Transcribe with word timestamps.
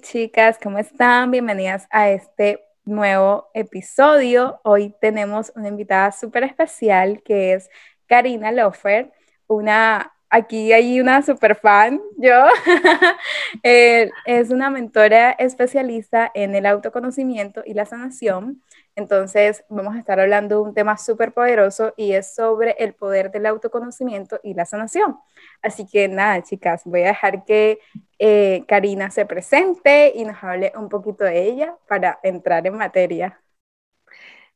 chicas, 0.00 0.58
¿cómo 0.62 0.78
están? 0.78 1.30
Bienvenidas 1.30 1.86
a 1.90 2.10
este 2.10 2.64
nuevo 2.84 3.48
episodio. 3.54 4.60
Hoy 4.64 4.94
tenemos 5.00 5.52
una 5.56 5.68
invitada 5.68 6.12
súper 6.12 6.44
especial 6.44 7.22
que 7.22 7.54
es 7.54 7.68
Karina 8.06 8.52
Lofer, 8.52 9.12
una, 9.46 10.12
aquí 10.30 10.72
hay 10.72 11.00
una 11.00 11.22
super 11.22 11.56
fan, 11.56 12.00
yo, 12.16 12.46
eh, 13.62 14.10
es 14.24 14.50
una 14.50 14.70
mentora 14.70 15.32
especialista 15.32 16.30
en 16.34 16.54
el 16.54 16.66
autoconocimiento 16.66 17.62
y 17.64 17.74
la 17.74 17.84
sanación. 17.84 18.62
Entonces, 18.98 19.64
vamos 19.68 19.94
a 19.94 20.00
estar 20.00 20.18
hablando 20.18 20.56
de 20.56 20.62
un 20.62 20.74
tema 20.74 20.98
súper 20.98 21.32
poderoso 21.32 21.94
y 21.96 22.14
es 22.14 22.34
sobre 22.34 22.72
el 22.80 22.94
poder 22.94 23.30
del 23.30 23.46
autoconocimiento 23.46 24.40
y 24.42 24.54
la 24.54 24.64
sanación. 24.64 25.16
Así 25.62 25.86
que 25.86 26.08
nada, 26.08 26.42
chicas, 26.42 26.82
voy 26.84 27.02
a 27.02 27.08
dejar 27.08 27.44
que 27.44 27.78
eh, 28.18 28.64
Karina 28.66 29.12
se 29.12 29.24
presente 29.24 30.12
y 30.16 30.24
nos 30.24 30.42
hable 30.42 30.72
un 30.76 30.88
poquito 30.88 31.22
de 31.22 31.44
ella 31.44 31.76
para 31.86 32.18
entrar 32.24 32.66
en 32.66 32.76
materia. 32.76 33.40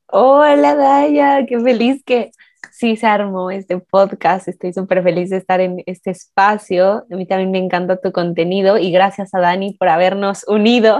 Hola, 0.07 0.75
Daya, 0.75 1.47
qué 1.47 1.61
feliz 1.61 2.03
que 2.05 2.33
sí 2.73 2.97
se 2.97 3.07
armó 3.07 3.53
este 3.53 3.79
podcast. 3.79 4.49
Estoy 4.49 4.73
súper 4.73 5.05
feliz 5.05 5.31
de 5.31 5.37
estar 5.37 5.61
en 5.61 5.85
este 5.87 6.11
espacio. 6.11 7.07
A 7.09 7.15
mí 7.15 7.27
también 7.27 7.53
me 7.53 7.59
encanta 7.59 8.01
tu 8.01 8.11
contenido 8.11 8.77
y 8.77 8.91
gracias 8.91 9.33
a 9.35 9.39
Dani 9.39 9.75
por 9.75 9.89
habernos 9.89 10.43
unido. 10.49 10.99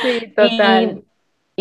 Sí, 0.00 0.28
total. 0.34 1.02
Y 1.02 1.15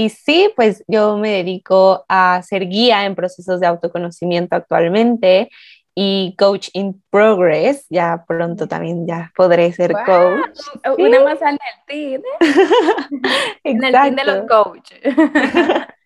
sí, 0.09 0.51
pues 0.55 0.83
yo 0.87 1.17
me 1.17 1.31
dedico 1.31 2.05
a 2.09 2.41
ser 2.43 2.67
guía 2.67 3.05
en 3.05 3.15
procesos 3.15 3.59
de 3.59 3.67
autoconocimiento 3.67 4.55
actualmente 4.55 5.49
y 5.95 6.35
coach 6.37 6.69
in 6.73 7.01
progress. 7.09 7.85
Ya 7.89 8.25
pronto 8.27 8.67
también 8.67 9.07
ya 9.07 9.31
podré 9.35 9.71
ser 9.71 9.93
coach. 10.05 10.59
Una 10.97 11.23
más 11.23 11.41
en 11.41 11.49
el 11.49 11.59
team. 11.87 12.21
en 13.63 13.83
el 13.83 13.91
team 13.93 14.15
de 14.15 14.23
los 14.25 14.47
coaches. 14.47 14.99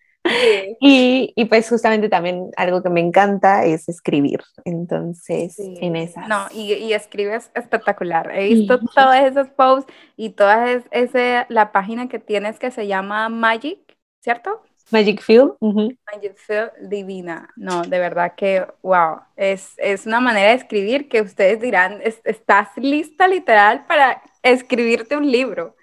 Y, 0.80 1.32
y, 1.34 1.44
pues 1.46 1.68
justamente 1.68 2.08
también 2.08 2.50
algo 2.56 2.82
que 2.82 2.90
me 2.90 3.00
encanta 3.00 3.64
es 3.64 3.88
escribir. 3.88 4.40
Entonces, 4.64 5.56
en 5.58 5.96
esas. 5.96 6.28
No, 6.28 6.46
y, 6.52 6.74
y, 6.74 6.92
escribes 6.92 7.50
espectacular. 7.54 8.30
He 8.34 8.54
visto 8.54 8.78
todos 8.94 9.14
esos 9.16 9.48
posts 9.48 9.92
y 10.16 10.30
toda 10.30 10.70
es, 10.72 10.84
ese, 10.90 11.46
la 11.48 11.72
página 11.72 12.08
que 12.08 12.18
tienes 12.18 12.58
que 12.58 12.70
se 12.70 12.86
llama 12.86 13.28
Magic, 13.28 13.78
¿cierto? 14.20 14.62
Magic 14.90 15.20
Field. 15.22 15.52
Magic 15.60 16.36
Field 16.36 16.70
divina. 16.88 17.48
No, 17.56 17.82
de 17.82 17.98
verdad 17.98 18.34
que, 18.36 18.66
wow, 18.82 19.20
es, 19.36 19.74
es 19.78 20.06
una 20.06 20.20
manera 20.20 20.50
de 20.50 20.56
escribir 20.56 21.08
que 21.08 21.22
ustedes 21.22 21.60
dirán, 21.60 22.00
estás 22.02 22.68
lista 22.76 23.28
literal 23.28 23.86
para 23.86 24.22
escribirte 24.42 25.16
un 25.16 25.30
libro. 25.30 25.76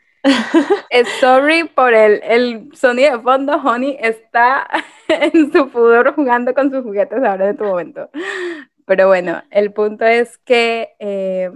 Sorry 1.19 1.65
por 1.65 1.93
el, 1.93 2.21
el 2.23 2.69
sonido 2.75 3.17
de 3.17 3.23
fondo, 3.23 3.53
Honey 3.53 3.97
está 3.99 4.67
en 5.07 5.51
su 5.51 5.69
pudor 5.69 6.13
jugando 6.15 6.53
con 6.53 6.71
sus 6.71 6.83
juguetes 6.83 7.23
ahora 7.23 7.49
en 7.49 7.57
tu 7.57 7.63
momento. 7.63 8.09
Pero 8.85 9.07
bueno, 9.07 9.43
el 9.51 9.73
punto 9.73 10.05
es 10.05 10.37
que 10.39 10.95
eh, 10.99 11.51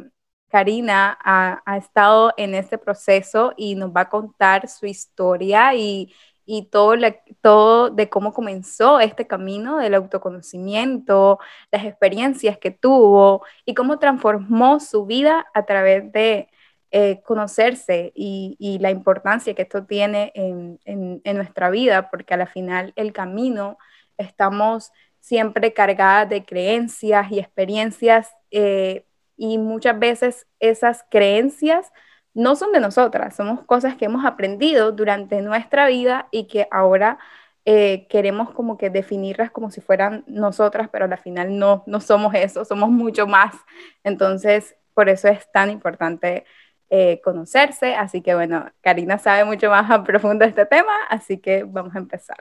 Karina 0.49 1.17
ha, 1.23 1.61
ha, 1.65 1.77
estado 1.77 2.33
en 2.37 2.55
este 2.55 2.77
proceso 2.77 3.53
y 3.55 3.75
nos 3.75 3.91
va 3.91 4.01
a 4.01 4.09
contar 4.09 4.67
su 4.67 4.85
historia 4.85 5.73
y, 5.73 6.13
y 6.45 6.63
todo, 6.63 6.95
todo 7.41 7.89
de 7.89 8.09
cómo 8.09 8.33
comenzó 8.33 8.99
este 8.99 9.27
camino 9.27 9.77
del 9.77 9.93
autoconocimiento, 9.95 11.39
las 11.71 11.85
experiencias 11.85 12.57
que 12.57 12.71
tuvo 12.71 13.45
y 13.65 13.73
cómo 13.73 13.99
transformó 13.99 14.81
su 14.81 15.05
vida 15.05 15.45
a 15.53 15.65
través 15.65 16.11
de 16.11 16.49
eh, 16.91 17.21
conocerse 17.23 18.11
y, 18.15 18.77
la 18.81 18.91
importancia 18.91 19.53
que 19.53 19.61
esto 19.61 19.85
tiene 19.85 20.31
en, 20.35 21.21
nuestra 21.23 21.69
vida, 21.69 22.09
porque 22.09 22.33
a 22.33 22.37
la 22.37 22.47
final 22.47 22.91
el 22.97 23.13
camino 23.13 23.77
estamos 24.17 24.91
siempre 25.19 25.73
cargadas 25.73 26.27
de 26.29 26.43
creencias 26.43 27.31
y 27.31 27.39
experiencias 27.39 28.35
eh, 28.51 29.05
y 29.37 29.57
muchas 29.57 29.97
veces 29.99 30.47
esas 30.59 31.05
creencias 31.09 31.91
no 32.33 32.55
son 32.55 32.71
de 32.73 32.79
nosotras, 32.79 33.35
somos 33.35 33.63
cosas 33.65 33.95
que 33.95 34.05
hemos 34.05 34.25
aprendido 34.25 34.91
durante 34.91 35.41
nuestra 35.41 35.87
vida 35.87 36.27
y 36.31 36.47
que 36.47 36.67
ahora 36.71 37.19
eh, 37.65 38.07
queremos 38.09 38.51
como 38.51 38.77
que 38.77 38.89
definirlas 38.89 39.51
como 39.51 39.69
si 39.71 39.81
fueran 39.81 40.23
nosotras, 40.27 40.89
pero 40.91 41.05
al 41.05 41.17
final 41.17 41.57
no, 41.57 41.83
no 41.85 42.01
somos 42.01 42.33
eso, 42.33 42.65
somos 42.65 42.89
mucho 42.89 43.27
más. 43.27 43.55
Entonces, 44.03 44.75
por 44.93 45.09
eso 45.09 45.27
es 45.27 45.49
tan 45.51 45.69
importante 45.69 46.45
eh, 46.93 47.21
conocerse. 47.23 47.95
Así 47.95 48.21
que 48.21 48.35
bueno, 48.35 48.65
Karina 48.81 49.17
sabe 49.17 49.45
mucho 49.45 49.69
más 49.69 49.89
a 49.89 50.03
profundo 50.03 50.43
este 50.43 50.65
tema, 50.65 50.93
así 51.09 51.37
que 51.37 51.63
vamos 51.63 51.95
a 51.95 51.99
empezar. 51.99 52.37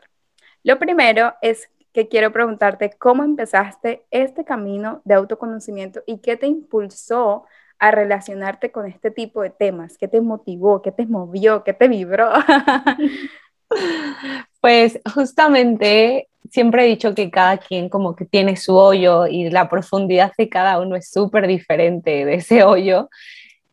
Lo 0.64 0.76
primero 0.78 1.34
es 1.40 1.70
que 1.92 2.08
quiero 2.08 2.32
preguntarte 2.32 2.90
cómo 2.98 3.22
empezaste 3.22 4.04
este 4.10 4.44
camino 4.44 5.02
de 5.04 5.14
autoconocimiento 5.14 6.02
y 6.04 6.18
qué 6.18 6.36
te 6.36 6.48
impulsó 6.48 7.44
a 7.78 7.92
relacionarte 7.92 8.72
con 8.72 8.86
este 8.86 9.12
tipo 9.12 9.40
de 9.42 9.50
temas, 9.50 9.96
qué 9.96 10.08
te 10.08 10.20
motivó, 10.20 10.82
qué 10.82 10.90
te 10.90 11.06
movió, 11.06 11.62
qué 11.62 11.72
te 11.72 11.88
vibró. 11.88 12.30
Pues 14.60 15.00
justamente 15.14 16.28
siempre 16.50 16.84
he 16.84 16.88
dicho 16.88 17.14
que 17.14 17.30
cada 17.30 17.56
quien 17.58 17.88
como 17.88 18.16
que 18.16 18.24
tiene 18.24 18.56
su 18.56 18.74
hoyo 18.74 19.26
y 19.28 19.48
la 19.48 19.68
profundidad 19.68 20.32
de 20.36 20.48
cada 20.48 20.80
uno 20.80 20.96
es 20.96 21.08
súper 21.10 21.46
diferente 21.46 22.24
de 22.24 22.34
ese 22.34 22.64
hoyo. 22.64 23.08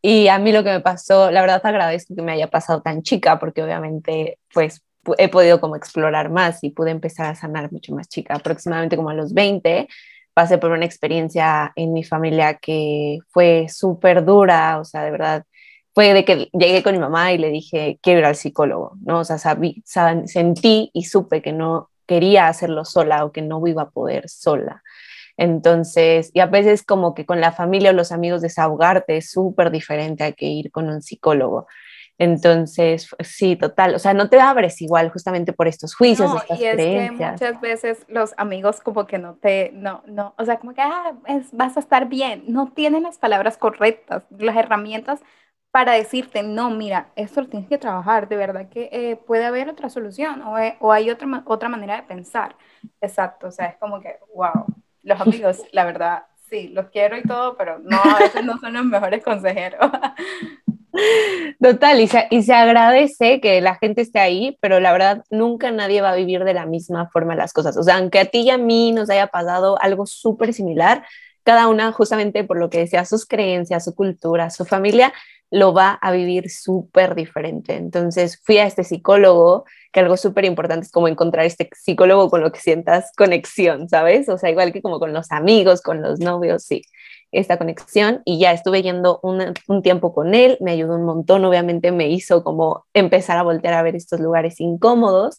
Y 0.02 0.28
a 0.28 0.40
mí 0.40 0.52
lo 0.52 0.64
que 0.64 0.72
me 0.72 0.80
pasó, 0.80 1.32
la 1.32 1.42
verdad 1.42 1.62
agradezco 1.64 2.16
que 2.16 2.22
me 2.22 2.34
haya 2.34 2.48
pasado 2.48 2.82
tan 2.82 3.02
chica, 3.02 3.40
porque 3.40 3.64
obviamente 3.64 4.40
pues 4.54 4.82
he 5.18 5.30
podido 5.30 5.60
como 5.60 5.76
explorar 5.76 6.30
más 6.30 6.64
y 6.64 6.70
pude 6.70 6.92
empezar 6.92 7.28
a 7.28 7.36
sanar 7.36 7.72
mucho 7.72 7.96
más 7.96 8.08
chica, 8.10 8.36
aproximadamente 8.36 8.96
como 8.96 9.10
a 9.10 9.14
los 9.14 9.34
20 9.34 9.88
pasé 10.38 10.60
por 10.60 10.70
una 10.70 10.86
experiencia 10.86 11.74
en 11.76 11.94
mi 11.94 12.04
familia 12.04 12.60
que 12.60 13.18
fue 13.30 13.66
súper 13.70 14.24
dura, 14.24 14.80
o 14.80 14.86
sea, 14.86 15.02
de 15.02 15.10
verdad, 15.10 15.44
fue 15.96 16.14
de 16.14 16.26
que 16.26 16.48
llegué 16.54 16.84
con 16.84 16.94
mi 16.94 17.00
mamá 17.00 17.34
y 17.34 17.40
le 17.40 17.50
dije, 17.50 17.98
quiero 18.04 18.20
ir 18.20 18.26
al 18.26 18.36
psicólogo, 18.36 18.92
¿no? 19.02 19.22
O 19.22 19.24
sea, 19.24 19.40
sentí 19.40 20.92
y 20.94 21.06
supe 21.06 21.42
que 21.42 21.54
no 21.54 21.90
quería 22.06 22.50
hacerlo 22.50 22.86
sola 22.86 23.26
o 23.26 23.32
que 23.32 23.42
no 23.42 23.66
iba 23.66 23.82
a 23.82 23.90
poder 23.90 24.30
sola. 24.30 24.84
Entonces, 25.38 26.32
y 26.34 26.40
a 26.40 26.48
veces 26.48 26.84
como 26.84 27.14
que 27.14 27.26
con 27.26 27.40
la 27.40 27.52
familia 27.52 27.92
o 27.92 27.94
los 27.94 28.12
amigos 28.12 28.42
desahogarte 28.42 29.18
es 29.18 29.32
súper 29.32 29.72
diferente 29.72 30.24
a 30.24 30.32
que 30.32 30.48
ir 30.48 30.72
con 30.72 30.90
un 30.90 31.02
psicólogo. 31.02 31.68
Entonces, 32.20 33.16
sí, 33.20 33.56
total, 33.56 33.94
o 33.94 34.00
sea, 34.00 34.16
no 34.16 34.28
te 34.28 34.40
abres 34.40 34.82
igual 34.82 35.12
justamente 35.12 35.54
por 35.54 35.68
estos 35.68 35.96
juicios, 35.96 36.34
no, 36.34 36.40
estas 36.40 36.60
y 36.60 36.66
es 36.66 36.74
creencias. 36.74 37.40
Que 37.40 37.46
muchas 37.46 37.62
veces 37.62 38.06
los 38.08 38.34
amigos 38.38 38.82
como 38.82 39.06
que 39.06 39.20
no 39.20 39.36
te, 39.36 39.70
no, 39.74 40.02
no, 40.08 40.34
o 40.40 40.44
sea, 40.44 40.58
como 40.58 40.74
que 40.74 40.82
ah, 40.82 41.14
vas 41.52 41.78
a 41.78 41.80
estar 41.80 42.08
bien, 42.10 42.44
no 42.48 42.72
tienen 42.72 43.04
las 43.04 43.20
palabras 43.20 43.58
correctas, 43.58 44.24
las 44.32 44.56
herramientas 44.58 45.22
para 45.70 45.92
decirte, 45.92 46.42
no, 46.42 46.72
mira, 46.72 47.12
esto 47.16 47.42
lo 47.42 47.50
tienes 47.50 47.70
que 47.70 47.78
trabajar, 47.78 48.28
de 48.28 48.36
verdad 48.36 48.68
que 48.68 48.90
eh, 48.92 49.16
puede 49.16 49.46
haber 49.46 49.70
otra 49.70 49.92
solución 49.92 50.42
o, 50.42 50.58
eh, 50.58 50.76
o 50.80 50.92
hay 50.92 51.12
otra, 51.12 51.44
otra 51.46 51.70
manera 51.70 51.98
de 51.98 52.04
pensar. 52.04 52.56
Exacto, 53.00 53.50
o 53.50 53.52
sea, 53.52 53.68
es 53.68 53.78
como 53.78 54.00
que, 54.02 54.18
wow, 54.34 54.66
los 55.08 55.22
amigos, 55.22 55.62
la 55.72 55.86
verdad, 55.86 56.24
sí, 56.50 56.68
los 56.70 56.90
quiero 56.90 57.18
y 57.18 57.24
todo, 57.24 57.56
pero 57.58 57.80
no, 57.80 57.98
a 57.98 58.20
veces 58.20 58.44
no 58.44 58.58
son 58.60 58.74
los 58.74 58.86
mejores 58.86 59.24
consejeros. 59.24 59.80
Total, 61.62 62.02
y 62.02 62.08
se, 62.08 62.28
y 62.30 62.44
se, 62.44 62.54
agradece 62.54 63.40
que 63.40 63.62
la 63.62 63.76
gente 63.76 64.02
esté 64.02 64.20
ahí, 64.20 64.58
pero 64.62 64.80
la 64.80 64.92
verdad 64.92 65.24
nunca 65.30 65.72
nadie 65.72 66.02
va 66.02 66.12
a 66.12 66.16
vivir 66.16 66.44
de 66.44 66.54
la 66.54 66.66
misma 66.66 67.10
forma 67.10 67.36
las 67.36 67.54
cosas. 67.54 67.78
O 67.78 67.84
sea, 67.84 67.98
aunque 67.98 68.20
a 68.20 68.26
ti 68.26 68.40
y 68.40 68.50
a 68.50 68.58
mí 68.58 68.92
nos 68.92 69.10
haya 69.10 69.28
pasado 69.28 69.82
algo 69.82 70.06
súper 70.06 70.54
similar, 70.54 71.06
cada 71.44 71.68
una 71.68 71.92
justamente 71.94 72.44
por 72.44 72.58
lo 72.58 72.70
que 72.70 72.80
decía, 72.80 73.06
sus 73.06 73.26
creencias, 73.26 73.86
su 73.86 73.96
cultura, 73.96 74.50
su 74.50 74.66
familia, 74.66 75.14
lo 75.50 75.74
va 75.74 75.94
a 75.94 76.12
vivir 76.12 76.50
súper 76.50 77.16
diferente. 77.16 77.76
Entonces 77.76 78.42
fui 78.44 78.58
a 78.58 78.66
este 78.66 78.84
psicólogo, 78.84 79.66
que 79.92 80.02
algo 80.02 80.18
súper 80.18 80.46
importante 80.46 80.86
es 80.86 80.92
como 80.92 81.08
encontrar 81.08 81.46
este 81.46 81.70
psicólogo 81.74 82.30
con 82.30 82.42
lo 82.42 82.52
que 82.52 82.60
sientas 82.60 83.12
conexión, 83.16 83.88
¿sabes? 83.90 84.28
O 84.30 84.38
sea, 84.38 84.50
igual 84.50 84.74
que 84.74 84.82
como 84.82 85.00
con 85.00 85.14
los 85.14 85.32
amigos, 85.32 85.82
con 85.82 86.02
los 86.02 86.20
novios, 86.20 86.64
sí, 86.64 86.82
esta 87.32 87.58
conexión. 87.58 88.22
Y 88.26 88.40
ya 88.40 88.52
estuve 88.52 88.82
yendo 88.82 89.20
un, 89.24 89.54
un 89.68 89.82
tiempo 89.82 90.14
con 90.14 90.36
él, 90.36 90.58
me 90.62 90.72
ayudó 90.72 90.96
un 90.96 91.06
montón, 91.06 91.46
obviamente 91.46 91.92
me 91.92 92.10
hizo 92.10 92.44
como 92.44 92.86
empezar 92.94 93.38
a 93.38 93.44
voltear 93.44 93.74
a 93.74 93.84
ver 93.84 93.96
estos 93.96 94.20
lugares 94.20 94.60
incómodos. 94.60 95.38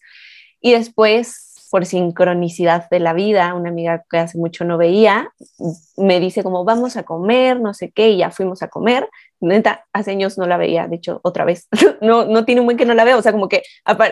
Y 0.60 0.72
después 0.72 1.47
por 1.70 1.86
sincronicidad 1.86 2.88
de 2.90 3.00
la 3.00 3.12
vida, 3.12 3.54
una 3.54 3.70
amiga 3.70 4.04
que 4.10 4.18
hace 4.18 4.38
mucho 4.38 4.64
no 4.64 4.78
veía, 4.78 5.32
me 5.96 6.20
dice 6.20 6.42
como 6.42 6.64
vamos 6.64 6.96
a 6.96 7.02
comer, 7.02 7.60
no 7.60 7.74
sé 7.74 7.90
qué, 7.90 8.10
y 8.10 8.18
ya 8.18 8.30
fuimos 8.30 8.62
a 8.62 8.68
comer. 8.68 9.08
Neta, 9.40 9.86
hace 9.92 10.10
años 10.10 10.36
no 10.36 10.46
la 10.46 10.56
veía, 10.56 10.88
de 10.88 10.96
hecho, 10.96 11.20
otra 11.22 11.44
vez, 11.44 11.68
no, 12.00 12.24
no 12.24 12.44
tiene 12.44 12.60
un 12.60 12.66
buen 12.66 12.76
que 12.76 12.86
no 12.86 12.94
la 12.94 13.04
veo, 13.04 13.18
o 13.18 13.22
sea, 13.22 13.30
como 13.30 13.48
que 13.48 13.62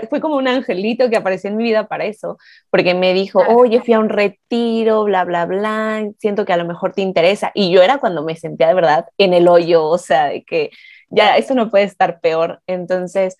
fue 0.09 0.21
como 0.21 0.37
un 0.37 0.47
angelito 0.47 1.11
que 1.11 1.17
apareció 1.17 1.51
en 1.51 1.57
mi 1.57 1.65
vida 1.65 1.89
para 1.89 2.05
eso, 2.05 2.39
porque 2.71 2.95
me 2.95 3.13
dijo, 3.13 3.41
oye, 3.49 3.81
fui 3.81 3.95
a 3.95 3.99
un 3.99 4.09
retiro, 4.09 5.05
bla, 5.05 5.25
bla, 5.25 5.47
bla, 5.47 6.07
siento 6.19 6.45
que 6.45 6.53
a 6.53 6.57
lo 6.57 6.65
mejor 6.65 6.93
te 6.93 7.03
interesa, 7.03 7.51
y 7.55 7.73
yo 7.73 7.83
era 7.83 7.99
cuando 7.99 8.23
me 8.23 8.37
sentía 8.37 8.69
de 8.69 8.75
verdad 8.75 9.07
en 9.19 9.35
el 9.35 9.49
hoyo, 9.49 9.85
o 9.85 9.99
sea, 9.99 10.27
de 10.27 10.45
que 10.45 10.71
ya 11.11 11.37
esto 11.37 11.55
no 11.55 11.71
puede 11.71 11.85
estar 11.85 12.21
peor. 12.21 12.61
Entonces 12.67 13.37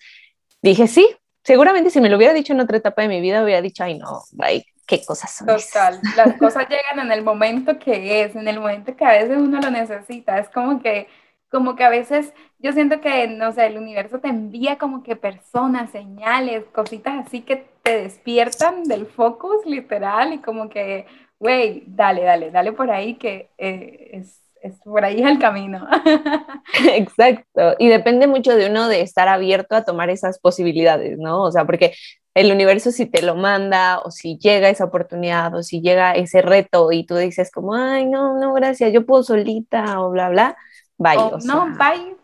dije, 0.61 0.87
sí, 0.87 1.07
seguramente 1.47 1.89
si 1.89 2.01
me 2.01 2.09
lo 2.09 2.17
hubiera 2.17 2.33
dicho 2.33 2.51
en 2.51 2.59
otra 2.59 2.75
etapa 2.75 3.03
de 3.03 3.07
mi 3.07 3.21
vida, 3.21 3.41
hubiera 3.41 3.61
dicho, 3.61 3.81
ay, 3.81 3.97
no, 3.97 4.19
ay, 4.39 4.65
qué 4.85 5.05
cosas 5.05 5.33
son. 5.33 5.47
Total, 5.47 6.01
las 6.17 6.33
cosas 6.37 6.67
llegan 6.69 7.05
en 7.05 7.11
el 7.13 7.23
momento 7.23 7.79
que 7.79 8.21
es, 8.23 8.35
en 8.35 8.49
el 8.49 8.59
momento 8.59 8.97
que 8.97 9.05
a 9.05 9.13
veces 9.13 9.37
uno 9.37 9.61
lo 9.61 9.71
necesita. 9.71 10.39
Es 10.39 10.49
como 10.49 10.81
que, 10.81 11.07
como 11.49 11.77
que 11.77 11.85
a 11.85 11.89
veces 11.89 12.33
yo 12.59 12.73
siento 12.73 12.99
que, 12.99 13.29
no 13.29 13.53
sé, 13.53 13.67
el 13.67 13.77
universo 13.77 14.19
te 14.19 14.27
envía 14.27 14.77
como 14.77 15.03
que 15.03 15.15
personas, 15.15 15.89
señales, 15.91 16.65
cositas 16.73 17.25
así 17.25 17.39
que 17.39 17.65
te 17.81 18.01
despiertan 18.03 18.83
del 18.83 19.05
focus 19.05 19.65
literal 19.65 20.33
y 20.33 20.39
como 20.39 20.67
que, 20.67 21.05
güey, 21.39 21.85
dale, 21.87 22.23
dale, 22.23 22.51
dale 22.51 22.73
por 22.73 22.91
ahí 22.91 23.15
que 23.15 23.51
eh, 23.57 24.09
es 24.11 24.41
por 24.83 25.03
ahí 25.05 25.21
es 25.21 25.27
el 25.27 25.39
camino. 25.39 25.87
Exacto, 26.93 27.75
y 27.79 27.87
depende 27.87 28.27
mucho 28.27 28.55
de 28.55 28.69
uno 28.69 28.87
de 28.87 29.01
estar 29.01 29.27
abierto 29.27 29.75
a 29.75 29.83
tomar 29.83 30.09
esas 30.09 30.39
posibilidades, 30.39 31.17
¿no? 31.17 31.43
O 31.43 31.51
sea, 31.51 31.65
porque 31.65 31.93
el 32.33 32.51
universo 32.51 32.91
si 32.91 33.07
te 33.07 33.23
lo 33.23 33.35
manda 33.35 33.99
o 33.99 34.11
si 34.11 34.37
llega 34.37 34.69
esa 34.69 34.85
oportunidad 34.85 35.55
o 35.55 35.63
si 35.63 35.81
llega 35.81 36.11
ese 36.11 36.41
reto 36.41 36.91
y 36.91 37.03
tú 37.05 37.15
dices 37.15 37.51
como, 37.51 37.73
ay, 37.73 38.05
no, 38.05 38.39
no, 38.39 38.53
gracias, 38.53 38.93
yo 38.93 39.05
puedo 39.05 39.23
solita 39.23 39.99
o 40.01 40.11
bla, 40.11 40.29
bla, 40.29 40.57
bye. 40.97 41.17
no, 41.45 41.67
bye, 41.77 42.15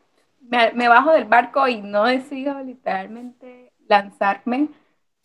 me, 0.42 0.72
me, 0.74 0.88
bajo 0.88 1.12
del 1.12 1.26
barco 1.26 1.68
y 1.68 1.82
no 1.82 2.06
decido 2.06 2.60
literalmente 2.60 3.72
lanzarme. 3.88 4.70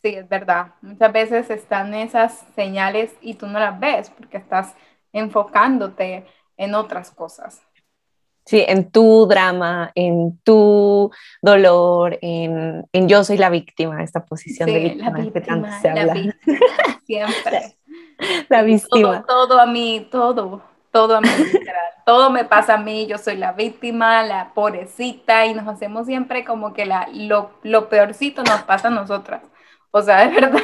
Sí, 0.02 0.14
es 0.14 0.28
verdad. 0.28 0.74
Muchas 0.80 1.12
veces 1.12 1.50
están 1.50 1.92
esas 1.92 2.46
señales 2.54 3.14
y 3.20 3.34
tú 3.34 3.46
no 3.46 3.58
las 3.58 3.78
ves 3.78 4.10
porque 4.10 4.36
estás 4.36 4.74
enfocándote 5.12 6.24
en 6.58 6.74
otras 6.74 7.10
cosas. 7.10 7.62
Sí, 8.44 8.64
en 8.66 8.90
tu 8.90 9.26
drama, 9.26 9.92
en 9.94 10.38
tu 10.38 11.10
dolor, 11.42 12.18
en, 12.22 12.86
en 12.92 13.06
yo 13.06 13.22
soy 13.22 13.36
la 13.36 13.50
víctima, 13.50 14.02
esta 14.02 14.24
posición 14.24 14.70
de 14.70 14.78
víctima, 14.78 15.10
la 15.10 15.18
víctima, 15.18 15.80
se 15.80 15.88
habla. 15.90 16.14
siempre. 17.04 17.76
la 18.48 18.62
víctima. 18.62 19.22
Todo, 19.26 19.48
todo, 19.48 19.60
a 19.60 19.66
mí, 19.66 20.08
todo, 20.10 20.62
todo 20.90 21.16
a 21.16 21.20
mí, 21.20 21.28
todo 22.06 22.30
me 22.30 22.46
pasa 22.46 22.76
a 22.76 22.78
mí, 22.78 23.06
yo 23.06 23.18
soy 23.18 23.36
la 23.36 23.52
víctima, 23.52 24.22
la 24.22 24.54
pobrecita, 24.54 25.44
y 25.44 25.52
nos 25.52 25.68
hacemos 25.68 26.06
siempre 26.06 26.46
como 26.46 26.72
que 26.72 26.86
la, 26.86 27.06
lo, 27.12 27.50
lo 27.62 27.90
peorcito 27.90 28.42
nos 28.44 28.62
pasa 28.62 28.88
a 28.88 28.92
nosotras. 28.92 29.42
O 29.90 30.00
sea, 30.00 30.26
de 30.26 30.34
verdad. 30.34 30.58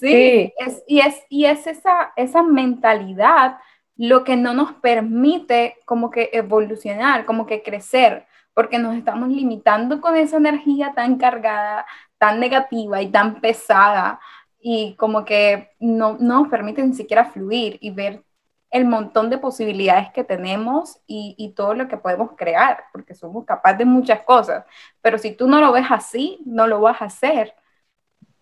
sí, 0.00 0.50
Es, 0.56 0.82
y, 0.86 1.00
es, 1.00 1.22
y 1.28 1.44
es 1.44 1.66
esa, 1.66 2.14
esa 2.16 2.42
mentalidad 2.42 3.58
lo 4.00 4.24
que 4.24 4.34
no 4.34 4.54
nos 4.54 4.72
permite 4.72 5.76
como 5.84 6.10
que 6.10 6.30
evolucionar, 6.32 7.26
como 7.26 7.44
que 7.44 7.62
crecer, 7.62 8.26
porque 8.54 8.78
nos 8.78 8.96
estamos 8.96 9.28
limitando 9.28 10.00
con 10.00 10.16
esa 10.16 10.38
energía 10.38 10.94
tan 10.94 11.18
cargada, 11.18 11.84
tan 12.16 12.40
negativa 12.40 13.02
y 13.02 13.08
tan 13.08 13.42
pesada, 13.42 14.18
y 14.58 14.94
como 14.94 15.26
que 15.26 15.72
no, 15.80 16.16
nos 16.18 16.48
permite 16.48 16.82
ni 16.82 16.94
siquiera 16.94 17.26
fluir 17.26 17.76
y 17.82 17.90
ver 17.90 18.24
el 18.70 18.86
montón 18.86 19.28
de 19.28 19.36
posibilidades 19.36 20.08
que 20.14 20.24
tenemos 20.24 20.98
y, 21.06 21.34
y, 21.36 21.50
todo 21.50 21.74
lo 21.74 21.86
que 21.86 21.98
podemos 21.98 22.30
crear, 22.38 22.84
porque 22.94 23.14
somos 23.14 23.44
capaces 23.44 23.80
de 23.80 23.84
muchas 23.84 24.20
cosas. 24.22 24.64
Pero 25.02 25.18
si 25.18 25.32
tú 25.32 25.46
no 25.46 25.60
lo 25.60 25.72
ves 25.72 25.86
así, 25.90 26.38
no 26.46 26.66
lo 26.66 26.80
vas 26.80 27.02
a 27.02 27.06
hacer. 27.06 27.54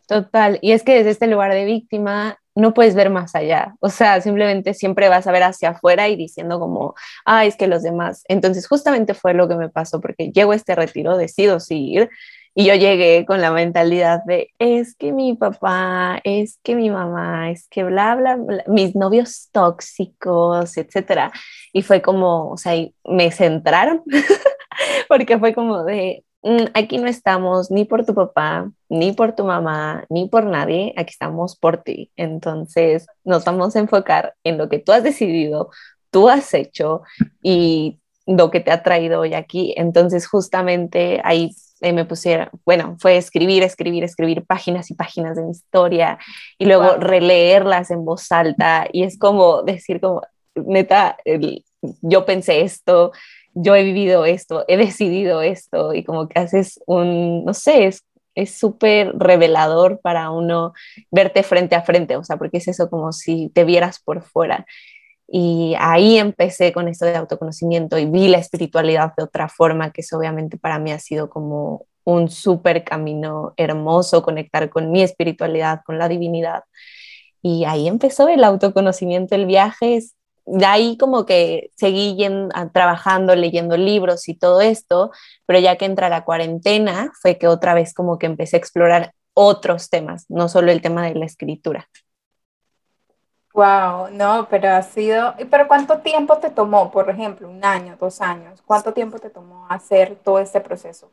Total, 0.06 0.60
y 0.62 0.70
es 0.70 0.84
que 0.84 0.94
desde 0.94 1.10
este 1.10 1.26
lugar 1.26 1.52
de 1.52 1.64
víctima 1.64 2.38
no 2.58 2.74
puedes 2.74 2.96
ver 2.96 3.08
más 3.08 3.36
allá, 3.36 3.76
o 3.80 3.88
sea, 3.88 4.20
simplemente 4.20 4.74
siempre 4.74 5.08
vas 5.08 5.26
a 5.28 5.32
ver 5.32 5.44
hacia 5.44 5.70
afuera 5.70 6.08
y 6.08 6.16
diciendo 6.16 6.58
como, 6.58 6.94
ah, 7.24 7.44
es 7.44 7.56
que 7.56 7.68
los 7.68 7.82
demás. 7.84 8.24
Entonces, 8.28 8.66
justamente 8.66 9.14
fue 9.14 9.32
lo 9.32 9.48
que 9.48 9.54
me 9.54 9.68
pasó, 9.68 10.00
porque 10.00 10.32
llego 10.32 10.52
a 10.52 10.56
este 10.56 10.74
retiro, 10.74 11.16
decido 11.16 11.60
seguir, 11.60 12.10
y 12.54 12.64
yo 12.66 12.74
llegué 12.74 13.24
con 13.26 13.40
la 13.40 13.52
mentalidad 13.52 14.24
de, 14.24 14.52
es 14.58 14.96
que 14.96 15.12
mi 15.12 15.36
papá, 15.36 16.20
es 16.24 16.58
que 16.64 16.74
mi 16.74 16.90
mamá, 16.90 17.52
es 17.52 17.68
que 17.68 17.84
bla, 17.84 18.16
bla, 18.16 18.34
bla, 18.34 18.64
mis 18.66 18.96
novios 18.96 19.48
tóxicos, 19.52 20.76
etcétera. 20.76 21.30
Y 21.72 21.82
fue 21.82 22.02
como, 22.02 22.50
o 22.50 22.56
sea, 22.56 22.74
me 23.04 23.30
centraron, 23.30 24.02
porque 25.08 25.38
fue 25.38 25.54
como 25.54 25.84
de, 25.84 26.24
aquí 26.74 26.98
no 26.98 27.08
estamos 27.08 27.70
ni 27.70 27.84
por 27.84 28.04
tu 28.04 28.14
papá, 28.14 28.70
ni 28.88 29.12
por 29.12 29.34
tu 29.34 29.44
mamá, 29.44 30.04
ni 30.08 30.28
por 30.28 30.44
nadie, 30.44 30.94
aquí 30.96 31.10
estamos 31.10 31.56
por 31.56 31.82
ti. 31.82 32.10
Entonces 32.16 33.06
nos 33.24 33.44
vamos 33.44 33.76
a 33.76 33.80
enfocar 33.80 34.34
en 34.44 34.58
lo 34.58 34.68
que 34.68 34.78
tú 34.78 34.92
has 34.92 35.02
decidido, 35.02 35.70
tú 36.10 36.28
has 36.28 36.54
hecho 36.54 37.02
y 37.42 38.00
lo 38.26 38.50
que 38.50 38.60
te 38.60 38.70
ha 38.70 38.82
traído 38.82 39.20
hoy 39.20 39.34
aquí. 39.34 39.74
Entonces 39.76 40.26
justamente 40.26 41.20
ahí 41.24 41.50
me 41.80 42.04
pusieron, 42.04 42.48
bueno, 42.64 42.96
fue 42.98 43.16
escribir, 43.16 43.62
escribir, 43.62 44.04
escribir 44.04 44.44
páginas 44.44 44.90
y 44.90 44.94
páginas 44.94 45.36
de 45.36 45.44
mi 45.44 45.50
historia 45.50 46.18
y 46.58 46.66
luego 46.66 46.96
releerlas 46.96 47.90
en 47.90 48.04
voz 48.04 48.30
alta 48.32 48.86
y 48.92 49.04
es 49.04 49.18
como 49.18 49.62
decir 49.62 50.00
como, 50.00 50.22
neta, 50.54 51.16
yo 52.02 52.24
pensé 52.24 52.62
esto, 52.62 53.12
yo 53.60 53.74
he 53.74 53.82
vivido 53.84 54.24
esto, 54.24 54.64
he 54.68 54.76
decidido 54.76 55.42
esto 55.42 55.94
y 55.94 56.04
como 56.04 56.28
que 56.28 56.38
haces 56.38 56.80
un, 56.86 57.44
no 57.44 57.54
sé, 57.54 57.86
es 57.86 58.04
es 58.38 58.56
súper 58.56 59.12
revelador 59.18 60.00
para 60.00 60.30
uno 60.30 60.72
verte 61.10 61.42
frente 61.42 61.74
a 61.74 61.82
frente, 61.82 62.16
o 62.16 62.22
sea, 62.24 62.36
porque 62.36 62.58
es 62.58 62.68
eso 62.68 62.88
como 62.88 63.12
si 63.12 63.50
te 63.50 63.64
vieras 63.64 64.00
por 64.00 64.22
fuera. 64.22 64.64
Y 65.26 65.74
ahí 65.78 66.18
empecé 66.18 66.72
con 66.72 66.88
esto 66.88 67.04
de 67.04 67.16
autoconocimiento 67.16 67.98
y 67.98 68.06
vi 68.06 68.28
la 68.28 68.38
espiritualidad 68.38 69.12
de 69.16 69.24
otra 69.24 69.48
forma, 69.48 69.90
que 69.90 70.02
eso 70.02 70.18
obviamente 70.18 70.56
para 70.56 70.78
mí 70.78 70.92
ha 70.92 71.00
sido 71.00 71.28
como 71.28 71.86
un 72.04 72.30
súper 72.30 72.84
camino 72.84 73.54
hermoso, 73.56 74.22
conectar 74.22 74.70
con 74.70 74.90
mi 74.92 75.02
espiritualidad, 75.02 75.80
con 75.84 75.98
la 75.98 76.08
divinidad. 76.08 76.62
Y 77.42 77.64
ahí 77.64 77.88
empezó 77.88 78.28
el 78.28 78.44
autoconocimiento, 78.44 79.34
el 79.34 79.46
viaje 79.46 79.96
es 79.96 80.14
de 80.50 80.66
ahí 80.66 80.96
como 80.96 81.26
que 81.26 81.70
seguí 81.76 82.16
ah, 82.54 82.68
trabajando, 82.72 83.34
leyendo 83.34 83.76
libros 83.76 84.28
y 84.28 84.34
todo 84.34 84.60
esto, 84.60 85.10
pero 85.46 85.58
ya 85.58 85.76
que 85.76 85.84
entra 85.84 86.08
la 86.08 86.24
cuarentena 86.24 87.12
fue 87.20 87.38
que 87.38 87.48
otra 87.48 87.74
vez 87.74 87.94
como 87.94 88.18
que 88.18 88.26
empecé 88.26 88.56
a 88.56 88.58
explorar 88.58 89.12
otros 89.34 89.90
temas, 89.90 90.24
no 90.28 90.48
solo 90.48 90.72
el 90.72 90.82
tema 90.82 91.06
de 91.06 91.14
la 91.14 91.26
escritura. 91.26 91.88
Wow, 93.54 94.10
no, 94.12 94.46
pero 94.48 94.70
ha 94.70 94.82
sido, 94.82 95.34
pero 95.50 95.66
¿cuánto 95.66 95.98
tiempo 95.98 96.38
te 96.38 96.50
tomó, 96.50 96.90
por 96.90 97.10
ejemplo, 97.10 97.48
un 97.48 97.64
año, 97.64 97.96
dos 97.98 98.20
años? 98.20 98.62
¿Cuánto 98.64 98.92
tiempo 98.92 99.18
te 99.18 99.30
tomó 99.30 99.66
hacer 99.68 100.16
todo 100.16 100.38
este 100.38 100.60
proceso? 100.60 101.10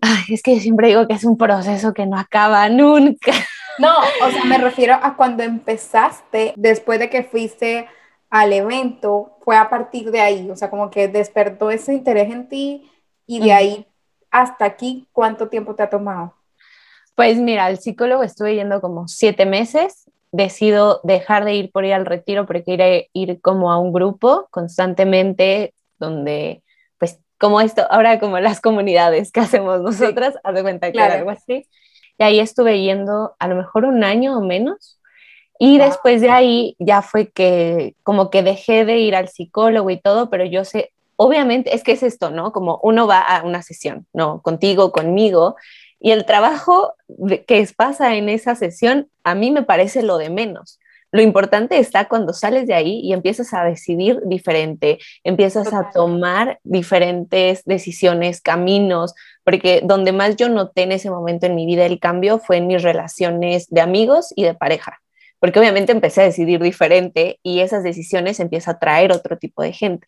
Ay, 0.00 0.34
es 0.34 0.42
que 0.42 0.58
siempre 0.58 0.88
digo 0.88 1.06
que 1.06 1.14
es 1.14 1.24
un 1.24 1.36
proceso 1.36 1.92
que 1.94 2.06
no 2.06 2.18
acaba 2.18 2.68
nunca. 2.68 3.32
No, 3.78 3.92
o 3.98 4.30
sea, 4.30 4.44
me 4.44 4.58
refiero 4.58 4.94
a 4.94 5.16
cuando 5.16 5.42
empezaste, 5.42 6.54
después 6.56 6.98
de 6.98 7.10
que 7.10 7.24
fuiste 7.24 7.88
al 8.34 8.52
evento 8.52 9.36
fue 9.44 9.56
a 9.56 9.70
partir 9.70 10.10
de 10.10 10.20
ahí, 10.20 10.50
o 10.50 10.56
sea, 10.56 10.68
como 10.68 10.90
que 10.90 11.06
despertó 11.06 11.70
ese 11.70 11.94
interés 11.94 12.32
en 12.32 12.48
ti 12.48 12.90
y 13.28 13.38
de 13.38 13.52
ahí 13.52 13.86
hasta 14.28 14.64
aquí, 14.64 15.06
¿cuánto 15.12 15.48
tiempo 15.48 15.76
te 15.76 15.84
ha 15.84 15.88
tomado? 15.88 16.34
Pues 17.14 17.36
mira, 17.36 17.66
al 17.66 17.78
psicólogo 17.78 18.24
estuve 18.24 18.56
yendo 18.56 18.80
como 18.80 19.06
siete 19.06 19.46
meses, 19.46 20.10
decido 20.32 21.00
dejar 21.04 21.44
de 21.44 21.54
ir 21.54 21.70
por 21.70 21.84
ir 21.84 21.94
al 21.94 22.06
retiro 22.06 22.44
porque 22.44 22.72
ir, 22.72 23.08
ir 23.12 23.40
como 23.40 23.70
a 23.70 23.78
un 23.78 23.92
grupo 23.92 24.48
constantemente 24.50 25.72
donde, 26.00 26.64
pues 26.98 27.20
como 27.38 27.60
esto, 27.60 27.86
ahora 27.88 28.18
como 28.18 28.40
las 28.40 28.60
comunidades 28.60 29.30
que 29.30 29.38
hacemos 29.42 29.80
nosotras, 29.80 30.34
haz 30.42 30.54
de 30.56 30.62
cuenta 30.62 30.90
que 30.90 30.98
algo 30.98 31.30
así. 31.30 31.68
Y 32.18 32.24
ahí 32.24 32.40
estuve 32.40 32.82
yendo 32.82 33.36
a 33.38 33.46
lo 33.46 33.54
mejor 33.54 33.84
un 33.84 34.02
año 34.02 34.36
o 34.36 34.40
menos 34.40 34.98
y 35.58 35.78
después 35.78 36.20
de 36.20 36.30
ahí 36.30 36.76
ya 36.78 37.02
fue 37.02 37.30
que 37.30 37.94
como 38.02 38.30
que 38.30 38.42
dejé 38.42 38.84
de 38.84 38.98
ir 38.98 39.14
al 39.14 39.28
psicólogo 39.28 39.90
y 39.90 40.00
todo, 40.00 40.30
pero 40.30 40.44
yo 40.44 40.64
sé, 40.64 40.92
obviamente 41.16 41.74
es 41.74 41.84
que 41.84 41.92
es 41.92 42.02
esto, 42.02 42.30
¿no? 42.30 42.52
Como 42.52 42.80
uno 42.82 43.06
va 43.06 43.20
a 43.20 43.44
una 43.44 43.62
sesión, 43.62 44.06
¿no? 44.12 44.42
Contigo, 44.42 44.90
conmigo, 44.90 45.56
y 46.00 46.10
el 46.10 46.26
trabajo 46.26 46.94
que 47.46 47.68
pasa 47.76 48.16
en 48.16 48.28
esa 48.28 48.54
sesión 48.56 49.08
a 49.22 49.34
mí 49.34 49.50
me 49.50 49.62
parece 49.62 50.02
lo 50.02 50.18
de 50.18 50.28
menos. 50.28 50.80
Lo 51.12 51.22
importante 51.22 51.78
está 51.78 52.08
cuando 52.08 52.32
sales 52.32 52.66
de 52.66 52.74
ahí 52.74 53.00
y 53.00 53.12
empiezas 53.12 53.54
a 53.54 53.62
decidir 53.62 54.20
diferente, 54.26 54.98
empiezas 55.22 55.72
a 55.72 55.90
tomar 55.92 56.58
diferentes 56.64 57.62
decisiones, 57.64 58.40
caminos, 58.40 59.14
porque 59.44 59.80
donde 59.84 60.10
más 60.10 60.34
yo 60.34 60.48
noté 60.48 60.82
en 60.82 60.90
ese 60.90 61.10
momento 61.10 61.46
en 61.46 61.54
mi 61.54 61.66
vida 61.66 61.86
el 61.86 62.00
cambio 62.00 62.40
fue 62.40 62.56
en 62.56 62.66
mis 62.66 62.82
relaciones 62.82 63.68
de 63.70 63.80
amigos 63.80 64.32
y 64.34 64.42
de 64.42 64.54
pareja 64.54 65.03
porque 65.44 65.60
obviamente 65.60 65.92
empecé 65.92 66.22
a 66.22 66.24
decidir 66.24 66.58
diferente 66.62 67.38
y 67.42 67.60
esas 67.60 67.82
decisiones 67.82 68.40
empieza 68.40 68.70
a 68.70 68.78
traer 68.78 69.12
otro 69.12 69.36
tipo 69.36 69.62
de 69.62 69.74
gente. 69.74 70.06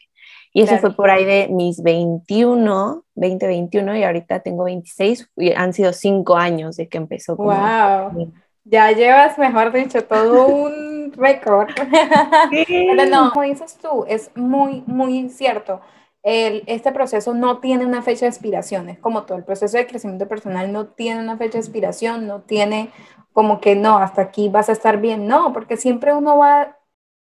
Y 0.54 0.62
eso 0.62 0.78
fue 0.78 0.96
por 0.96 1.10
ahí 1.10 1.26
de 1.26 1.48
mis 1.50 1.82
21, 1.82 3.04
20, 3.14 3.46
21 3.46 3.96
y 3.96 4.04
ahorita 4.04 4.40
tengo 4.40 4.64
26 4.64 5.30
y 5.36 5.52
han 5.52 5.74
sido 5.74 5.92
cinco 5.92 6.38
años 6.38 6.78
de 6.78 6.88
que 6.88 6.96
empezó. 6.96 7.36
Como 7.36 7.50
wow. 7.50 8.32
Ya 8.64 8.90
llevas, 8.92 9.36
mejor 9.36 9.74
dicho, 9.74 10.02
todo 10.04 10.46
un 10.46 11.12
récord. 11.12 11.68
Pero 12.50 13.04
no, 13.04 13.30
como 13.32 13.42
dices 13.42 13.76
tú, 13.76 14.06
es 14.08 14.30
muy, 14.36 14.84
muy 14.86 15.28
cierto. 15.28 15.82
el, 16.22 16.62
este 16.66 16.92
proceso 16.92 17.34
no 17.34 17.58
tiene 17.58 17.84
una 17.84 18.00
fecha 18.00 18.24
de 18.24 18.30
expiración, 18.30 18.88
es 18.88 18.98
como 18.98 19.24
todo 19.24 19.36
el 19.36 19.44
proceso 19.44 19.76
de 19.76 19.86
crecimiento 19.86 20.26
personal 20.26 20.72
no 20.72 20.86
tiene 20.86 21.20
una 21.20 21.36
fecha 21.36 21.58
de 21.58 21.64
expiración, 21.64 22.26
no 22.26 22.40
tiene 22.40 22.90
como 23.36 23.60
que 23.60 23.76
no, 23.76 23.98
hasta 23.98 24.22
aquí 24.22 24.48
vas 24.48 24.70
a 24.70 24.72
estar 24.72 24.98
bien, 24.98 25.28
no, 25.28 25.52
porque 25.52 25.76
siempre 25.76 26.14
uno 26.14 26.38
va 26.38 26.62
a 26.62 26.78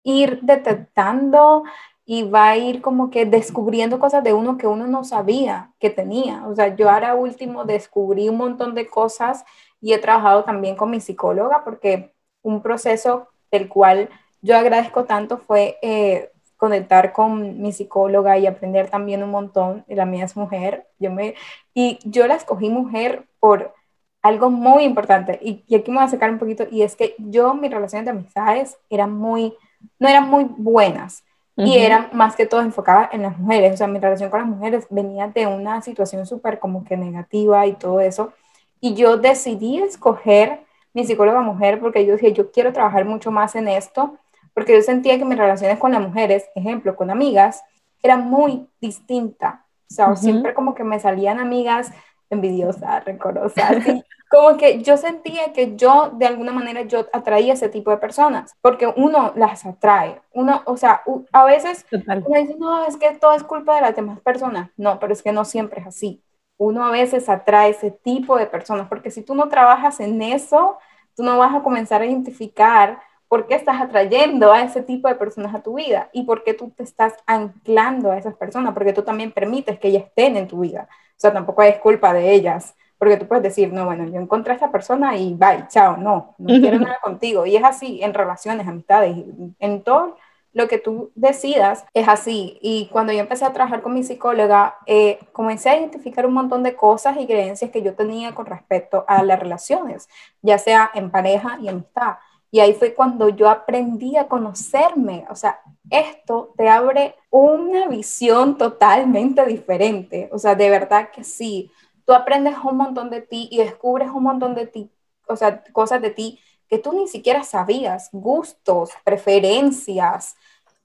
ir 0.03 0.41
detectando 0.43 1.63
y 2.05 2.25
va 2.29 2.49
a 2.49 2.57
ir 2.57 2.83
como 2.83 3.11
que 3.11 3.27
descubriendo 3.27 4.01
cosas 4.01 4.25
de 4.25 4.33
uno 4.33 4.59
que 4.59 4.67
uno 4.67 4.89
no 4.89 5.05
sabía 5.05 5.73
que 5.79 5.89
tenía. 5.89 6.49
O 6.49 6.55
sea, 6.57 6.75
yo 6.75 6.91
ahora 6.91 7.15
último 7.15 7.65
descubrí 7.65 8.29
un 8.29 8.39
montón 8.39 8.75
de 8.75 8.89
cosas 8.89 9.45
y 9.81 9.93
he 9.93 9.99
trabajado 9.99 10.43
también 10.43 10.75
con 10.75 10.91
mi 10.91 11.01
psicóloga 11.01 11.63
porque 11.63 12.13
un 12.43 12.61
proceso 12.61 13.29
del 13.53 13.69
cual 13.69 14.09
yo 14.43 14.57
agradezco 14.57 15.05
tanto 15.05 15.39
fue 15.39 15.79
eh, 15.81 16.33
conectar 16.57 17.13
con 17.13 17.63
mi 17.63 17.71
psicóloga 17.73 18.37
y 18.37 18.49
aprender 18.49 18.91
también 18.91 19.23
un 19.23 19.31
montón. 19.31 19.85
La 19.87 20.07
mía 20.07 20.25
es 20.25 20.37
mujer. 20.37 20.89
Yo 20.99 21.13
me, 21.13 21.37
y 21.73 22.01
yo 22.03 22.27
la 22.27 22.35
escogí 22.35 22.69
mujer 22.69 23.29
por 23.39 23.75
algo 24.23 24.51
muy 24.51 24.85
importante. 24.85 25.39
Y, 25.43 25.63
aquí 25.75 25.91
me 25.91 25.99
voy 25.99 26.05
a 26.05 26.09
sacar 26.09 26.31
un 26.31 26.39
poquito. 26.39 26.67
Y 26.71 26.83
es 26.83 26.97
que 26.97 27.15
yo, 27.19 27.55
mis 27.55 27.71
relaciones 27.71 28.05
de 28.05 28.11
amistades 28.13 28.77
eran 28.89 29.13
muy, 29.13 29.55
no 29.99 30.09
eran 30.09 30.29
muy 30.29 30.45
buenas. 30.45 31.25
Y 31.57 31.77
eran 31.77 32.09
más 32.15 32.37
que 32.37 32.47
todo 32.47 32.63
enfocadas 32.63 33.11
en 33.13 33.21
las 33.21 33.37
mujeres. 33.37 33.75
O 33.75 33.77
sea, 33.77 33.87
mi 33.87 33.99
relación 33.99 34.31
con 34.31 34.41
las 34.41 34.49
mujeres 34.49 34.87
venía 34.89 35.29
de 35.29 35.47
una 35.47 35.83
situación 35.83 36.25
súper 36.25 36.59
como 36.59 36.85
que 36.85 36.97
negativa 36.97 37.67
y 37.67 37.75
todo 37.75 38.01
eso. 38.01 38.33
Y 38.81 38.95
yo 38.95 39.19
decidí 39.19 39.77
escoger 39.77 40.61
mi 40.95 41.05
psicóloga 41.05 41.43
mujer 41.43 41.79
porque 41.79 42.07
yo 42.07 42.15
dije, 42.15 42.33
yo 42.33 42.51
quiero 42.51 42.73
trabajar 42.73 43.05
mucho 43.05 43.31
más 43.31 43.55
en 43.57 43.69
esto 43.69 44.17
porque 44.55 44.75
yo 44.75 44.83
sentía 44.83 45.19
que 45.19 45.25
mis 45.25 45.39
relaciones 45.39 45.79
con 45.79 45.93
las 45.93 46.01
mujeres, 46.01 46.47
ejemplo, 46.55 46.97
con 46.97 47.11
amigas, 47.11 47.63
eran 48.03 48.29
muy 48.29 48.67
distintas. 48.81 49.61
O 49.91 49.95
sea, 49.95 50.17
siempre 50.17 50.55
como 50.55 50.75
que 50.75 50.85
me 50.85 51.01
salían 51.01 51.41
amigas 51.41 51.93
envidiosas, 52.31 53.05
rencorosas, 53.05 53.85
como 54.31 54.57
que 54.57 54.81
yo 54.83 54.97
sentía 54.97 55.53
que 55.53 55.77
yo, 55.77 56.13
de 56.15 56.27
alguna 56.27 56.53
manera, 56.53 56.83
yo 56.83 57.07
atraía 57.13 57.55
ese 57.55 57.69
tipo 57.69 57.91
de 57.91 57.97
personas, 57.97 58.55
porque 58.63 58.87
uno 58.97 59.33
las 59.35 59.67
atrae, 59.67 60.21
uno, 60.33 60.63
o 60.67 60.77
sea, 60.77 61.03
a 61.33 61.45
veces 61.45 61.85
uno 61.91 62.39
dice, 62.39 62.57
no, 62.57 62.87
es 62.87 62.97
que 62.97 63.11
todo 63.19 63.33
es 63.33 63.43
culpa 63.43 63.75
de 63.75 63.81
las 63.83 63.97
demás 63.97 64.21
personas, 64.21 64.71
no, 64.77 65.01
pero 65.01 65.13
es 65.13 65.23
que 65.23 65.33
no 65.33 65.45
siempre 65.45 65.81
es 65.81 65.89
así. 65.89 66.23
Uno 66.57 66.85
a 66.85 66.91
veces 66.91 67.29
atrae 67.29 67.71
ese 67.71 67.91
tipo 67.91 68.37
de 68.37 68.47
personas, 68.47 68.89
porque 68.89 69.11
si 69.11 69.23
tú 69.23 69.35
no 69.35 69.49
trabajas 69.49 69.99
en 69.99 70.23
eso, 70.23 70.79
tú 71.17 71.25
no 71.25 71.39
vas 71.39 71.55
a 71.55 71.63
comenzar 71.63 72.03
a 72.03 72.07
identificar 72.07 73.01
por 73.29 73.47
qué 73.47 73.55
estás 73.55 73.81
atrayendo 73.81 74.53
a 74.53 74.63
ese 74.63 74.83
tipo 74.83 75.09
de 75.09 75.15
personas 75.15 75.55
a 75.55 75.63
tu 75.63 75.75
vida 75.75 76.11
y 76.13 76.25
por 76.25 76.43
qué 76.45 76.53
tú 76.53 76.71
te 76.71 76.83
estás 76.83 77.15
anclando 77.27 78.11
a 78.11 78.19
esas 78.19 78.35
personas, 78.35 78.75
porque 78.75 78.93
tú 78.93 79.03
también 79.03 79.33
permites 79.33 79.79
que 79.79 79.89
ellas 79.89 80.05
estén 80.05 80.37
en 80.37 80.49
tu 80.49 80.61
vida. 80.61 80.89
O 81.21 81.23
sea, 81.23 81.35
tampoco 81.35 81.63
es 81.63 81.77
culpa 81.77 82.15
de 82.15 82.33
ellas, 82.33 82.75
porque 82.97 83.19
tú 83.19 83.29
puedes 83.29 83.43
decir, 83.43 83.71
no, 83.71 83.85
bueno, 83.85 84.07
yo 84.07 84.19
encontré 84.19 84.53
a 84.53 84.55
esta 84.55 84.73
persona 84.73 85.19
y 85.19 85.35
bye, 85.35 85.67
chao, 85.69 85.99
no, 85.99 86.35
no 86.39 86.61
quiero 86.61 86.79
nada 86.81 86.99
contigo. 87.03 87.45
Y 87.45 87.57
es 87.57 87.63
así 87.63 88.03
en 88.03 88.15
relaciones, 88.15 88.67
amistades, 88.67 89.15
en 89.59 89.83
todo 89.83 90.17
lo 90.55 90.67
que 90.67 90.79
tú 90.79 91.13
decidas 91.15 91.85
es 91.93 92.09
así. 92.09 92.59
Y 92.63 92.89
cuando 92.91 93.13
yo 93.13 93.21
empecé 93.21 93.45
a 93.45 93.53
trabajar 93.53 93.83
con 93.83 93.93
mi 93.93 94.03
psicóloga, 94.03 94.79
eh, 94.87 95.19
comencé 95.33 95.69
a 95.69 95.79
identificar 95.79 96.25
un 96.25 96.33
montón 96.33 96.63
de 96.63 96.75
cosas 96.75 97.19
y 97.19 97.27
creencias 97.27 97.71
que 97.71 97.83
yo 97.83 97.95
tenía 97.95 98.35
con 98.35 98.47
respecto 98.47 99.05
a 99.07 99.23
las 99.23 99.39
relaciones, 99.39 100.09
ya 100.41 100.57
sea 100.57 100.91
en 100.95 101.11
pareja 101.11 101.59
y 101.61 101.69
amistad. 101.69 102.15
Y 102.51 102.61
ahí 102.61 102.75
fue 102.75 102.95
cuando 102.95 103.29
yo 103.29 103.49
aprendí 103.49 104.17
a 104.17 104.27
conocerme. 104.27 105.27
O 105.31 105.37
sea, 105.37 105.61
esto 105.89 106.53
te 106.57 106.69
abre 106.69 107.15
una 107.31 107.87
visión 107.87 108.59
totalmente 108.59 109.45
diferente. 109.47 110.29
O 110.33 110.39
sea, 110.39 110.55
de 110.55 110.71
verdad 110.71 111.11
que 111.11 111.25
sí. 111.25 111.71
Tú 112.05 112.13
aprendes 112.13 112.57
un 112.65 112.77
montón 112.77 113.11
de 113.11 113.21
ti 113.21 113.49
y 113.53 113.59
descubres 113.59 114.09
un 114.09 114.25
montón 114.25 114.55
de 114.57 114.67
ti, 114.67 114.91
o 115.29 115.37
sea, 115.37 115.63
cosas 115.73 116.03
de 116.03 116.11
ti 116.11 116.41
que 116.69 116.79
tú 116.79 116.93
ni 116.93 117.09
siquiera 117.09 117.43
sabías, 117.43 118.09
gustos, 118.13 118.91
preferencias. 119.05 120.37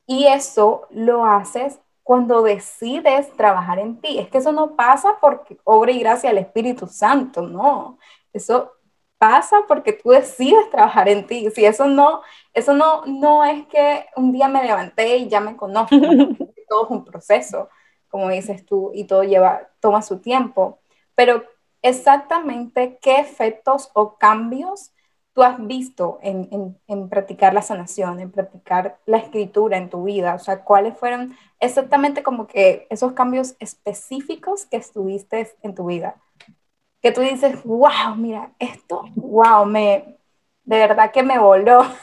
Y 0.08 0.26
eso 0.28 0.88
lo 0.90 1.26
haces 1.26 1.80
cuando 2.04 2.42
decides 2.42 3.32
trabajar 3.38 3.80
en 3.80 4.02
ti. 4.02 4.20
Es 4.20 4.30
que 4.30 4.40
eso 4.40 4.52
no 4.52 4.76
pasa 4.76 5.18
porque 5.22 5.58
obra 5.64 5.92
y 5.92 6.00
gracia 6.00 6.30
del 6.30 6.40
Espíritu 6.40 6.88
Santo, 6.88 7.44
no. 7.44 7.98
Eso 8.34 8.72
pasa 9.18 9.58
porque 9.68 9.94
tú 9.94 10.10
decides 10.10 10.70
trabajar 10.72 11.10
en 11.10 11.26
ti. 11.28 11.50
Si 11.52 11.66
eso 11.66 11.86
no, 11.88 12.22
eso 12.54 12.74
no, 12.74 13.06
no 13.06 13.44
es 13.44 13.66
que 13.68 14.06
un 14.16 14.32
día 14.32 14.48
me 14.48 14.64
levanté 14.64 15.18
y 15.18 15.30
ya 15.30 15.40
me 15.40 15.56
conozco, 15.56 15.96
todo 16.70 16.86
es 16.86 16.92
un 16.92 17.06
proceso, 17.06 17.70
como 18.10 18.30
dices 18.30 18.66
tú, 18.66 18.92
y 18.94 19.06
todo 19.06 19.24
lleva, 19.24 19.70
toma 19.80 20.02
su 20.02 20.20
tiempo. 20.20 20.80
Pero 21.16 21.44
exactamente 21.82 22.98
qué 23.02 23.20
efectos 23.20 23.92
o 23.94 24.18
cambios 24.18 24.92
tú 25.34 25.44
has 25.44 25.66
visto 25.68 26.18
en, 26.22 26.48
en, 26.52 26.80
en, 26.88 27.10
practicar 27.10 27.54
la 27.54 27.62
sanación, 27.62 28.22
en 28.22 28.32
practicar 28.32 29.00
la 29.06 29.18
escritura 29.18 29.78
en 29.78 29.90
tu 29.90 30.04
vida? 30.04 30.34
O 30.34 30.40
sea, 30.40 30.64
¿cuáles 30.64 30.98
fueron 30.98 31.36
exactamente 31.60 32.24
como 32.24 32.48
que 32.48 32.88
esos 32.90 33.12
cambios 33.12 33.56
específicos 33.60 34.66
que 34.66 34.78
estuviste 34.78 35.54
en 35.62 35.76
tu 35.76 35.88
vida? 35.88 36.16
Que 37.06 37.12
tú 37.12 37.22
dices, 37.22 37.64
wow, 37.64 38.16
mira, 38.18 38.50
esto, 38.58 39.04
wow, 39.14 39.64
me, 39.64 40.18
de 40.64 40.78
verdad 40.80 41.12
que 41.12 41.22
me 41.22 41.38
voló. 41.38 41.86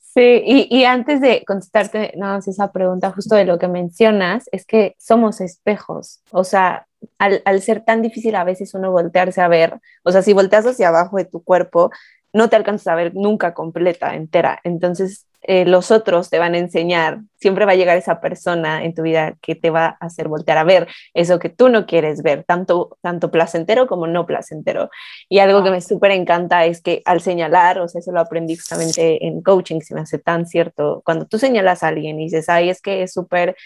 Sí, 0.00 0.42
y, 0.44 0.66
y, 0.68 0.84
antes 0.84 1.20
de 1.20 1.44
contestarte 1.46 2.12
nada 2.16 2.36
más 2.36 2.48
esa 2.48 2.72
pregunta 2.72 3.12
justo 3.12 3.36
de 3.36 3.44
lo 3.44 3.56
que 3.56 3.68
mencionas, 3.68 4.48
es 4.50 4.66
que 4.66 4.96
somos 4.98 5.40
espejos, 5.40 6.22
o 6.32 6.42
sea, 6.42 6.88
al, 7.18 7.40
al, 7.44 7.62
ser 7.62 7.84
tan 7.84 8.02
difícil 8.02 8.34
a 8.34 8.42
veces 8.42 8.74
uno 8.74 8.90
voltearse 8.90 9.40
a 9.40 9.46
ver, 9.46 9.78
o 10.02 10.10
sea, 10.10 10.22
si 10.22 10.32
volteas 10.32 10.66
hacia 10.66 10.88
abajo 10.88 11.18
de 11.18 11.26
tu 11.26 11.44
cuerpo, 11.44 11.92
no 12.32 12.48
te 12.48 12.56
alcanzas 12.56 12.88
a 12.88 12.94
ver 12.94 13.14
nunca 13.14 13.54
completa, 13.54 14.14
entera. 14.14 14.60
Entonces, 14.64 15.28
eh, 15.42 15.64
los 15.64 15.90
otros 15.90 16.30
te 16.30 16.38
van 16.38 16.54
a 16.54 16.58
enseñar, 16.58 17.20
siempre 17.40 17.64
va 17.64 17.72
a 17.72 17.76
llegar 17.76 17.96
esa 17.96 18.20
persona 18.20 18.84
en 18.84 18.92
tu 18.92 19.02
vida 19.02 19.36
que 19.40 19.54
te 19.54 19.70
va 19.70 19.96
a 20.00 20.06
hacer 20.06 20.28
voltear 20.28 20.58
a 20.58 20.64
ver 20.64 20.88
eso 21.14 21.38
que 21.38 21.48
tú 21.48 21.68
no 21.68 21.86
quieres 21.86 22.22
ver, 22.22 22.44
tanto, 22.44 22.98
tanto 23.02 23.30
placentero 23.30 23.86
como 23.86 24.06
no 24.08 24.26
placentero. 24.26 24.90
Y 25.28 25.38
algo 25.38 25.62
que 25.62 25.70
me 25.70 25.80
súper 25.80 26.10
encanta 26.10 26.66
es 26.66 26.82
que 26.82 27.02
al 27.04 27.20
señalar, 27.20 27.78
o 27.78 27.88
sea, 27.88 28.00
eso 28.00 28.12
lo 28.12 28.20
aprendí 28.20 28.56
justamente 28.56 29.24
en 29.26 29.40
coaching, 29.40 29.80
se 29.80 29.94
me 29.94 30.00
hace 30.00 30.18
tan 30.18 30.44
cierto, 30.44 31.02
cuando 31.04 31.26
tú 31.26 31.38
señalas 31.38 31.82
a 31.82 31.88
alguien 31.88 32.18
y 32.20 32.24
dices, 32.24 32.48
ay, 32.48 32.68
es 32.70 32.82
que 32.82 33.02
es 33.02 33.12
súper 33.12 33.56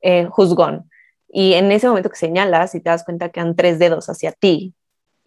eh, 0.00 0.26
juzgón. 0.30 0.90
Y 1.30 1.54
en 1.54 1.70
ese 1.72 1.88
momento 1.88 2.10
que 2.10 2.16
señalas 2.16 2.74
y 2.74 2.80
te 2.80 2.90
das 2.90 3.04
cuenta 3.04 3.28
que 3.28 3.40
han 3.40 3.54
tres 3.54 3.78
dedos 3.78 4.08
hacia 4.08 4.32
ti, 4.32 4.74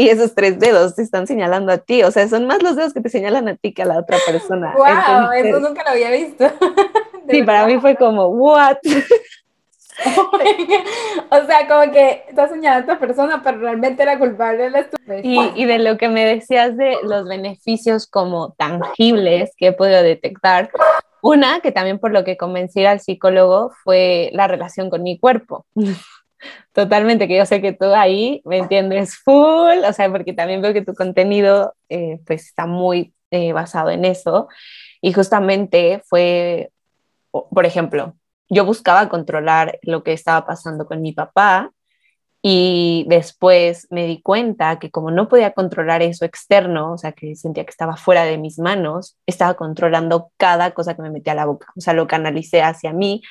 y 0.02 0.10
esos 0.10 0.34
tres 0.34 0.58
dedos 0.58 0.96
te 0.96 1.04
están 1.04 1.28
señalando 1.28 1.72
a 1.72 1.78
ti, 1.78 2.02
o 2.02 2.10
sea, 2.10 2.28
son 2.28 2.48
más 2.48 2.64
los 2.64 2.76
dedos 2.76 2.92
que 2.92 3.02
te 3.02 3.10
señalan 3.10 3.48
a 3.48 3.56
ti 3.56 3.72
que 3.72 3.84
a 3.84 3.86
la 3.86 4.00
otra 4.00 4.18
persona. 4.26 4.74
¡Wow! 4.78 5.32
eso 5.32 5.60
nunca 5.60 5.84
lo 5.84 5.92
había 5.92 6.10
visto. 6.10 6.50
sí, 7.30 7.44
para 7.44 7.68
mí 7.68 7.80
fue 7.80 7.96
como, 7.96 8.26
¿what? 8.30 8.78
o 11.30 11.46
sea, 11.46 11.68
como 11.68 11.92
que 11.92 12.24
estás 12.28 12.50
señalando 12.50 12.94
a 12.94 12.96
otra 12.96 13.08
persona, 13.08 13.44
pero 13.44 13.60
realmente 13.60 14.02
era 14.02 14.18
culpable 14.18 14.72
de 14.72 14.88
y, 15.22 15.52
y 15.56 15.66
de 15.66 15.78
lo 15.78 16.00
que 16.00 16.10
me 16.10 16.26
decías 16.26 16.76
de 16.78 16.98
los 17.04 17.28
beneficios 17.28 18.08
como 18.08 18.54
tangibles 18.54 19.52
que 19.56 19.68
he 19.68 19.72
podido 19.72 20.02
detectar, 20.02 20.72
una 21.22 21.60
que 21.60 21.72
también 21.72 22.00
por 22.00 22.12
lo 22.12 22.24
que 22.24 22.38
convencí 22.38 22.84
al 22.88 23.02
psicólogo 23.02 23.72
fue 23.84 24.32
la 24.34 24.48
relación 24.48 24.90
con 24.90 25.04
mi 25.04 25.20
cuerpo. 25.20 25.68
Totalmente, 26.74 27.28
que 27.28 27.38
yo 27.38 27.46
sé 27.46 27.62
que 27.62 27.74
tú 27.74 27.86
ahí 27.94 28.42
me 28.46 28.58
entiendes 28.58 29.18
full, 29.18 29.84
o 29.88 29.94
sea, 29.94 30.10
porque 30.12 30.34
también 30.34 30.62
veo 30.62 30.74
que 30.74 30.84
tu 30.84 30.94
contenido 30.94 31.76
eh, 31.90 32.20
pues 32.26 32.46
está 32.48 32.66
muy 32.66 33.14
eh, 33.32 33.54
basado 33.54 33.90
en 33.90 34.06
eso. 34.06 34.48
Y 35.02 35.14
justamente 35.14 36.02
fue, 36.06 36.72
por 37.32 37.66
ejemplo, 37.66 38.16
yo 38.50 38.66
buscaba 38.66 39.10
controlar 39.10 39.80
lo 39.82 40.04
que 40.04 40.14
estaba 40.14 40.46
pasando 40.46 40.86
con 40.86 41.02
mi 41.02 41.14
papá 41.14 41.72
y 42.42 43.06
después 43.08 43.88
me 43.92 44.08
di 44.08 44.22
cuenta 44.22 44.80
que 44.80 44.90
como 44.90 45.12
no 45.12 45.28
podía 45.28 45.54
controlar 45.54 46.02
eso 46.02 46.26
externo, 46.26 46.94
o 46.94 46.98
sea, 46.98 47.12
que 47.12 47.36
sentía 47.36 47.64
que 47.64 47.70
estaba 47.70 47.98
fuera 47.98 48.24
de 48.26 48.38
mis 48.38 48.58
manos, 48.58 49.18
estaba 49.28 49.54
controlando 49.54 50.32
cada 50.38 50.72
cosa 50.72 50.96
que 50.96 51.04
me 51.04 51.12
metía 51.12 51.34
a 51.34 51.36
la 51.36 51.46
boca, 51.46 51.68
o 51.76 51.82
sea, 51.82 51.94
lo 51.94 52.08
canalicé 52.08 52.64
hacia 52.64 52.94
mí 52.94 53.22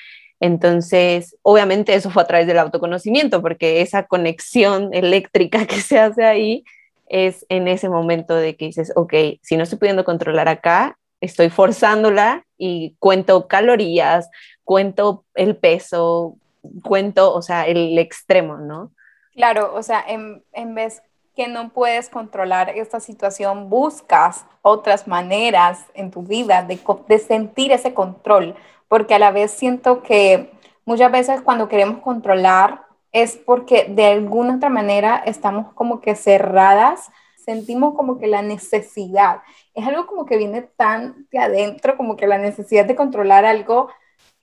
entonces, 0.40 1.36
obviamente 1.42 1.94
eso 1.94 2.10
fue 2.10 2.22
a 2.22 2.26
través 2.26 2.46
del 2.46 2.58
autoconocimiento, 2.58 3.42
porque 3.42 3.82
esa 3.82 4.06
conexión 4.06 4.92
eléctrica 4.94 5.66
que 5.66 5.80
se 5.80 5.98
hace 5.98 6.24
ahí 6.24 6.64
es 7.06 7.44
en 7.48 7.68
ese 7.68 7.88
momento 7.88 8.34
de 8.34 8.56
que 8.56 8.66
dices, 8.66 8.92
ok, 8.96 9.14
si 9.42 9.56
no 9.56 9.64
estoy 9.64 9.78
pudiendo 9.78 10.04
controlar 10.04 10.48
acá, 10.48 10.96
estoy 11.20 11.50
forzándola 11.50 12.46
y 12.56 12.96
cuento 12.98 13.46
calorías, 13.48 14.30
cuento 14.64 15.24
el 15.34 15.56
peso, 15.56 16.36
cuento, 16.82 17.34
o 17.34 17.42
sea, 17.42 17.66
el 17.66 17.98
extremo, 17.98 18.56
¿no? 18.56 18.92
Claro, 19.34 19.74
o 19.74 19.82
sea, 19.82 20.02
en, 20.06 20.42
en 20.52 20.74
vez 20.74 21.02
que 21.34 21.48
no 21.48 21.70
puedes 21.70 22.08
controlar 22.08 22.70
esta 22.70 23.00
situación, 23.00 23.68
buscas 23.68 24.46
otras 24.62 25.06
maneras 25.06 25.84
en 25.94 26.10
tu 26.10 26.22
vida 26.22 26.62
de, 26.62 26.78
de 27.08 27.18
sentir 27.18 27.72
ese 27.72 27.92
control 27.92 28.54
porque 28.90 29.14
a 29.14 29.20
la 29.20 29.30
vez 29.30 29.52
siento 29.52 30.02
que 30.02 30.50
muchas 30.84 31.12
veces 31.12 31.42
cuando 31.42 31.68
queremos 31.68 32.02
controlar 32.02 32.86
es 33.12 33.36
porque 33.36 33.84
de 33.88 34.06
alguna 34.06 34.56
otra 34.56 34.68
manera 34.68 35.22
estamos 35.24 35.72
como 35.74 36.00
que 36.00 36.16
cerradas, 36.16 37.08
sentimos 37.36 37.94
como 37.94 38.18
que 38.18 38.26
la 38.26 38.42
necesidad, 38.42 39.42
es 39.74 39.86
algo 39.86 40.08
como 40.08 40.26
que 40.26 40.36
viene 40.36 40.62
tan 40.62 41.28
de 41.30 41.38
adentro, 41.38 41.96
como 41.96 42.16
que 42.16 42.26
la 42.26 42.38
necesidad 42.38 42.84
de 42.84 42.96
controlar 42.96 43.44
algo 43.44 43.90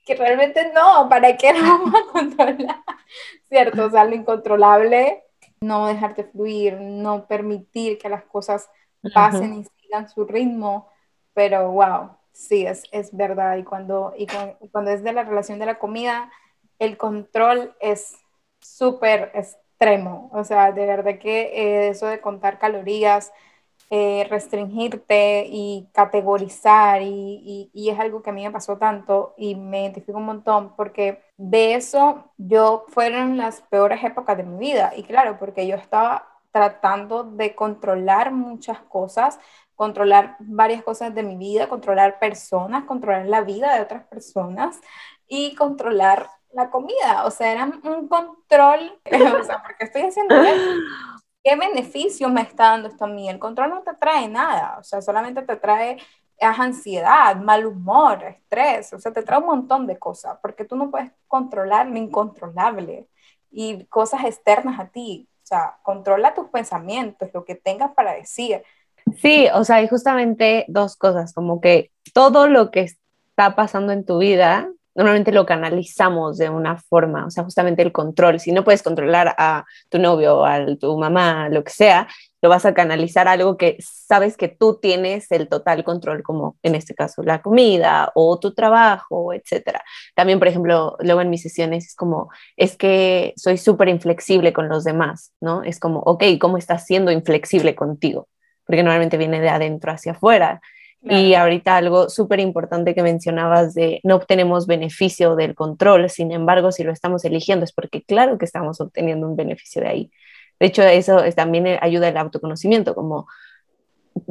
que 0.05 0.15
realmente 0.15 0.71
no, 0.73 1.09
¿para 1.09 1.35
qué 1.35 1.51
lo 1.51 1.59
vamos 1.59 1.93
a 1.93 2.11
controlar? 2.13 2.83
¿Cierto? 3.49 3.87
O 3.87 3.89
sea, 3.89 4.05
lo 4.05 4.15
incontrolable, 4.15 5.25
no 5.59 5.87
dejarte 5.87 6.23
fluir, 6.23 6.79
no 6.79 7.27
permitir 7.27 7.97
que 7.97 8.07
las 8.07 8.23
cosas 8.23 8.69
pasen 9.13 9.55
y 9.55 9.65
sigan 9.81 10.09
su 10.09 10.23
ritmo, 10.23 10.87
pero 11.33 11.69
wow, 11.69 12.16
sí, 12.37 12.65
es, 12.65 12.83
es 12.91 13.15
verdad. 13.15 13.57
Y 13.57 13.63
cuando, 13.63 14.13
y 14.17 14.27
cuando 14.71 14.91
es 14.91 15.03
de 15.03 15.13
la 15.13 15.23
relación 15.23 15.59
de 15.59 15.65
la 15.65 15.79
comida, 15.79 16.31
el 16.79 16.97
control 16.97 17.75
es 17.79 18.15
súper 18.59 19.31
extremo. 19.33 20.29
O 20.33 20.43
sea, 20.43 20.71
de 20.71 20.85
verdad 20.85 21.19
que 21.19 21.41
eh, 21.53 21.89
eso 21.89 22.07
de 22.07 22.21
contar 22.21 22.59
calorías, 22.59 23.31
eh, 23.89 24.27
restringirte 24.29 25.47
y 25.49 25.87
categorizar 25.93 27.01
y, 27.01 27.71
y, 27.73 27.89
es 27.89 27.97
algo 27.99 28.21
que 28.21 28.31
a 28.31 28.33
mí 28.33 28.43
me 28.43 28.51
pasó 28.51 28.77
tanto 28.77 29.33
y 29.37 29.55
me 29.55 29.83
identifico 29.83 30.17
un 30.17 30.25
montón 30.25 30.75
porque 30.75 31.23
de 31.37 31.75
eso 31.75 32.25
yo 32.37 32.85
fueron 32.89 33.37
las 33.37 33.61
peores 33.61 34.03
épocas 34.03 34.35
de 34.35 34.43
mi 34.43 34.59
vida 34.59 34.91
y 34.95 35.03
claro, 35.03 35.39
porque 35.39 35.67
yo 35.67 35.77
estaba 35.77 36.27
tratando 36.51 37.23
de 37.23 37.55
controlar 37.55 38.31
muchas 38.33 38.79
cosas, 38.79 39.39
controlar 39.77 40.35
varias 40.39 40.83
cosas 40.83 41.15
de 41.15 41.23
mi 41.23 41.37
vida, 41.37 41.69
controlar 41.69 42.19
personas, 42.19 42.83
controlar 42.85 43.27
la 43.27 43.41
vida 43.41 43.75
de 43.75 43.81
otras 43.81 44.03
personas 44.05 44.81
y 45.27 45.55
controlar 45.55 46.29
la 46.51 46.71
comida, 46.71 47.25
o 47.25 47.31
sea, 47.31 47.51
era 47.51 47.65
un 47.65 48.07
control, 48.07 48.99
o 49.05 49.43
sea, 49.43 49.61
¿por 49.61 49.77
qué 49.77 49.85
estoy 49.85 50.01
haciendo 50.01 50.35
eso? 50.35 50.71
¿Qué 51.43 51.55
beneficio 51.55 52.27
me 52.29 52.41
está 52.41 52.71
dando 52.71 52.89
esto 52.89 53.05
a 53.05 53.07
mí? 53.07 53.29
El 53.29 53.37
control 53.37 53.69
no 53.69 53.83
te 53.83 53.93
trae 53.93 54.27
nada, 54.27 54.77
o 54.79 54.83
sea, 54.83 55.01
solamente 55.01 55.43
te 55.43 55.55
trae 55.57 55.97
ansiedad, 56.39 57.35
mal 57.35 57.65
humor, 57.65 58.23
estrés, 58.23 58.93
o 58.93 58.99
sea, 58.99 59.13
te 59.13 59.21
trae 59.21 59.39
un 59.39 59.45
montón 59.45 59.85
de 59.85 59.99
cosas, 59.99 60.39
porque 60.41 60.65
tú 60.65 60.75
no 60.75 60.89
puedes 60.89 61.11
controlar 61.27 61.87
lo 61.87 61.97
incontrolable 61.97 63.07
y 63.51 63.85
cosas 63.85 64.23
externas 64.23 64.79
a 64.79 64.87
ti, 64.87 65.29
o 65.43 65.45
sea, 65.45 65.77
controla 65.83 66.33
tus 66.33 66.49
pensamientos, 66.49 67.29
lo 67.33 67.45
que 67.45 67.55
tengas 67.55 67.93
para 67.93 68.13
decir. 68.13 68.63
Sí, 69.21 69.47
o 69.53 69.63
sea, 69.63 69.77
hay 69.77 69.87
justamente 69.87 70.65
dos 70.67 70.95
cosas, 70.95 71.33
como 71.33 71.61
que 71.61 71.91
todo 72.13 72.47
lo 72.47 72.71
que 72.71 72.81
está 72.81 73.55
pasando 73.55 73.93
en 73.93 74.05
tu 74.05 74.19
vida 74.19 74.69
normalmente 74.97 75.31
lo 75.31 75.45
canalizamos 75.45 76.39
de 76.39 76.49
una 76.49 76.77
forma, 76.77 77.27
o 77.27 77.29
sea, 77.29 77.43
justamente 77.43 77.83
el 77.83 77.91
control. 77.91 78.39
Si 78.39 78.51
no 78.51 78.63
puedes 78.63 78.81
controlar 78.81 79.35
a 79.37 79.63
tu 79.89 79.99
novio, 79.99 80.43
a 80.43 80.65
tu 80.75 80.97
mamá, 80.97 81.49
lo 81.49 81.63
que 81.63 81.71
sea, 81.71 82.07
lo 82.41 82.49
vas 82.49 82.65
a 82.65 82.73
canalizar 82.73 83.27
a 83.27 83.33
algo 83.33 83.57
que 83.57 83.77
sabes 83.79 84.37
que 84.37 84.47
tú 84.47 84.79
tienes 84.81 85.31
el 85.31 85.49
total 85.49 85.83
control, 85.83 86.23
como 86.23 86.57
en 86.63 86.73
este 86.73 86.95
caso 86.95 87.21
la 87.21 87.43
comida 87.43 88.11
o 88.15 88.39
tu 88.39 88.55
trabajo, 88.55 89.33
etcétera. 89.33 89.83
También, 90.15 90.39
por 90.39 90.47
ejemplo, 90.47 90.97
luego 90.99 91.21
en 91.21 91.29
mis 91.29 91.43
sesiones 91.43 91.85
es 91.85 91.95
como, 91.95 92.29
es 92.55 92.75
que 92.75 93.33
soy 93.37 93.57
súper 93.57 93.89
inflexible 93.89 94.51
con 94.51 94.67
los 94.67 94.83
demás, 94.83 95.31
¿no? 95.39 95.61
Es 95.61 95.79
como, 95.79 95.99
ok, 95.99 96.23
¿cómo 96.39 96.57
estás 96.57 96.85
siendo 96.87 97.11
inflexible 97.11 97.75
contigo? 97.75 98.27
Porque 98.67 98.83
normalmente 98.83 99.17
viene 99.17 99.41
de 99.41 99.49
adentro 99.49 99.91
hacia 99.91 100.11
afuera. 100.11 100.61
Y 101.01 101.35
ahorita 101.35 101.77
algo 101.77 102.09
súper 102.09 102.39
importante 102.39 102.93
que 102.93 103.01
mencionabas 103.01 103.73
de 103.73 104.01
no 104.03 104.15
obtenemos 104.15 104.67
beneficio 104.67 105.35
del 105.35 105.55
control, 105.55 106.09
sin 106.09 106.31
embargo, 106.31 106.71
si 106.71 106.83
lo 106.83 106.91
estamos 106.91 107.23
eligiendo 107.23 107.63
es 107.63 107.71
porque 107.71 108.01
claro 108.01 108.37
que 108.37 108.45
estamos 108.45 108.81
obteniendo 108.81 109.27
un 109.27 109.35
beneficio 109.35 109.81
de 109.81 109.87
ahí. 109.87 110.11
De 110.59 110.65
hecho, 110.65 110.83
eso 110.83 111.19
también 111.35 111.77
ayuda 111.81 112.09
el 112.09 112.17
autoconocimiento, 112.17 112.95
como 112.95 113.27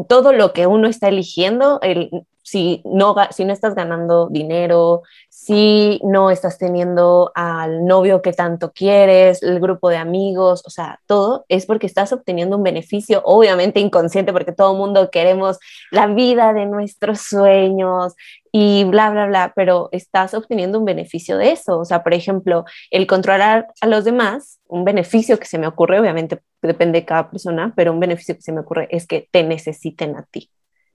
todo 0.09 0.33
lo 0.33 0.53
que 0.53 0.67
uno 0.67 0.89
está 0.89 1.09
eligiendo, 1.09 1.79
el, 1.83 2.11
si, 2.43 2.83
no, 2.85 3.15
si 3.31 3.45
no 3.45 3.53
estás 3.53 3.75
ganando 3.75 4.29
dinero, 4.29 5.03
si 5.39 6.01
no 6.03 6.31
estás 6.31 6.57
teniendo 6.57 7.31
al 7.35 7.85
novio 7.85 8.23
que 8.23 8.33
tanto 8.33 8.73
quieres, 8.73 9.43
el 9.43 9.61
grupo 9.61 9.91
de 9.91 9.99
amigos, 9.99 10.63
o 10.65 10.71
sea, 10.71 10.99
todo 11.05 11.45
es 11.51 11.67
porque 11.67 11.87
estás 11.87 12.11
obteniendo 12.15 12.57
un 12.57 12.63
beneficio, 12.63 13.21
obviamente 13.23 13.79
inconsciente, 13.79 14.33
porque 14.33 14.53
todo 14.53 14.73
el 14.73 14.79
mundo 14.79 15.11
queremos 15.11 15.59
la 15.91 16.07
vida 16.07 16.55
de 16.55 16.65
nuestros 16.65 17.21
sueños 17.21 18.15
y 18.51 18.85
bla, 18.85 19.11
bla, 19.11 19.27
bla, 19.27 19.53
pero 19.55 19.91
estás 19.93 20.33
obteniendo 20.33 20.79
un 20.79 20.87
beneficio 20.87 21.37
de 21.37 21.53
eso. 21.53 21.81
O 21.81 21.85
sea, 21.85 22.03
por 22.03 22.15
ejemplo, 22.15 22.65
el 22.91 23.07
controlar 23.07 23.69
a 23.83 23.87
los 23.87 24.05
demás, 24.05 24.59
un 24.67 24.85
beneficio 24.85 25.39
que 25.39 25.45
se 25.45 25.59
me 25.59 25.67
ocurre, 25.67 26.01
obviamente 26.01 26.41
depende 26.63 27.01
de 27.01 27.05
cada 27.05 27.31
persona, 27.31 27.75
pero 27.77 27.93
un 27.93 28.01
beneficio 28.01 28.35
que 28.37 28.43
se 28.43 28.53
me 28.53 28.61
ocurre 28.61 28.89
es 28.91 29.07
que 29.07 29.29
te 29.31 29.43
necesiten 29.45 30.17
a 30.17 30.23
ti 30.23 30.51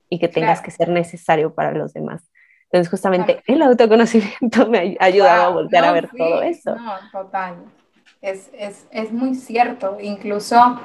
y 0.10 0.18
que 0.18 0.28
tengas 0.28 0.62
que 0.62 0.72
ser 0.72 0.90
necesario 0.90 1.54
para 1.54 1.74
los 1.74 1.94
demás. 1.94 2.24
Entonces, 2.72 2.90
justamente 2.90 3.44
el 3.48 3.62
autoconocimiento 3.62 4.68
me 4.70 4.98
ha 5.00 5.06
ayudado 5.06 5.44
a 5.44 5.50
voltear 5.50 5.84
a 5.84 5.92
ver 5.92 6.10
todo 6.10 6.42
eso. 6.42 6.76
No, 6.76 6.94
total. 7.12 7.56
Es, 8.22 8.50
es, 8.54 8.88
es, 8.92 9.12
muy 9.12 9.36
cierto. 9.36 9.98
Incluso 10.00 10.80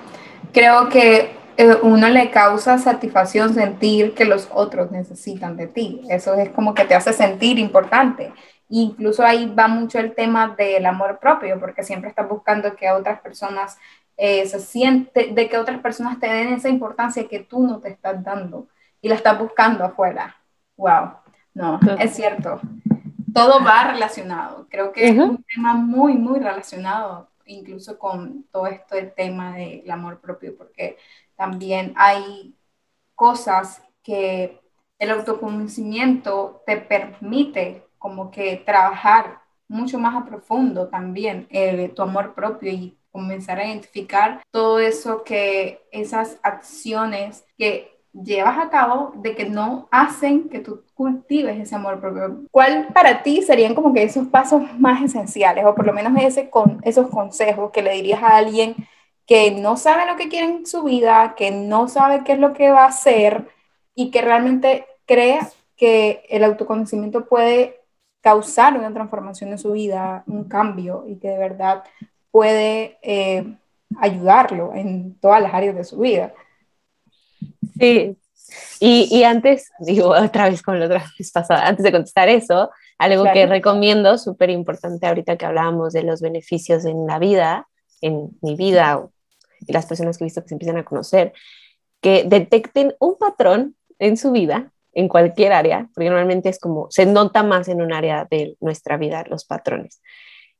creo 0.52 0.88
que 0.88 1.36
eh, 1.56 1.76
uno 1.82 2.08
le 2.08 2.30
causa 2.30 2.78
satisfacción 2.78 3.54
sentir 3.54 4.14
que 4.14 4.24
los 4.24 4.48
otros 4.52 4.90
necesitan 4.90 5.56
de 5.56 5.68
ti. 5.68 6.02
Eso 6.10 6.34
es 6.34 6.48
como 6.50 6.74
que 6.74 6.84
te 6.84 6.94
hace 6.94 7.12
sentir 7.12 7.58
importante. 7.58 8.32
Incluso 8.68 9.22
ahí 9.22 9.46
va 9.46 9.68
mucho 9.68 10.00
el 10.00 10.12
tema 10.14 10.56
del 10.56 10.86
amor 10.86 11.20
propio, 11.20 11.60
porque 11.60 11.84
siempre 11.84 12.10
estás 12.10 12.28
buscando 12.28 12.74
que 12.74 12.90
otras 12.90 13.20
personas 13.20 13.78
eh, 14.16 14.44
se 14.46 14.58
sienten, 14.58 15.34
de 15.34 15.48
que 15.48 15.58
otras 15.58 15.78
personas 15.80 16.18
te 16.18 16.26
den 16.26 16.54
esa 16.54 16.68
importancia 16.68 17.28
que 17.28 17.40
tú 17.40 17.62
no 17.64 17.78
te 17.78 17.90
estás 17.90 18.24
dando 18.24 18.66
y 19.00 19.08
la 19.08 19.14
estás 19.14 19.38
buscando 19.38 19.84
afuera. 19.84 20.36
Wow. 20.76 21.25
No, 21.56 21.80
es 21.98 22.14
cierto. 22.14 22.60
Todo 23.32 23.64
va 23.64 23.92
relacionado. 23.92 24.66
Creo 24.68 24.92
que 24.92 25.08
es 25.08 25.18
un 25.18 25.42
tema 25.42 25.72
muy, 25.72 26.12
muy 26.14 26.38
relacionado 26.38 27.30
incluso 27.46 27.98
con 27.98 28.44
todo 28.50 28.66
esto 28.66 28.96
del 28.96 29.14
tema 29.14 29.56
del 29.56 29.90
amor 29.90 30.20
propio, 30.20 30.56
porque 30.56 30.98
también 31.34 31.94
hay 31.96 32.54
cosas 33.14 33.82
que 34.02 34.60
el 34.98 35.10
autoconocimiento 35.10 36.62
te 36.66 36.76
permite 36.76 37.86
como 37.98 38.30
que 38.30 38.56
trabajar 38.58 39.40
mucho 39.68 39.98
más 39.98 40.14
a 40.14 40.26
profundo 40.26 40.88
también 40.88 41.46
eh, 41.50 41.90
tu 41.94 42.02
amor 42.02 42.34
propio 42.34 42.70
y 42.70 42.98
comenzar 43.10 43.58
a 43.58 43.66
identificar 43.66 44.42
todo 44.50 44.78
eso 44.78 45.24
que 45.24 45.86
esas 45.90 46.38
acciones 46.42 47.46
que 47.56 47.95
llevas 48.22 48.58
a 48.58 48.70
cabo 48.70 49.12
de 49.16 49.34
que 49.34 49.44
no 49.46 49.88
hacen 49.90 50.48
que 50.48 50.60
tú 50.60 50.82
cultives 50.94 51.58
ese 51.58 51.74
amor 51.74 52.00
propio. 52.00 52.44
¿Cuál 52.50 52.88
para 52.94 53.22
ti 53.22 53.42
serían 53.42 53.74
como 53.74 53.92
que 53.92 54.02
esos 54.02 54.28
pasos 54.28 54.62
más 54.78 55.02
esenciales 55.02 55.64
o 55.64 55.74
por 55.74 55.86
lo 55.86 55.92
menos 55.92 56.12
ese 56.22 56.50
con, 56.50 56.80
esos 56.82 57.08
consejos 57.10 57.70
que 57.72 57.82
le 57.82 57.92
dirías 57.92 58.22
a 58.22 58.36
alguien 58.36 58.74
que 59.26 59.50
no 59.50 59.76
sabe 59.76 60.06
lo 60.06 60.16
que 60.16 60.28
quiere 60.28 60.46
en 60.46 60.66
su 60.66 60.84
vida, 60.84 61.34
que 61.36 61.50
no 61.50 61.88
sabe 61.88 62.22
qué 62.24 62.32
es 62.32 62.38
lo 62.38 62.52
que 62.52 62.70
va 62.70 62.84
a 62.84 62.88
hacer 62.88 63.48
y 63.94 64.10
que 64.10 64.22
realmente 64.22 64.86
crea 65.04 65.48
que 65.76 66.24
el 66.28 66.44
autoconocimiento 66.44 67.26
puede 67.26 67.80
causar 68.20 68.78
una 68.78 68.92
transformación 68.92 69.50
en 69.50 69.58
su 69.58 69.72
vida, 69.72 70.24
un 70.26 70.44
cambio 70.44 71.04
y 71.06 71.16
que 71.16 71.28
de 71.28 71.38
verdad 71.38 71.84
puede 72.30 72.98
eh, 73.02 73.56
ayudarlo 73.98 74.74
en 74.74 75.18
todas 75.20 75.42
las 75.42 75.54
áreas 75.54 75.74
de 75.74 75.84
su 75.84 75.98
vida? 75.98 76.32
Sí, 77.78 78.16
y, 78.80 79.08
y, 79.10 79.24
antes, 79.24 79.70
digo 79.80 80.08
otra 80.24 80.48
vez 80.48 80.62
con 80.62 80.78
la 80.78 80.86
otra 80.86 81.04
vez 81.18 81.30
pasada, 81.32 81.66
antes 81.66 81.84
de 81.84 81.92
contestar 81.92 82.28
eso, 82.28 82.70
algo 82.98 83.24
que 83.32 83.46
recomiendo, 83.46 84.16
súper 84.18 84.50
importante 84.50 85.06
ahorita 85.06 85.36
que 85.36 85.46
hablábamos 85.46 85.92
de 85.92 86.02
los 86.02 86.20
beneficios 86.20 86.84
en 86.84 87.06
la 87.06 87.18
vida, 87.18 87.68
en 88.00 88.30
mi 88.40 88.56
vida 88.56 89.06
y 89.66 89.72
las 89.72 89.86
personas 89.86 90.16
que 90.16 90.24
he 90.24 90.26
visto 90.26 90.42
que 90.42 90.48
se 90.48 90.54
empiezan 90.54 90.78
a 90.78 90.84
conocer, 90.84 91.32
que 92.00 92.24
detecten 92.24 92.94
un 93.00 93.16
patrón 93.18 93.76
en 93.98 94.16
su 94.16 94.32
vida, 94.32 94.72
en 94.92 95.08
cualquier 95.08 95.52
área, 95.52 95.90
porque 95.94 96.08
normalmente 96.08 96.48
es 96.48 96.58
como, 96.58 96.86
se 96.90 97.04
nota 97.04 97.42
más 97.42 97.68
en 97.68 97.82
un 97.82 97.92
área 97.92 98.26
de 98.30 98.56
nuestra 98.60 98.96
vida 98.96 99.24
los 99.28 99.44
patrones. 99.44 100.00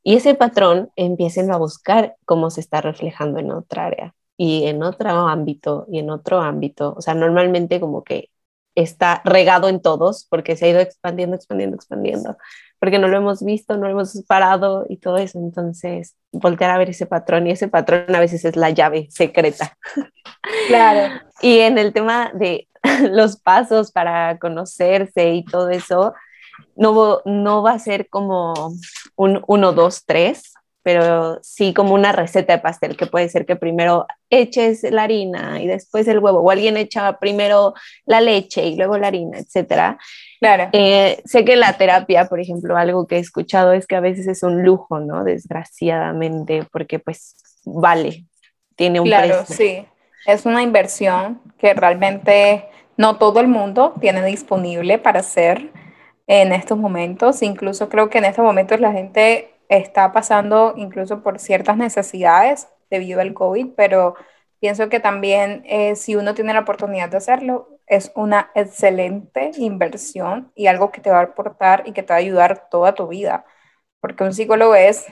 Y 0.03 0.17
ese 0.17 0.35
patrón 0.35 0.91
empiecen 0.97 1.51
a 1.51 1.57
buscar 1.57 2.17
cómo 2.27 2.51
se 2.51 2.61
está 2.61 2.81
reflejando 2.81 3.39
en 3.39 3.51
otra 3.51 3.87
área 3.87 4.15
y 4.37 4.67
en 4.67 4.83
otro 4.83 5.11
ámbito 5.29 5.87
y 5.91 5.99
en 5.99 6.11
otro 6.11 6.41
ámbito. 6.41 6.95
O 6.97 7.01
sea, 7.03 7.15
normalmente 7.15 7.81
como 7.81 8.05
que 8.05 8.31
está 8.77 9.23
regado 9.25 9.69
en 9.69 9.81
todos 9.81 10.27
porque 10.29 10.55
se 10.55 10.67
ha 10.67 10.69
ido 10.69 10.81
expandiendo, 10.81 11.35
expandiendo, 11.35 11.77
expandiendo, 11.77 12.37
porque 12.79 12.99
no 12.99 13.09
lo 13.09 13.17
hemos 13.17 13.43
visto, 13.43 13.77
no 13.77 13.87
lo 13.87 13.93
hemos 13.93 14.23
parado 14.29 14.85
y 14.89 14.99
todo 14.99 15.17
eso. 15.17 15.39
Entonces, 15.39 16.15
voltear 16.31 16.71
a 16.71 16.79
ver 16.79 16.91
ese 16.91 17.07
patrón 17.07 17.47
y 17.47 17.53
ese 17.53 17.69
patrón 17.69 18.15
a 18.15 18.21
veces 18.21 18.45
es 18.45 18.57
la 18.57 18.71
llave 18.71 19.09
secreta. 19.11 19.77
Claro. 20.69 21.13
y 21.43 21.59
en 21.59 21.77
el 21.77 21.93
tema 21.93 22.31
de 22.33 22.69
los 23.11 23.37
pasos 23.37 23.91
para 23.91 24.39
conocerse 24.39 25.35
y 25.35 25.45
todo 25.45 25.71
eso, 25.71 26.15
no, 26.77 27.21
no 27.25 27.63
va 27.63 27.73
a 27.73 27.79
ser 27.79 28.09
como 28.09 28.55
un 29.17 29.43
1, 29.47 29.73
2, 29.73 30.05
3, 30.07 30.55
pero 30.87 31.41
sí 31.43 31.75
como 31.75 31.95
una 31.95 32.13
receta 32.13 32.53
de 32.53 32.59
pastel, 32.61 32.97
que 32.97 33.07
puede 33.07 33.29
ser 33.29 33.45
que 33.45 33.57
primero 33.57 34.07
eches 34.31 34.85
la 34.85 35.03
harina 35.03 35.61
y 35.61 35.67
después 35.67 36.07
el 36.07 36.21
huevo, 36.21 36.39
o 36.39 36.49
alguien 36.53 36.77
echa 36.77 37.19
primero 37.19 37.75
la 38.05 38.21
leche 38.21 38.65
y 38.65 38.77
luego 38.77 38.97
la 38.97 39.09
harina, 39.09 39.37
etcétera. 39.37 39.99
Claro. 40.39 40.69
Eh, 40.71 41.21
sé 41.25 41.45
que 41.45 41.57
la 41.57 41.73
terapia, 41.73 42.27
por 42.27 42.39
ejemplo, 42.39 42.77
algo 42.77 43.09
que 43.09 43.17
he 43.17 43.19
escuchado 43.19 43.73
es 43.73 43.89
que 43.89 43.97
a 43.97 44.01
veces 44.01 44.29
es 44.29 44.45
un 44.45 44.63
lujo, 44.63 45.01
¿no? 45.01 45.25
Desgraciadamente, 45.25 46.65
porque 46.71 47.01
pues 47.01 47.35
vale, 47.65 48.25
tiene 48.77 49.01
un 49.01 49.09
claro, 49.09 49.45
precio. 49.45 49.57
sí. 49.57 49.87
Es 50.25 50.47
una 50.47 50.63
inversión 50.63 51.41
que 51.59 51.75
realmente 51.75 52.65
no 52.97 53.17
todo 53.17 53.41
el 53.41 53.49
mundo 53.49 53.93
tiene 54.01 54.25
disponible 54.25 54.99
para 54.99 55.19
hacer 55.19 55.69
en 56.29 56.53
estos 56.53 56.79
momentos. 56.79 57.43
Incluso 57.43 57.89
creo 57.89 58.09
que 58.09 58.19
en 58.19 58.27
estos 58.27 58.45
momentos 58.45 58.79
la 58.79 58.93
gente 58.93 59.56
está 59.69 60.13
pasando 60.13 60.75
incluso 60.77 61.23
por 61.23 61.39
ciertas 61.39 61.77
necesidades 61.77 62.69
debido 62.91 63.21
al 63.21 63.35
COVID, 63.35 63.69
pero 63.77 64.15
pienso 64.61 64.89
que 64.89 65.01
también 65.01 65.63
eh, 65.67 65.97
si 65.97 66.17
uno 66.17 66.35
tiene 66.35 66.55
la 66.55 66.61
oportunidad 66.61 67.09
de 67.09 67.19
hacerlo, 67.19 67.69
es 67.87 68.13
una 68.15 68.51
excelente 68.55 69.53
inversión 69.57 70.51
y 70.55 70.67
algo 70.67 70.91
que 70.91 71.01
te 71.01 71.11
va 71.11 71.21
a 71.21 71.23
aportar 71.23 71.83
y 71.87 71.93
que 71.93 72.03
te 72.03 72.13
va 72.13 72.17
a 72.17 72.19
ayudar 72.21 72.69
toda 72.71 72.95
tu 72.95 73.09
vida, 73.09 73.45
porque 74.01 74.25
un 74.25 74.33
psicólogo 74.35 74.75
es 74.75 75.07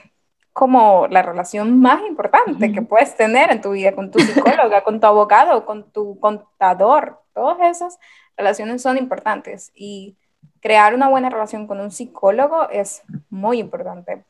como 0.53 1.09
la 1.09 1.23
relación 1.23 1.81
más 1.81 2.01
importante 2.07 2.73
que 2.73 2.81
puedes 2.81 3.17
tener 3.17 3.51
en 3.51 3.61
tu 3.61 3.73
vida 3.73 3.93
con 3.93 4.13
tu 4.13 4.21
psicóloga, 4.21 4.85
con 4.85 5.01
tu 5.01 5.07
abogado, 5.07 5.67
con 5.67 5.91
tu 5.91 6.21
contador. 6.21 7.21
Todas 7.35 7.59
esas 7.77 7.99
relaciones 8.37 8.81
son 8.81 8.97
importantes 8.97 9.73
y 9.75 10.17
crear 10.61 10.95
una 10.95 11.09
buena 11.09 11.29
relación 11.29 11.67
con 11.67 11.81
un 11.81 11.91
psicólogo 11.91 12.69
es 12.71 13.03
muy 13.31 13.59
importante. 13.59 14.25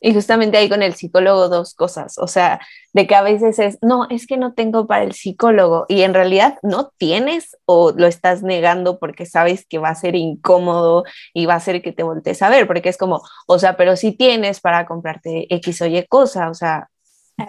Y 0.00 0.14
justamente 0.14 0.58
ahí 0.58 0.68
con 0.68 0.82
el 0.82 0.94
psicólogo 0.94 1.48
dos 1.48 1.74
cosas, 1.74 2.18
o 2.18 2.28
sea, 2.28 2.60
de 2.92 3.06
que 3.06 3.14
a 3.16 3.22
veces 3.22 3.58
es, 3.58 3.78
no, 3.82 4.06
es 4.10 4.26
que 4.26 4.36
no 4.36 4.54
tengo 4.54 4.86
para 4.86 5.02
el 5.02 5.12
psicólogo 5.12 5.86
y 5.88 6.02
en 6.02 6.14
realidad 6.14 6.58
no 6.62 6.92
tienes 6.98 7.56
o 7.64 7.92
lo 7.96 8.06
estás 8.06 8.42
negando 8.42 8.98
porque 9.00 9.26
sabes 9.26 9.66
que 9.66 9.78
va 9.78 9.88
a 9.88 9.94
ser 9.96 10.14
incómodo 10.14 11.04
y 11.34 11.46
va 11.46 11.54
a 11.56 11.60
ser 11.60 11.82
que 11.82 11.92
te 11.92 12.04
voltees 12.04 12.42
a 12.42 12.48
ver, 12.48 12.66
porque 12.66 12.88
es 12.88 12.96
como, 12.96 13.22
o 13.46 13.58
sea, 13.58 13.76
pero 13.76 13.96
si 13.96 14.12
tienes 14.12 14.60
para 14.60 14.86
comprarte 14.86 15.52
X 15.52 15.82
o 15.82 15.86
Y 15.86 16.06
cosa, 16.06 16.48
o 16.48 16.54
sea, 16.54 16.88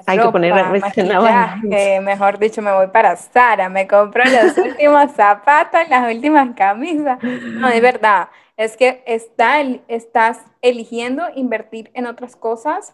hay 0.06 0.20
que 0.20 0.30
poner 0.30 0.54
maquillaje, 0.54 2.00
Mejor 2.02 2.38
dicho, 2.38 2.62
me 2.62 2.72
voy 2.72 2.88
para 2.88 3.16
Sara, 3.16 3.70
me 3.70 3.88
compro 3.88 4.24
los 4.24 4.58
últimos 4.58 5.12
zapatos, 5.14 5.82
las 5.90 6.14
últimas 6.14 6.56
camisas. 6.56 7.18
No, 7.24 7.70
de 7.70 7.82
verdad, 7.82 8.30
es 8.60 8.76
que 8.76 9.02
está, 9.08 9.62
estás 9.88 10.38
eligiendo 10.62 11.24
invertir 11.34 11.92
en 11.94 12.06
otras 12.06 12.36
cosas 12.36 12.94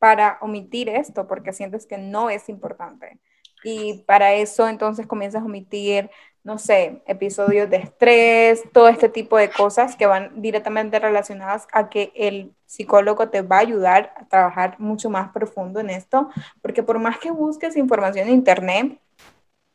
para 0.00 0.38
omitir 0.40 0.88
esto, 0.88 1.28
porque 1.28 1.52
sientes 1.52 1.86
que 1.86 1.96
no 1.96 2.28
es 2.28 2.48
importante. 2.48 3.20
Y 3.62 4.02
para 4.06 4.34
eso 4.34 4.68
entonces 4.68 5.06
comienzas 5.06 5.42
a 5.42 5.44
omitir 5.44 6.10
no 6.42 6.58
sé, 6.58 7.02
episodios 7.06 7.68
de 7.68 7.76
estrés, 7.76 8.62
todo 8.72 8.88
este 8.88 9.08
tipo 9.08 9.36
de 9.36 9.50
cosas 9.50 9.96
que 9.96 10.06
van 10.06 10.40
directamente 10.40 10.98
relacionadas 10.98 11.68
a 11.72 11.90
que 11.90 12.12
el 12.14 12.54
psicólogo 12.66 13.28
te 13.28 13.42
va 13.42 13.56
a 13.56 13.60
ayudar 13.60 14.14
a 14.16 14.26
trabajar 14.26 14.76
mucho 14.80 15.10
más 15.10 15.30
profundo 15.32 15.80
en 15.80 15.90
esto, 15.90 16.30
porque 16.62 16.82
por 16.82 16.98
más 16.98 17.18
que 17.18 17.30
busques 17.30 17.76
información 17.76 18.28
en 18.28 18.34
internet, 18.34 18.99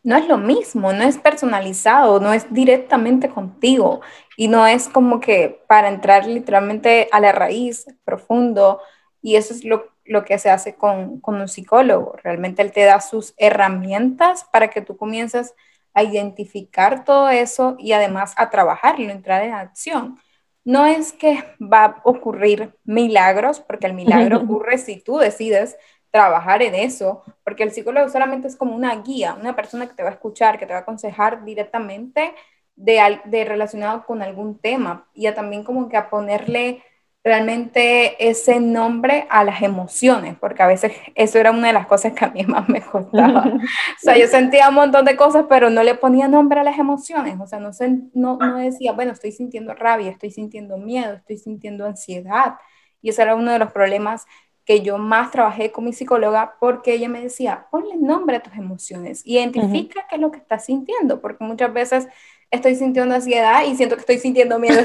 no 0.06 0.15
es 0.15 0.28
lo 0.28 0.38
mismo, 0.38 0.94
no 0.94 1.04
es 1.04 1.18
personalizado, 1.18 2.20
no 2.20 2.32
es 2.32 2.54
directamente 2.54 3.28
contigo 3.28 4.02
y 4.38 4.48
no 4.48 4.68
es 4.68 4.88
como 4.88 5.20
que 5.20 5.63
para 5.68 5.89
entrar 5.89 6.28
literalmente 6.28 7.10
a 7.12 7.20
la 7.20 7.32
raíz 7.32 7.88
profundo 8.04 8.80
y 9.24 9.36
eso 9.36 9.52
es 9.52 9.65
lo, 9.65 9.88
lo 10.06 10.24
que 10.24 10.38
se 10.38 10.52
hace 10.52 10.76
con, 10.76 11.20
con 11.22 11.41
un 11.41 11.48
psicólogo. 11.48 12.15
Realmente 12.24 12.62
él 12.62 12.72
te 12.72 12.84
da 12.84 13.02
sus 13.02 13.34
herramientas 13.38 14.46
para 14.52 14.70
que 14.70 14.82
tú 14.82 14.96
comiences 14.96 15.56
a 15.96 16.04
identificar 16.04 17.04
todo 17.04 17.30
eso 17.30 17.76
y 17.80 17.94
además 17.94 18.36
a 18.38 18.52
trabajarlo, 18.52 19.10
entrar 19.10 19.41
en 19.41 19.54
acción. 19.56 20.20
No 20.63 20.86
es 20.86 21.13
que 21.13 21.44
va 21.60 21.84
a 21.86 22.02
ocurrir 22.04 22.76
milagros, 22.84 23.60
porque 23.60 23.88
el 23.88 23.94
milagro 23.96 24.38
ocurre 24.44 24.78
si 24.78 25.02
tú 25.02 25.18
decides 25.18 25.78
trabajar 26.15 26.62
en 26.62 26.75
eso, 26.75 27.23
porque 27.43 27.63
el 27.63 27.71
psicólogo 27.71 28.08
solamente 28.08 28.47
es 28.47 28.56
como 28.56 28.73
una 28.73 28.95
guía, 29.01 29.34
una 29.38 29.54
persona 29.54 29.86
que 29.86 29.95
te 29.95 30.01
va 30.01 30.08
a 30.08 30.13
escuchar, 30.13 30.58
que 30.58 30.65
te 30.65 30.71
va 30.71 30.80
a 30.80 30.84
aconsejar 30.84 31.43
directamente 31.43 32.34
de, 32.78 33.19
de 33.25 33.43
relacionado 33.43 34.06
con 34.06 34.21
algún 34.21 34.58
tema 34.58 35.10
y 35.13 35.25
a 35.25 35.36
también 35.36 35.65
como 35.65 35.89
que 35.89 35.97
a 35.97 36.10
ponerle 36.10 36.82
realmente 37.21 38.30
ese 38.30 38.62
nombre 38.62 39.28
a 39.30 39.43
las 39.43 39.62
emociones, 39.62 40.38
porque 40.39 40.63
a 40.63 40.67
veces 40.67 40.93
eso 41.15 41.38
era 41.38 41.51
una 41.51 41.67
de 41.67 41.73
las 41.73 41.86
cosas 41.86 42.13
que 42.13 42.23
a 42.23 42.30
mí 42.30 42.43
más 42.47 42.69
me 42.69 42.80
costaba. 42.80 43.41
o 43.47 43.99
sea, 43.99 44.17
yo 44.17 44.28
sentía 44.28 44.69
un 44.69 44.75
montón 44.75 45.04
de 45.04 45.17
cosas, 45.17 45.47
pero 45.49 45.69
no 45.69 45.84
le 45.84 45.95
ponía 45.95 46.30
nombre 46.30 46.62
a 46.62 46.63
las 46.63 46.80
emociones, 46.80 47.38
o 47.41 47.45
sea, 47.45 47.60
no, 47.60 47.71
no, 48.13 48.38
no 48.38 48.56
decía, 48.56 48.93
bueno, 48.93 49.12
estoy 49.12 49.34
sintiendo 49.34 49.73
rabia, 49.73 50.12
estoy 50.12 50.32
sintiendo 50.32 50.78
miedo, 50.78 51.15
estoy 51.15 51.38
sintiendo 51.38 51.86
ansiedad, 51.86 52.56
y 53.01 53.10
ese 53.10 53.21
era 53.21 53.36
uno 53.36 53.51
de 53.51 53.60
los 53.60 53.73
problemas 53.73 54.25
que 54.65 54.82
yo 54.82 54.97
más 54.97 55.32
trabajé 55.32 55.71
con 55.71 55.86
mi 55.86 55.93
psicóloga 55.93 56.56
porque 56.60 56.93
ella 56.93 57.08
me 57.08 57.21
decía, 57.21 57.67
ponle 57.69 57.95
nombre 57.97 58.38
a 58.38 58.43
tus 58.43 58.54
emociones, 58.56 59.21
identifica 59.25 60.06
qué 60.10 60.15
es 60.15 60.21
lo 60.21 60.32
que 60.32 60.39
estás 60.39 60.65
sintiendo, 60.65 61.21
porque 61.21 61.43
muchas 61.43 61.71
veces 61.71 62.08
estoy 62.49 62.75
sintiendo 62.75 63.13
ansiedad 63.13 63.63
y 63.65 63.75
siento 63.75 63.95
que 63.95 64.01
estoy 64.01 64.17
sintiendo 64.17 64.60
miedo, 64.60 64.82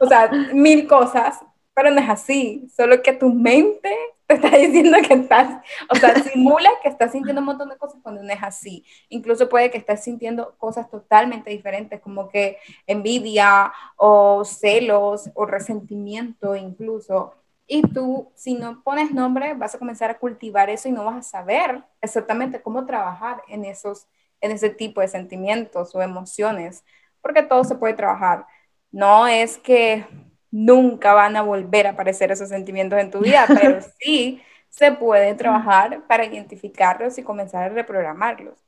o 0.00 0.06
sea, 0.06 0.30
mil 0.52 0.86
cosas, 0.86 1.40
pero 1.74 1.90
no 1.90 2.00
es 2.00 2.08
así, 2.08 2.68
solo 2.74 3.02
que 3.02 3.12
tu 3.12 3.32
mente 3.32 3.94
te 4.28 4.34
está 4.34 4.56
diciendo 4.56 4.98
que 5.06 5.14
estás, 5.14 5.62
o 5.90 5.94
sea, 5.96 6.14
simula 6.22 6.68
que 6.82 6.88
estás 6.88 7.12
sintiendo 7.12 7.40
un 7.40 7.46
montón 7.46 7.70
de 7.70 7.78
cosas 7.78 7.98
cuando 8.02 8.22
no 8.22 8.30
es 8.30 8.42
así. 8.42 8.84
Incluso 9.08 9.48
puede 9.48 9.70
que 9.70 9.78
estés 9.78 10.04
sintiendo 10.04 10.54
cosas 10.58 10.90
totalmente 10.90 11.50
diferentes, 11.50 11.98
como 12.00 12.28
que 12.28 12.58
envidia 12.86 13.72
o 13.96 14.44
celos 14.44 15.30
o 15.34 15.46
resentimiento 15.46 16.54
incluso. 16.54 17.34
Y 17.70 17.82
tú, 17.82 18.32
si 18.34 18.54
no 18.54 18.82
pones 18.82 19.12
nombre, 19.12 19.52
vas 19.52 19.74
a 19.74 19.78
comenzar 19.78 20.10
a 20.10 20.18
cultivar 20.18 20.70
eso 20.70 20.88
y 20.88 20.92
no 20.92 21.04
vas 21.04 21.16
a 21.16 21.22
saber 21.22 21.84
exactamente 22.00 22.62
cómo 22.62 22.86
trabajar 22.86 23.42
en, 23.46 23.66
esos, 23.66 24.08
en 24.40 24.52
ese 24.52 24.70
tipo 24.70 25.02
de 25.02 25.08
sentimientos 25.08 25.94
o 25.94 26.00
emociones, 26.00 26.82
porque 27.20 27.42
todo 27.42 27.64
se 27.64 27.74
puede 27.74 27.92
trabajar. 27.92 28.46
No 28.90 29.28
es 29.28 29.58
que 29.58 30.06
nunca 30.50 31.12
van 31.12 31.36
a 31.36 31.42
volver 31.42 31.86
a 31.86 31.90
aparecer 31.90 32.32
esos 32.32 32.48
sentimientos 32.48 32.98
en 32.98 33.10
tu 33.10 33.20
vida, 33.20 33.44
pero 33.60 33.80
sí 34.00 34.40
se 34.70 34.92
puede 34.92 35.34
trabajar 35.34 36.06
para 36.06 36.24
identificarlos 36.24 37.18
y 37.18 37.22
comenzar 37.22 37.64
a 37.64 37.68
reprogramarlos. 37.68 38.58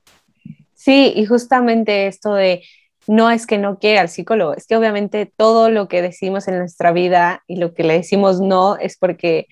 Sí, 0.74 1.12
y 1.16 1.24
justamente 1.24 2.06
esto 2.06 2.34
de 2.34 2.62
no 3.10 3.28
es 3.28 3.44
que 3.44 3.58
no 3.58 3.80
quiera 3.80 4.02
al 4.02 4.08
psicólogo, 4.08 4.54
es 4.54 4.68
que 4.68 4.76
obviamente 4.76 5.26
todo 5.26 5.68
lo 5.68 5.88
que 5.88 6.00
decimos 6.00 6.46
en 6.46 6.60
nuestra 6.60 6.92
vida 6.92 7.42
y 7.48 7.56
lo 7.56 7.74
que 7.74 7.82
le 7.82 7.94
decimos 7.94 8.40
no 8.40 8.76
es 8.76 8.96
porque 8.96 9.48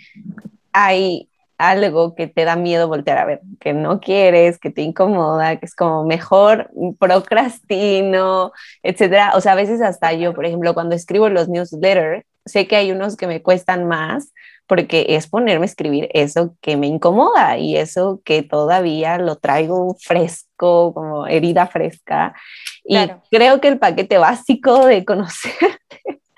hay 0.72 1.28
algo 1.58 2.14
que 2.14 2.28
te 2.28 2.44
da 2.44 2.54
miedo 2.54 2.86
voltear 2.86 3.18
a 3.18 3.24
ver, 3.24 3.40
que 3.58 3.72
no 3.72 3.98
quieres, 3.98 4.60
que 4.60 4.70
te 4.70 4.82
incomoda, 4.82 5.56
que 5.56 5.66
es 5.66 5.74
como 5.74 6.04
mejor 6.04 6.70
procrastino, 7.00 8.52
etcétera. 8.84 9.32
O 9.34 9.40
sea, 9.40 9.52
a 9.52 9.56
veces 9.56 9.82
hasta 9.82 10.12
yo, 10.12 10.34
por 10.34 10.46
ejemplo, 10.46 10.72
cuando 10.72 10.94
escribo 10.94 11.28
los 11.28 11.48
newsletters, 11.48 12.24
sé 12.46 12.68
que 12.68 12.76
hay 12.76 12.92
unos 12.92 13.16
que 13.16 13.26
me 13.26 13.42
cuestan 13.42 13.88
más 13.88 14.32
porque 14.68 15.06
es 15.08 15.26
ponerme 15.26 15.64
a 15.64 15.66
escribir 15.66 16.08
eso 16.12 16.54
que 16.60 16.76
me 16.76 16.86
incomoda 16.86 17.56
y 17.58 17.76
eso 17.76 18.20
que 18.24 18.42
todavía 18.42 19.18
lo 19.18 19.36
traigo 19.36 19.96
fresco, 19.98 20.92
como 20.92 21.26
herida 21.26 21.66
fresca. 21.66 22.34
Y 22.88 22.96
creo 23.30 23.60
que 23.60 23.68
el 23.68 23.78
paquete 23.78 24.16
básico 24.16 24.86
de 24.86 25.04
conocerte 25.04 25.78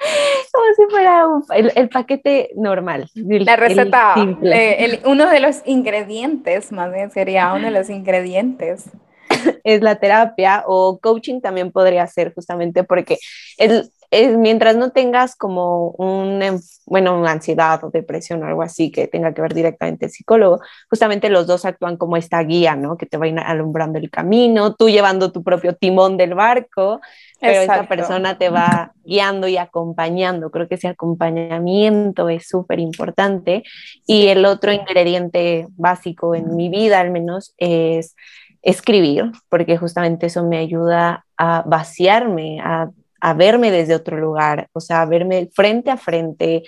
como 0.53 0.65
si 0.77 0.83
fuera 0.91 1.27
el, 1.75 1.89
paquete 1.89 2.51
normal. 2.57 3.09
la 3.15 3.57
receta, 3.57 4.15
eh, 4.43 5.01
uno 5.05 5.31
de 5.31 5.41
los 5.41 5.63
ingredientes, 5.65 6.73
más 6.73 6.93
bien 6.93 7.11
sería 7.11 7.53
uno 7.53 7.67
de 7.67 7.71
los 7.79 7.91
ingredientes. 7.91 8.91
Es 9.65 9.81
la 9.81 9.95
terapia 9.95 10.65
o 10.67 10.99
coaching 10.99 11.41
también 11.41 11.71
podría 11.71 12.05
ser 12.09 12.35
justamente 12.35 12.83
porque 12.83 13.17
el, 13.59 13.91
mientras 14.11 14.77
no 14.77 14.91
tengas 14.91 15.37
como 15.37 15.91
un, 15.91 16.43
em, 16.43 16.61
bueno, 16.87 17.19
una 17.19 17.31
ansiedad 17.31 17.83
o 17.85 17.91
depresión 17.91 18.43
o 18.43 18.47
algo 18.47 18.63
así 18.63 18.91
que 18.91 19.07
tenga 19.07 19.33
que 19.33 19.41
ver 19.41 19.55
directamente 19.55 20.07
el 20.07 20.11
psicólogo, 20.11 20.61
justamente 20.89 21.31
los 21.31 21.47
dos 21.47 21.65
actúan 21.65 21.97
como 21.97 22.17
esta 22.17 22.43
guía, 22.43 22.75
¿no? 22.75 22.97
Que 22.97 23.07
te 23.07 23.17
va 23.17 23.27
alumbrando 23.43 23.99
el 23.99 24.11
camino, 24.11 24.75
tú 24.75 24.89
llevando 24.89 25.31
tu 25.31 25.45
propio 25.45 25.77
timón 25.77 26.17
del 26.17 26.35
barco, 26.35 27.01
pero 27.41 27.61
esa 27.61 27.85
persona 27.85 28.37
te 28.37 28.51
va 28.51 28.93
guiando 29.05 29.49
y 29.49 29.57
acompañando. 29.57 30.51
Creo 30.51 30.69
que 30.69 30.75
ese 30.75 30.89
acompañamiento 30.89 32.29
es 32.29 32.49
súper 32.49 32.81
importante. 32.81 33.63
Y 34.07 34.27
el 34.27 34.45
otro 34.45 34.73
ingrediente 34.73 35.67
básico 35.77 36.35
en 36.35 36.57
mi 36.57 36.69
vida, 36.69 37.01
al 37.01 37.11
menos, 37.11 37.55
es 37.57 38.15
escribir, 38.63 39.33
porque 39.49 39.79
justamente 39.79 40.27
eso 40.27 40.45
me 40.45 40.59
ayuda 40.59 41.25
a 41.39 41.63
vaciarme, 41.67 42.61
a 42.61 42.91
a 43.21 43.35
verme 43.35 43.71
desde 43.71 43.95
otro 43.95 44.17
lugar, 44.19 44.69
o 44.73 44.81
sea, 44.81 45.03
a 45.03 45.07
verme 45.07 45.49
frente 45.55 45.91
a 45.91 45.97
frente, 45.97 46.63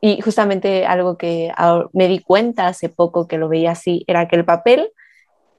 y 0.00 0.20
justamente 0.22 0.86
algo 0.86 1.18
que 1.18 1.52
me 1.92 2.08
di 2.08 2.20
cuenta 2.20 2.66
hace 2.66 2.88
poco 2.88 3.28
que 3.28 3.38
lo 3.38 3.48
veía 3.48 3.72
así, 3.72 4.04
era 4.06 4.28
que 4.28 4.36
el 4.36 4.44
papel 4.44 4.90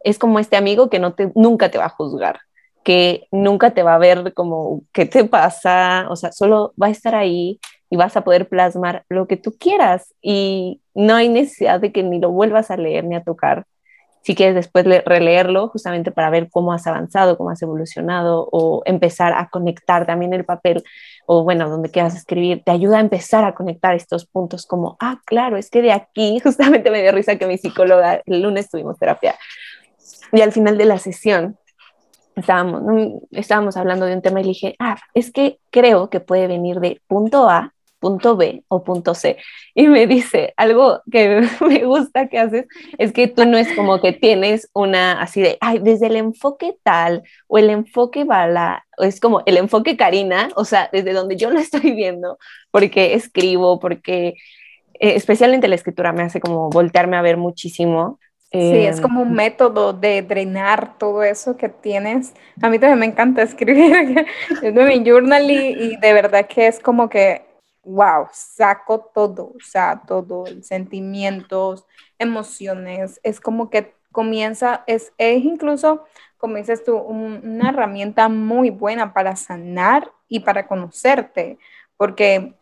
es 0.04 0.18
como 0.18 0.40
este 0.40 0.58
amigo 0.58 0.90
que 0.90 1.00
no 1.00 1.14
te, 1.14 1.32
nunca 1.36 1.70
te 1.70 1.78
va 1.78 1.86
a 1.86 1.90
juzgar, 1.90 2.40
que 2.84 3.28
nunca 3.32 3.72
te 3.72 3.84
va 3.84 3.96
a 3.96 4.00
ver 4.00 4.34
como, 4.34 4.82
¿qué 4.94 5.06
te 5.06 5.26
pasa? 5.26 6.08
O 6.10 6.16
sea, 6.16 6.32
solo 6.32 6.74
va 6.82 6.88
a 6.88 6.92
estar 6.92 7.14
ahí 7.14 7.60
y 7.90 7.98
vas 7.98 8.18
a 8.18 8.24
poder 8.24 8.48
plasmar 8.48 9.04
lo 9.10 9.28
que 9.28 9.38
tú 9.38 9.56
quieras 9.60 10.14
y 10.22 10.82
no 10.96 11.16
hay 11.16 11.30
necesidad 11.30 11.80
de 11.80 11.92
que 11.92 12.04
ni 12.04 12.20
lo 12.20 12.32
vuelvas 12.32 12.72
a 12.72 12.78
leer 12.78 13.04
ni 13.04 13.16
a 13.16 13.24
tocar. 13.24 13.66
Si 14.24 14.36
quieres 14.36 14.56
después 14.56 14.86
releerlo, 14.86 15.70
justamente 15.70 16.12
para 16.12 16.30
ver 16.30 16.50
cómo 16.52 16.74
has 16.74 16.86
avanzado, 16.86 17.38
cómo 17.38 17.50
has 17.50 17.62
evolucionado 17.62 18.48
o 18.52 18.84
empezar 18.86 19.34
a 19.34 19.50
conectar 19.50 20.06
también 20.06 20.34
el 20.34 20.46
papel 20.46 20.84
o 21.26 21.44
bueno, 21.44 21.70
donde 21.70 21.90
quieras 21.90 22.16
escribir, 22.16 22.62
te 22.64 22.72
ayuda 22.72 22.98
a 22.98 23.02
empezar 23.02 23.46
a 23.46 23.54
conectar 23.54 23.96
estos 23.96 24.26
puntos 24.26 24.66
como, 24.66 24.98
ah, 25.00 25.20
claro, 25.26 25.58
es 25.58 25.70
que 25.70 25.82
de 25.82 25.92
aquí, 25.92 26.40
justamente 26.44 26.92
me 26.92 27.02
dio 27.02 27.12
risa 27.12 27.38
que 27.38 27.48
mi 27.48 27.58
psicóloga, 27.58 28.22
el 28.26 28.42
lunes 28.42 28.70
tuvimos 28.70 28.98
terapia, 29.00 29.36
y 30.32 30.42
al 30.42 30.52
final 30.52 30.78
de 30.78 30.86
la 30.86 30.98
sesión 30.98 31.58
estábamos, 32.36 32.84
estábamos 33.32 33.78
hablando 33.78 34.06
de 34.06 34.16
un 34.16 34.22
tema 34.22 34.42
y 34.42 34.46
dije, 34.46 34.76
ah, 34.80 34.98
es 35.14 35.32
que 35.32 35.60
creo 35.70 36.10
que 36.10 36.20
puede 36.20 36.48
venir 36.48 36.80
de 36.80 37.02
punto 37.08 37.50
A 37.50 37.74
punto 38.02 38.36
B 38.36 38.66
o 38.68 38.84
punto 38.84 39.14
C. 39.14 39.38
Y 39.74 39.88
me 39.88 40.08
dice, 40.08 40.54
algo 40.58 41.02
que 41.10 41.42
me 41.62 41.86
gusta 41.86 42.28
que 42.28 42.40
haces 42.40 42.66
es 42.98 43.14
que 43.14 43.28
tú 43.28 43.46
no 43.46 43.58
es 43.58 43.72
como 43.74 44.02
que 44.02 44.12
tienes 44.12 44.70
una 44.74 45.22
así 45.22 45.40
de, 45.40 45.58
ay, 45.62 45.80
desde 45.80 46.08
el 46.08 46.18
enfoque 46.18 46.76
tal 46.84 47.24
o 47.48 47.58
el 47.58 47.70
enfoque 47.70 48.26
bala, 48.26 48.86
es 48.98 49.22
como 49.22 49.44
el 49.46 49.56
enfoque 49.56 49.96
Karina, 49.96 50.50
o 50.56 50.66
sea, 50.66 50.90
desde 50.92 51.14
donde 51.14 51.38
yo 51.38 51.52
lo 51.52 51.60
estoy 51.60 51.92
viendo, 51.92 52.38
porque 52.72 53.14
escribo, 53.14 53.80
porque 53.80 54.30
eh, 55.00 55.16
especialmente 55.16 55.70
la 55.70 55.76
escritura 55.76 56.12
me 56.12 56.24
hace 56.24 56.42
como 56.42 56.70
voltearme 56.70 57.16
a 57.16 57.22
ver 57.22 57.38
muchísimo. 57.38 58.20
Sí, 58.52 58.60
es 58.60 58.98
em, 58.98 59.04
como 59.04 59.22
un 59.22 59.32
método 59.32 59.94
de 59.94 60.24
drenar 60.24 60.98
todo 60.98 61.24
eso 61.24 61.56
que 61.56 61.70
tienes. 61.70 62.34
A 62.62 62.70
mí 62.70 62.80
también 62.80 63.00
me 63.00 63.06
encanta 63.06 63.42
escribir 63.44 64.26
en 64.62 64.88
mi 64.88 65.04
journal 65.06 65.50
y 65.50 65.96
de 65.98 66.14
verdad 66.14 66.48
que 66.48 66.68
es 66.68 66.80
como 66.80 67.08
que 67.10 67.51
wow, 67.84 68.28
saco 68.32 69.12
todo, 69.14 69.54
o 69.56 69.60
sea, 69.60 70.02
todo, 70.08 70.46
sentimientos, 70.62 71.86
emociones, 72.20 73.20
es 73.24 73.40
como 73.40 73.70
que 73.70 73.96
comienza, 74.12 74.84
es, 74.88 75.14
es 75.18 75.44
incluso, 75.44 76.06
como 76.38 76.58
dices 76.58 76.84
tú, 76.84 76.98
una 76.98 77.70
herramienta 77.70 78.30
muy 78.30 78.70
buena 78.70 79.14
para 79.14 79.36
sanar 79.36 80.12
y 80.28 80.42
para 80.42 80.68
conocerte, 80.68 81.58
porque 81.98 82.56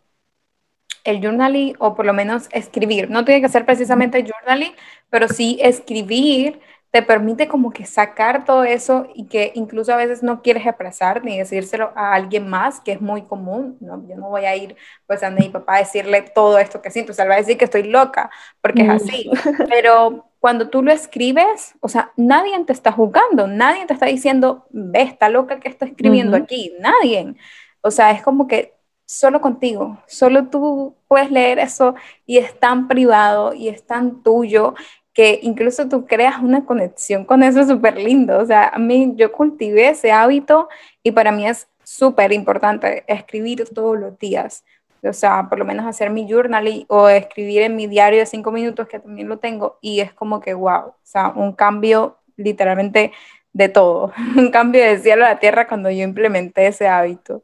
el 1.03 1.21
journaling, 1.21 1.75
o 1.79 1.95
por 1.95 2.05
lo 2.05 2.13
menos 2.13 2.47
escribir, 2.51 3.10
no 3.10 3.25
tiene 3.25 3.41
que 3.41 3.49
ser 3.49 3.65
precisamente 3.65 4.23
journaling, 4.23 4.73
pero 5.10 5.27
sí 5.27 5.58
escribir 5.62 6.60
te 6.91 7.04
permite 7.04 7.47
como 7.47 7.69
que 7.71 7.86
sacar 7.86 8.45
todo 8.45 8.63
eso 8.63 9.08
y 9.13 9.28
que 9.28 9.52
incluso 9.54 9.93
a 9.93 9.97
veces 9.97 10.23
no 10.23 10.41
quieres 10.41 10.65
expresar 10.65 11.23
ni 11.23 11.38
decírselo 11.38 11.91
a 11.95 12.13
alguien 12.13 12.49
más, 12.49 12.80
que 12.82 12.93
es 12.93 13.02
muy 13.02 13.21
común, 13.21 13.78
¿no? 13.80 14.04
Yo 14.08 14.15
no 14.15 14.30
voy 14.30 14.45
a 14.45 14.56
ir 14.56 14.75
pues 15.06 15.21
a 15.21 15.30
mi 15.30 15.49
papá 15.49 15.75
a 15.75 15.80
decirle 15.80 16.23
todo 16.34 16.58
esto 16.58 16.82
que 16.82 16.89
siento, 16.89 17.12
o 17.12 17.15
sea, 17.15 17.25
va 17.25 17.36
a 17.36 17.38
decir 17.38 17.58
que 17.58 17.65
estoy 17.65 17.84
loca, 17.84 18.32
porque 18.62 18.82
es 18.82 18.89
así, 18.89 19.30
pero 19.69 20.32
cuando 20.39 20.69
tú 20.69 20.82
lo 20.82 20.91
escribes, 20.91 21.75
o 21.80 21.89
sea, 21.89 22.12
nadie 22.15 22.52
te 22.65 22.73
está 22.73 22.91
juzgando, 22.91 23.45
nadie 23.45 23.86
te 23.86 23.93
está 23.93 24.08
diciendo, 24.08 24.65
ve, 24.71 25.04
está 25.04 25.30
loca 25.30 25.60
que 25.60 25.69
está 25.69 25.86
escribiendo 25.86 26.38
aquí, 26.38 26.73
nadie, 26.80 27.36
o 27.82 27.91
sea, 27.91 28.12
es 28.12 28.23
como 28.23 28.47
que 28.47 28.80
solo 29.06 29.41
contigo, 29.41 29.97
solo 30.08 30.49
tú 30.49 30.95
puedes 31.08 31.32
leer 31.32 31.60
eso 31.60 31.95
y 32.25 32.38
es 32.38 32.60
tan 32.60 32.88
privado 32.88 33.54
y 33.56 33.67
es 33.67 33.86
tan 33.86 34.21
tuyo 34.21 34.75
que 35.13 35.39
incluso 35.43 35.88
tú 35.88 36.06
creas 36.06 36.41
una 36.41 36.65
conexión 36.65 37.26
con 37.26 37.43
eso 37.43 37.65
súper 37.65 37.98
lindo. 37.98 38.38
O 38.39 38.45
sea, 38.45 38.69
a 38.69 38.80
mí 38.80 39.13
yo 39.15 39.32
cultivé 39.32 39.89
ese 39.89 40.12
hábito 40.12 40.69
y 41.04 41.12
para 41.12 41.32
mí 41.32 41.48
es 41.48 41.67
súper 41.84 42.32
importante 42.34 43.04
escribir 43.08 43.67
todos 43.74 44.00
los 44.00 44.17
días. 44.19 44.63
O 45.04 45.13
sea, 45.13 45.48
por 45.50 45.60
lo 45.60 45.65
menos 45.65 45.86
hacer 45.86 46.10
mi 46.10 46.28
journal 46.30 46.86
o 46.88 47.08
escribir 47.10 47.62
en 47.63 47.76
mi 47.76 47.88
diario 47.88 48.19
de 48.19 48.26
cinco 48.26 48.52
minutos, 48.52 48.88
que 48.88 49.00
también 49.00 49.30
lo 49.30 49.38
tengo, 49.38 49.78
y 49.82 50.02
es 50.02 50.13
como 50.13 50.41
que, 50.41 50.54
wow, 50.54 50.88
o 50.88 50.95
sea, 51.04 51.30
un 51.30 51.54
cambio 51.54 52.17
literalmente 52.36 53.13
de 53.54 53.69
todo, 53.69 54.13
un 54.38 54.52
cambio 54.52 54.84
de 54.84 55.00
cielo 55.00 55.26
a 55.26 55.30
la 55.30 55.39
tierra 55.39 55.67
cuando 55.67 55.89
yo 55.89 56.04
implementé 56.04 56.67
ese 56.67 56.88
hábito. 56.88 57.43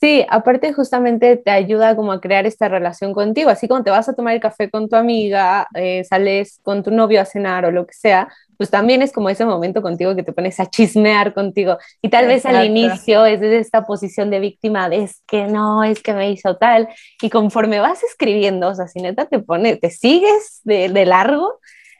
Sí, 0.00 0.24
aparte 0.28 0.72
justamente 0.72 1.36
te 1.36 1.50
ayuda 1.50 1.96
como 1.96 2.12
a 2.12 2.20
crear 2.20 2.46
esta 2.46 2.68
relación 2.68 3.12
contigo, 3.12 3.50
así 3.50 3.66
como 3.66 3.82
te 3.82 3.90
vas 3.90 4.08
a 4.08 4.14
tomar 4.14 4.34
el 4.34 4.40
café 4.40 4.70
con 4.70 4.88
tu 4.88 4.94
amiga, 4.94 5.66
eh, 5.74 6.04
sales 6.04 6.60
con 6.62 6.84
tu 6.84 6.92
novio 6.92 7.20
a 7.20 7.24
cenar 7.24 7.64
o 7.64 7.72
lo 7.72 7.84
que 7.84 7.94
sea, 7.94 8.28
pues 8.56 8.70
también 8.70 9.02
es 9.02 9.12
como 9.12 9.28
ese 9.28 9.44
momento 9.44 9.82
contigo 9.82 10.14
que 10.14 10.22
te 10.22 10.32
pones 10.32 10.60
a 10.60 10.66
chismear 10.66 11.34
contigo. 11.34 11.78
Y 12.00 12.10
tal 12.10 12.28
vez 12.28 12.46
al 12.46 12.64
inicio 12.64 13.26
es 13.26 13.40
desde 13.40 13.58
esta 13.58 13.86
posición 13.86 14.30
de 14.30 14.38
víctima 14.38 14.88
de 14.88 15.02
es 15.02 15.22
que 15.26 15.46
no, 15.46 15.82
es 15.82 16.00
que 16.00 16.12
me 16.12 16.30
hizo 16.30 16.56
tal 16.56 16.88
y 17.20 17.28
conforme 17.28 17.80
vas 17.80 18.02
escribiendo, 18.04 18.68
o 18.68 18.74
sea, 18.76 18.86
si 18.86 19.00
neta 19.00 19.26
te 19.26 19.40
pone, 19.40 19.76
te 19.76 19.90
sigues 19.90 20.60
de, 20.62 20.88
de 20.90 21.06
largo, 21.06 21.58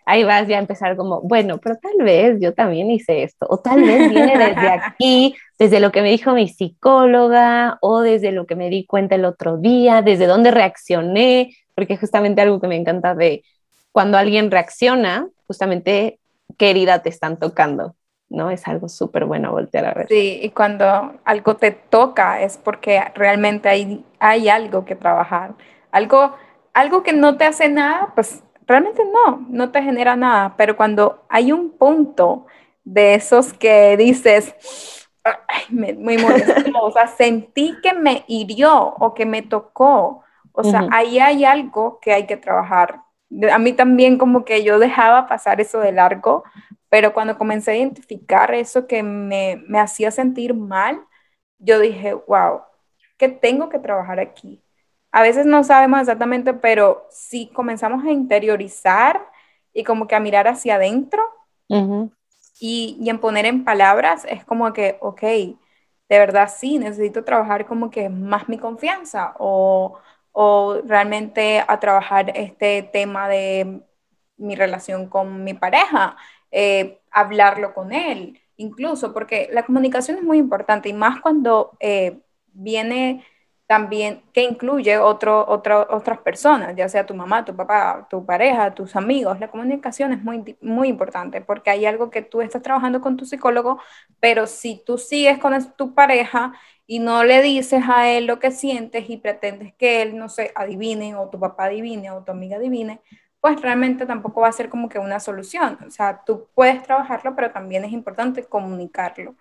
ahí 0.08 0.24
vas 0.24 0.48
ya 0.48 0.56
a 0.56 0.60
empezar 0.60 0.96
como, 0.96 1.20
bueno, 1.20 1.58
pero 1.58 1.76
tal 1.76 2.02
vez 2.02 2.40
yo 2.40 2.54
también 2.54 2.90
hice 2.90 3.24
esto, 3.24 3.46
o 3.48 3.58
tal 3.58 3.82
vez 3.82 4.08
viene 4.08 4.38
desde 4.38 4.68
aquí, 4.72 5.36
desde 5.58 5.80
lo 5.80 5.92
que 5.92 6.00
me 6.00 6.10
dijo 6.10 6.32
mi 6.32 6.48
psicóloga, 6.48 7.76
o 7.82 8.00
desde 8.00 8.32
lo 8.32 8.46
que 8.46 8.56
me 8.56 8.70
di 8.70 8.86
cuenta 8.86 9.16
el 9.16 9.26
otro 9.26 9.58
día, 9.58 10.00
desde 10.00 10.26
dónde 10.26 10.50
reaccioné, 10.50 11.54
porque 11.74 11.98
justamente 11.98 12.40
algo 12.40 12.58
que 12.58 12.68
me 12.68 12.76
encanta 12.76 13.14
de 13.14 13.44
cuando 13.92 14.16
alguien 14.16 14.50
reacciona, 14.50 15.28
justamente 15.46 16.18
qué 16.56 16.70
herida 16.70 17.02
te 17.02 17.10
están 17.10 17.38
tocando, 17.38 17.94
¿no? 18.30 18.50
Es 18.50 18.66
algo 18.66 18.88
súper 18.88 19.26
bueno 19.26 19.52
voltear 19.52 19.84
a 19.84 19.92
ver. 19.92 20.06
Sí, 20.08 20.40
y 20.42 20.48
cuando 20.50 21.16
algo 21.26 21.56
te 21.56 21.70
toca 21.70 22.40
es 22.40 22.56
porque 22.56 23.02
realmente 23.14 23.68
hay, 23.68 24.06
hay 24.20 24.48
algo 24.48 24.86
que 24.86 24.96
trabajar, 24.96 25.52
algo, 25.90 26.34
algo 26.72 27.02
que 27.02 27.12
no 27.12 27.36
te 27.36 27.44
hace 27.44 27.68
nada, 27.68 28.12
pues 28.14 28.42
realmente 28.68 29.02
no, 29.04 29.46
no 29.48 29.72
te 29.72 29.82
genera 29.82 30.14
nada, 30.14 30.54
pero 30.56 30.76
cuando 30.76 31.24
hay 31.28 31.52
un 31.52 31.70
punto 31.76 32.46
de 32.84 33.14
esos 33.14 33.52
que 33.54 33.96
dices, 33.96 34.54
ay, 35.24 35.64
me, 35.70 35.94
muy 35.94 36.18
molesto, 36.18 36.54
o 36.82 36.92
sea, 36.92 37.08
sentí 37.08 37.76
que 37.82 37.94
me 37.94 38.24
hirió 38.28 38.74
o 38.98 39.14
que 39.14 39.26
me 39.26 39.42
tocó, 39.42 40.22
o 40.52 40.64
sea, 40.64 40.86
ahí 40.90 41.18
hay 41.18 41.44
algo 41.44 41.98
que 42.00 42.12
hay 42.12 42.26
que 42.26 42.36
trabajar. 42.36 43.02
A 43.52 43.58
mí 43.58 43.72
también 43.72 44.18
como 44.18 44.44
que 44.44 44.62
yo 44.64 44.78
dejaba 44.78 45.26
pasar 45.28 45.60
eso 45.60 45.80
de 45.80 45.92
largo, 45.92 46.44
pero 46.88 47.12
cuando 47.14 47.38
comencé 47.38 47.72
a 47.72 47.76
identificar 47.76 48.54
eso 48.54 48.86
que 48.86 49.02
me, 49.02 49.62
me 49.68 49.80
hacía 49.80 50.10
sentir 50.10 50.54
mal, 50.54 51.00
yo 51.58 51.78
dije, 51.80 52.14
wow, 52.14 52.62
¿qué 53.18 53.28
tengo 53.28 53.68
que 53.68 53.78
trabajar 53.78 54.20
aquí? 54.20 54.62
A 55.12 55.22
veces 55.22 55.46
no 55.46 55.64
sabemos 55.64 56.00
exactamente, 56.00 56.54
pero 56.54 57.06
si 57.10 57.48
comenzamos 57.48 58.04
a 58.04 58.10
interiorizar 58.12 59.26
y 59.72 59.84
como 59.84 60.06
que 60.06 60.14
a 60.14 60.20
mirar 60.20 60.48
hacia 60.48 60.76
adentro 60.76 61.22
y, 62.60 62.96
y, 63.00 63.10
en 63.10 63.20
poner 63.20 63.46
en 63.46 63.64
palabras, 63.64 64.24
es 64.28 64.44
como 64.44 64.72
que, 64.72 64.98
ok, 65.00 65.22
de 65.22 66.18
verdad 66.18 66.50
sí, 66.54 66.78
necesito 66.78 67.24
trabajar 67.24 67.66
como 67.66 67.90
que 67.90 68.08
más 68.08 68.48
mi 68.48 68.58
confianza 68.58 69.34
o, 69.38 69.98
o 70.32 70.80
realmente 70.84 71.64
a 71.66 71.80
trabajar 71.80 72.32
este 72.36 72.82
tema 72.82 73.28
de 73.28 73.82
mi 74.36 74.54
relación 74.56 75.08
con 75.08 75.44
mi 75.44 75.54
pareja, 75.54 76.16
eh, 76.50 77.00
hablarlo 77.10 77.74
con 77.74 77.92
él, 77.92 78.40
incluso 78.56 79.12
porque 79.12 79.48
la 79.52 79.64
comunicación 79.64 80.18
es 80.18 80.22
muy 80.24 80.38
importante 80.38 80.88
y 80.88 80.92
más 80.92 81.20
cuando 81.20 81.76
eh, 81.80 82.20
viene 82.52 83.24
también 83.68 84.22
que 84.32 84.42
incluye 84.44 84.96
otro, 84.98 85.46
otras 85.46 86.18
personas, 86.20 86.74
ya 86.74 86.88
sea 86.88 87.04
tu 87.04 87.14
mamá, 87.14 87.44
tu 87.44 87.54
papá, 87.54 88.06
tu 88.08 88.24
pareja, 88.24 88.74
tus 88.74 88.96
amigos. 88.96 89.38
La 89.40 89.50
comunicación 89.50 90.14
es 90.14 90.22
muy, 90.24 90.56
muy 90.62 90.88
importante 90.88 91.42
porque 91.42 91.68
hay 91.70 91.84
algo 91.84 92.10
que 92.10 92.22
tú 92.22 92.40
estás 92.40 92.62
trabajando 92.62 93.02
con 93.02 93.18
tu 93.18 93.26
psicólogo, 93.26 93.78
pero 94.20 94.46
si 94.46 94.82
tú 94.86 94.96
sigues 94.96 95.38
con 95.38 95.54
tu 95.76 95.94
pareja 95.94 96.54
y 96.86 96.98
no 97.00 97.24
le 97.24 97.42
dices 97.42 97.82
a 97.86 98.08
él 98.08 98.24
lo 98.26 98.38
que 98.38 98.52
sientes 98.52 99.10
y 99.10 99.18
pretendes 99.18 99.74
que 99.74 100.00
él, 100.02 100.16
no 100.16 100.30
sé, 100.30 100.50
adivine 100.54 101.14
o 101.16 101.28
tu 101.28 101.38
papá 101.38 101.66
adivine 101.66 102.10
o 102.10 102.24
tu 102.24 102.32
amiga 102.32 102.56
adivine, 102.56 103.02
pues 103.40 103.60
realmente 103.60 104.06
tampoco 104.06 104.40
va 104.40 104.48
a 104.48 104.52
ser 104.52 104.70
como 104.70 104.88
que 104.88 104.98
una 104.98 105.20
solución. 105.20 105.78
O 105.86 105.90
sea, 105.90 106.22
tú 106.24 106.48
puedes 106.54 106.82
trabajarlo, 106.82 107.36
pero 107.36 107.50
también 107.52 107.84
es 107.84 107.92
importante 107.92 108.44
comunicarlo 108.44 109.36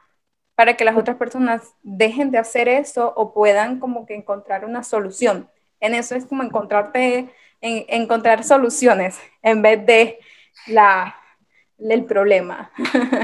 para 0.58 0.76
que 0.76 0.84
las 0.84 0.98
otras 0.98 1.18
personas 1.18 1.76
dejen 1.84 2.32
de 2.32 2.40
hacer 2.40 2.68
eso 2.68 3.14
o 3.16 3.32
puedan 3.32 3.80
como 3.80 4.08
que 4.08 4.16
encontrar 4.16 4.66
una 4.66 4.82
solución. 4.82 5.48
En 5.80 5.94
eso 5.94 6.16
es 6.16 6.26
como 6.26 6.42
encontrarte, 6.42 7.30
en, 7.62 7.86
encontrar 7.90 8.44
soluciones 8.44 9.20
en 9.44 9.62
vez 9.62 9.86
de 9.86 10.18
la, 10.66 11.16
el 11.78 12.06
problema. 12.06 12.72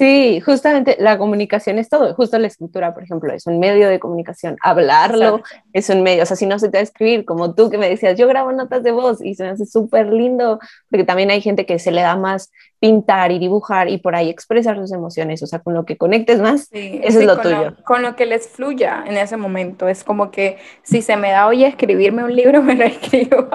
Sí, 0.00 0.40
justamente 0.40 0.96
la 0.98 1.18
comunicación 1.18 1.78
es 1.78 1.90
todo, 1.90 2.14
justo 2.14 2.38
la 2.38 2.46
escritura, 2.46 2.94
por 2.94 3.02
ejemplo, 3.02 3.30
es 3.34 3.46
un 3.46 3.60
medio 3.60 3.86
de 3.86 4.00
comunicación, 4.00 4.56
hablarlo 4.62 5.42
es 5.74 5.90
un 5.90 6.02
medio, 6.02 6.22
o 6.22 6.26
sea, 6.26 6.38
si 6.38 6.46
no 6.46 6.58
se 6.58 6.70
te 6.70 6.78
va 6.78 6.80
a 6.80 6.84
escribir, 6.84 7.26
como 7.26 7.54
tú 7.54 7.68
que 7.68 7.76
me 7.76 7.86
decías, 7.86 8.18
yo 8.18 8.26
grabo 8.26 8.50
notas 8.50 8.82
de 8.82 8.92
voz 8.92 9.22
y 9.22 9.34
se 9.34 9.42
me 9.42 9.50
hace 9.50 9.66
súper 9.66 10.10
lindo, 10.10 10.58
porque 10.88 11.04
también 11.04 11.30
hay 11.30 11.42
gente 11.42 11.66
que 11.66 11.78
se 11.78 11.90
le 11.90 12.00
da 12.00 12.16
más 12.16 12.50
pintar 12.78 13.30
y 13.30 13.38
dibujar 13.38 13.90
y 13.90 13.98
por 13.98 14.16
ahí 14.16 14.30
expresar 14.30 14.78
sus 14.78 14.90
emociones, 14.90 15.42
o 15.42 15.46
sea, 15.46 15.58
con 15.58 15.74
lo 15.74 15.84
que 15.84 15.98
conectes 15.98 16.40
más, 16.40 16.68
eso 16.72 17.20
es 17.20 17.26
lo 17.26 17.38
tuyo. 17.38 17.76
con 17.84 18.00
lo 18.02 18.16
que 18.16 18.24
les 18.24 18.48
fluya 18.48 19.04
en 19.06 19.18
ese 19.18 19.36
momento, 19.36 19.86
es 19.86 20.02
como 20.02 20.30
que 20.30 20.56
si 20.82 21.02
se 21.02 21.18
me 21.18 21.30
da 21.30 21.46
hoy 21.46 21.62
escribirme 21.64 22.24
un 22.24 22.34
libro, 22.34 22.62
me 22.62 22.74
lo 22.74 22.84
escribo. 22.84 23.48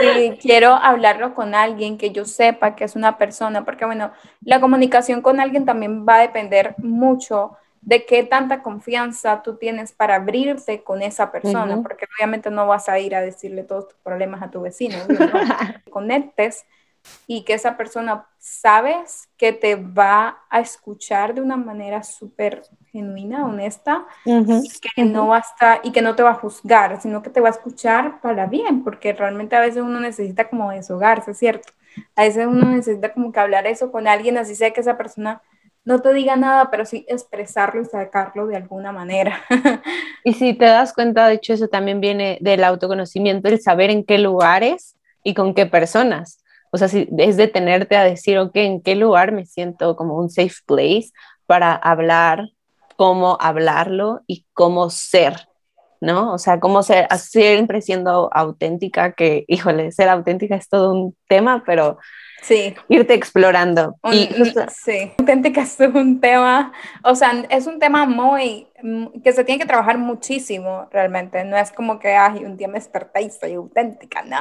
si 0.00 0.30
quiero 0.38 0.74
hablarlo 0.74 1.36
con 1.36 1.54
alguien 1.54 1.98
que 1.98 2.10
yo 2.10 2.24
sepa 2.24 2.74
que 2.74 2.82
es 2.82 2.96
una 2.96 3.16
persona, 3.16 3.64
porque 3.64 3.84
bueno, 3.84 4.10
la 4.40 4.60
comunicación 4.60 5.19
con 5.22 5.40
alguien 5.40 5.64
también 5.64 6.06
va 6.06 6.16
a 6.16 6.20
depender 6.20 6.74
mucho 6.78 7.56
de 7.80 8.04
qué 8.04 8.24
tanta 8.24 8.62
confianza 8.62 9.42
tú 9.42 9.56
tienes 9.56 9.92
para 9.92 10.16
abrirte 10.16 10.82
con 10.82 11.02
esa 11.02 11.32
persona, 11.32 11.82
porque 11.82 12.06
obviamente 12.16 12.50
no 12.50 12.66
vas 12.66 12.88
a 12.88 12.98
ir 12.98 13.14
a 13.14 13.22
decirle 13.22 13.64
todos 13.64 13.88
tus 13.88 13.98
problemas 13.98 14.42
a 14.42 14.50
tu 14.50 14.60
vecino, 14.60 14.96
conectes 15.90 16.64
y 17.26 17.42
que 17.44 17.54
esa 17.54 17.78
persona 17.78 18.26
sabes 18.38 19.28
que 19.38 19.52
te 19.52 19.76
va 19.76 20.40
a 20.50 20.60
escuchar 20.60 21.34
de 21.34 21.40
una 21.40 21.56
manera 21.56 22.02
súper 22.02 22.62
genuina, 22.92 23.46
honesta, 23.46 24.06
y, 24.24 24.68
que 24.94 25.04
no 25.04 25.28
va 25.28 25.42
y 25.82 25.92
que 25.92 26.02
no 26.02 26.14
te 26.14 26.22
va 26.22 26.30
a 26.30 26.34
juzgar, 26.34 27.00
sino 27.00 27.22
que 27.22 27.30
te 27.30 27.40
va 27.40 27.48
a 27.48 27.52
escuchar 27.52 28.20
para 28.20 28.46
bien, 28.46 28.84
porque 28.84 29.12
realmente 29.12 29.56
a 29.56 29.60
veces 29.60 29.82
uno 29.82 30.00
necesita 30.00 30.50
como 30.50 30.70
deshogarse, 30.70 31.32
¿cierto? 31.32 31.72
A 32.16 32.24
veces 32.24 32.46
uno 32.46 32.66
necesita 32.66 33.12
como 33.12 33.32
que 33.32 33.40
hablar 33.40 33.66
eso 33.66 33.90
con 33.90 34.08
alguien, 34.08 34.38
así 34.38 34.54
sea 34.54 34.72
que 34.72 34.80
esa 34.80 34.96
persona 34.96 35.42
no 35.84 36.00
te 36.00 36.12
diga 36.12 36.36
nada, 36.36 36.70
pero 36.70 36.84
sí 36.84 37.04
expresarlo 37.08 37.80
y 37.82 37.84
sacarlo 37.84 38.46
de 38.46 38.56
alguna 38.56 38.92
manera. 38.92 39.40
y 40.24 40.34
si 40.34 40.54
te 40.54 40.66
das 40.66 40.92
cuenta, 40.92 41.26
de 41.26 41.34
hecho, 41.34 41.54
eso 41.54 41.68
también 41.68 42.00
viene 42.00 42.38
del 42.40 42.64
autoconocimiento, 42.64 43.48
el 43.48 43.60
saber 43.60 43.90
en 43.90 44.04
qué 44.04 44.18
lugares 44.18 44.96
y 45.24 45.34
con 45.34 45.54
qué 45.54 45.66
personas. 45.66 46.42
O 46.70 46.78
sea, 46.78 46.88
si 46.88 47.08
es 47.18 47.36
detenerte 47.36 47.96
a 47.96 48.04
decir, 48.04 48.38
ok, 48.38 48.54
¿en 48.54 48.80
qué 48.82 48.94
lugar 48.94 49.32
me 49.32 49.46
siento 49.46 49.96
como 49.96 50.16
un 50.16 50.30
safe 50.30 50.54
place 50.66 51.10
para 51.46 51.74
hablar, 51.74 52.50
cómo 52.96 53.38
hablarlo 53.40 54.20
y 54.26 54.46
cómo 54.52 54.90
ser, 54.90 55.48
¿no? 56.00 56.32
O 56.32 56.38
sea, 56.38 56.60
cómo 56.60 56.82
ser, 56.82 57.06
siempre 57.18 57.82
siendo 57.82 58.30
auténtica, 58.32 59.12
que, 59.12 59.44
híjole, 59.48 59.92
ser 59.92 60.08
auténtica 60.08 60.56
es 60.56 60.68
todo 60.68 60.92
un 60.92 61.16
tema, 61.28 61.62
pero 61.66 61.98
sí. 62.42 62.74
irte 62.88 63.14
explorando. 63.14 63.96
y 64.10 64.28
Sí, 64.68 65.12
auténtica 65.18 65.62
es 65.62 65.78
un 65.80 66.20
tema, 66.20 66.72
o 67.04 67.14
sea, 67.14 67.44
es 67.50 67.66
un 67.66 67.78
tema 67.78 68.06
muy, 68.06 68.68
mm, 68.82 69.20
que 69.22 69.32
se 69.32 69.44
tiene 69.44 69.60
que 69.60 69.66
trabajar 69.66 69.98
muchísimo 69.98 70.88
realmente, 70.90 71.44
no 71.44 71.56
es 71.56 71.70
como 71.70 71.98
que, 71.98 72.14
ay, 72.14 72.44
un 72.44 72.56
día 72.56 72.68
me 72.68 72.78
desperté 72.78 73.22
y 73.22 73.30
soy 73.30 73.54
auténtica, 73.54 74.22
no. 74.22 74.38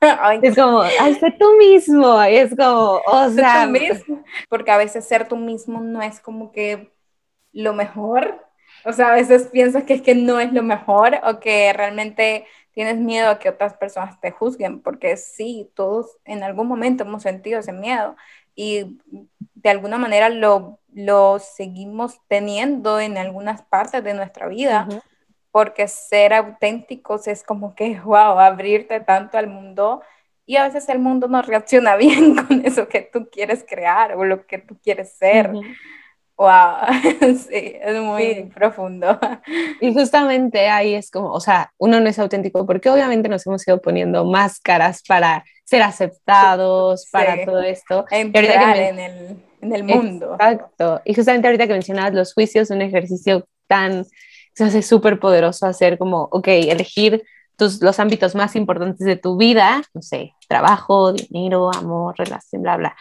es 0.42 0.54
como, 0.54 0.82
ay, 0.82 1.14
sé 1.14 1.34
tú 1.38 1.56
mismo, 1.58 2.22
es 2.22 2.54
como, 2.56 3.00
o 3.06 3.30
sea. 3.30 3.64
Tú 3.64 3.70
mismo. 3.70 4.24
Porque 4.48 4.70
a 4.70 4.76
veces 4.76 5.06
ser 5.06 5.26
tú 5.26 5.36
mismo 5.36 5.80
no 5.80 6.00
es 6.00 6.20
como 6.20 6.52
que 6.52 6.92
lo 7.52 7.74
mejor, 7.74 8.46
o 8.84 8.92
sea, 8.92 9.10
a 9.10 9.14
veces 9.14 9.48
piensas 9.48 9.84
que 9.84 9.94
es 9.94 10.02
que 10.02 10.14
no 10.14 10.40
es 10.40 10.52
lo 10.52 10.62
mejor 10.62 11.18
o 11.24 11.40
que 11.40 11.72
realmente 11.72 12.46
tienes 12.72 12.96
miedo 12.96 13.28
a 13.30 13.38
que 13.38 13.48
otras 13.48 13.74
personas 13.74 14.20
te 14.20 14.30
juzguen, 14.30 14.80
porque 14.80 15.16
sí, 15.16 15.70
todos 15.74 16.18
en 16.24 16.42
algún 16.42 16.66
momento 16.66 17.04
hemos 17.04 17.22
sentido 17.22 17.60
ese 17.60 17.72
miedo 17.72 18.16
y 18.54 18.98
de 19.54 19.70
alguna 19.70 19.98
manera 19.98 20.28
lo, 20.28 20.80
lo 20.92 21.38
seguimos 21.38 22.20
teniendo 22.28 23.00
en 23.00 23.18
algunas 23.18 23.62
partes 23.62 24.02
de 24.02 24.14
nuestra 24.14 24.48
vida, 24.48 24.88
porque 25.50 25.86
ser 25.86 26.32
auténticos 26.32 27.28
es 27.28 27.42
como 27.42 27.74
que, 27.74 28.00
wow, 28.04 28.38
abrirte 28.38 29.00
tanto 29.00 29.38
al 29.38 29.48
mundo 29.48 30.02
y 30.44 30.56
a 30.56 30.64
veces 30.64 30.88
el 30.88 30.98
mundo 30.98 31.28
no 31.28 31.42
reacciona 31.42 31.96
bien 31.96 32.34
con 32.36 32.64
eso 32.64 32.88
que 32.88 33.02
tú 33.02 33.28
quieres 33.30 33.64
crear 33.68 34.14
o 34.16 34.24
lo 34.24 34.46
que 34.46 34.58
tú 34.58 34.78
quieres 34.82 35.12
ser. 35.12 35.52
Wow, 36.42 36.74
sí, 37.36 37.76
es 37.80 38.00
muy 38.00 38.50
profundo. 38.52 39.16
Y 39.80 39.94
justamente 39.94 40.68
ahí 40.68 40.92
es 40.94 41.08
como, 41.08 41.32
o 41.32 41.38
sea, 41.38 41.70
uno 41.78 42.00
no 42.00 42.08
es 42.08 42.18
auténtico 42.18 42.66
porque 42.66 42.90
obviamente 42.90 43.28
nos 43.28 43.46
hemos 43.46 43.66
ido 43.68 43.80
poniendo 43.80 44.24
máscaras 44.24 45.04
para 45.06 45.44
ser 45.64 45.82
aceptados, 45.82 47.08
para 47.12 47.44
todo 47.44 47.60
esto. 47.60 48.06
Entrar 48.10 48.76
en, 48.76 48.98
el, 48.98 49.36
en 49.60 49.72
el 49.72 49.84
mundo. 49.84 50.32
Exacto. 50.32 51.00
Y 51.04 51.14
justamente 51.14 51.46
ahorita 51.46 51.68
que 51.68 51.74
mencionabas 51.74 52.12
los 52.12 52.34
juicios, 52.34 52.70
un 52.70 52.82
ejercicio 52.82 53.46
tan, 53.68 54.04
se 54.52 54.64
hace 54.64 54.82
súper 54.82 55.20
poderoso 55.20 55.66
hacer 55.66 55.96
como, 55.96 56.28
ok, 56.32 56.48
elegir 56.48 57.22
tus, 57.54 57.80
los 57.80 58.00
ámbitos 58.00 58.34
más 58.34 58.56
importantes 58.56 59.06
de 59.06 59.14
tu 59.14 59.36
vida, 59.36 59.80
no 59.94 60.02
sé, 60.02 60.32
trabajo, 60.48 61.12
dinero, 61.12 61.72
amor, 61.72 62.16
relación, 62.18 62.62
bla, 62.62 62.78
bla 62.78 62.96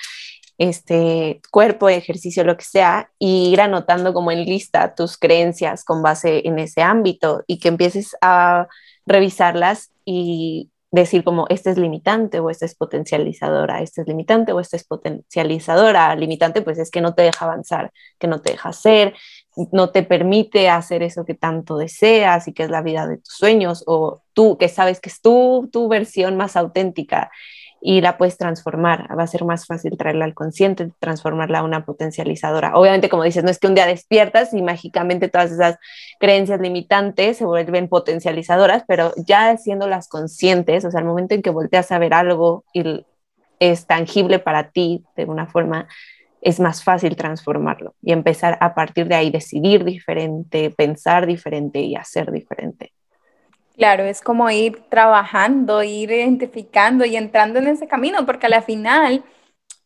este 0.61 1.41
cuerpo, 1.49 1.89
ejercicio, 1.89 2.43
lo 2.43 2.55
que 2.55 2.65
sea, 2.65 3.09
y 3.17 3.51
ir 3.51 3.61
anotando 3.61 4.13
como 4.13 4.31
en 4.31 4.45
lista 4.45 4.93
tus 4.93 5.17
creencias 5.17 5.83
con 5.83 6.03
base 6.03 6.47
en 6.47 6.59
ese 6.59 6.83
ámbito 6.83 7.43
y 7.47 7.57
que 7.57 7.69
empieces 7.69 8.15
a 8.21 8.67
revisarlas 9.07 9.91
y 10.05 10.69
decir 10.91 11.23
como 11.23 11.47
este 11.49 11.71
es 11.71 11.77
limitante 11.77 12.39
o 12.39 12.51
este 12.51 12.65
es 12.65 12.75
potencializadora, 12.75 13.81
este 13.81 14.01
es 14.01 14.07
limitante 14.07 14.51
o 14.51 14.59
este 14.59 14.77
es 14.77 14.83
potencializadora. 14.83 16.15
Limitante 16.15 16.61
pues 16.61 16.77
es 16.77 16.91
que 16.91 17.01
no 17.01 17.15
te 17.15 17.23
deja 17.23 17.45
avanzar, 17.45 17.91
que 18.19 18.27
no 18.27 18.41
te 18.41 18.51
deja 18.51 18.69
hacer, 18.69 19.15
no 19.71 19.89
te 19.89 20.03
permite 20.03 20.69
hacer 20.69 21.01
eso 21.01 21.25
que 21.25 21.33
tanto 21.33 21.77
deseas 21.77 22.47
y 22.47 22.53
que 22.53 22.63
es 22.63 22.69
la 22.69 22.83
vida 22.83 23.07
de 23.07 23.17
tus 23.17 23.33
sueños 23.33 23.83
o 23.87 24.21
tú 24.33 24.59
que 24.59 24.69
sabes 24.69 24.99
que 24.99 25.09
es 25.09 25.21
tu, 25.21 25.69
tu 25.71 25.87
versión 25.87 26.37
más 26.37 26.55
auténtica 26.55 27.31
y 27.81 28.01
la 28.01 28.17
puedes 28.17 28.37
transformar. 28.37 29.07
Va 29.17 29.23
a 29.23 29.27
ser 29.27 29.43
más 29.43 29.65
fácil 29.65 29.97
traerla 29.97 30.25
al 30.25 30.35
consciente, 30.35 30.91
transformarla 30.99 31.59
a 31.59 31.63
una 31.63 31.83
potencializadora. 31.83 32.75
Obviamente, 32.75 33.09
como 33.09 33.23
dices, 33.23 33.43
no 33.43 33.49
es 33.49 33.57
que 33.57 33.67
un 33.67 33.75
día 33.75 33.87
despiertas 33.87 34.53
y 34.53 34.61
mágicamente 34.61 35.27
todas 35.27 35.51
esas 35.51 35.77
creencias 36.19 36.61
limitantes 36.61 37.37
se 37.37 37.45
vuelven 37.45 37.89
potencializadoras, 37.89 38.83
pero 38.87 39.13
ya 39.17 39.49
haciéndolas 39.49 40.07
conscientes, 40.07 40.85
o 40.85 40.91
sea, 40.91 40.99
el 40.99 41.07
momento 41.07 41.33
en 41.33 41.41
que 41.41 41.49
volteas 41.49 41.91
a 41.91 41.99
ver 41.99 42.13
algo 42.13 42.63
y 42.73 43.05
es 43.59 43.87
tangible 43.87 44.39
para 44.39 44.69
ti 44.71 45.03
de 45.15 45.25
una 45.25 45.47
forma, 45.47 45.87
es 46.41 46.59
más 46.59 46.83
fácil 46.83 47.15
transformarlo 47.15 47.95
y 48.01 48.11
empezar 48.11 48.57
a 48.61 48.73
partir 48.73 49.07
de 49.07 49.15
ahí 49.15 49.29
decidir 49.29 49.83
diferente, 49.83 50.71
pensar 50.71 51.27
diferente 51.27 51.79
y 51.81 51.95
hacer 51.95 52.31
diferente. 52.31 52.90
Claro, 53.75 54.03
es 54.03 54.21
como 54.21 54.49
ir 54.49 54.83
trabajando, 54.89 55.81
ir 55.83 56.11
identificando 56.11 57.05
y 57.05 57.15
entrando 57.15 57.59
en 57.59 57.67
ese 57.67 57.87
camino, 57.87 58.25
porque 58.25 58.47
a 58.47 58.49
la 58.49 58.61
final 58.61 59.23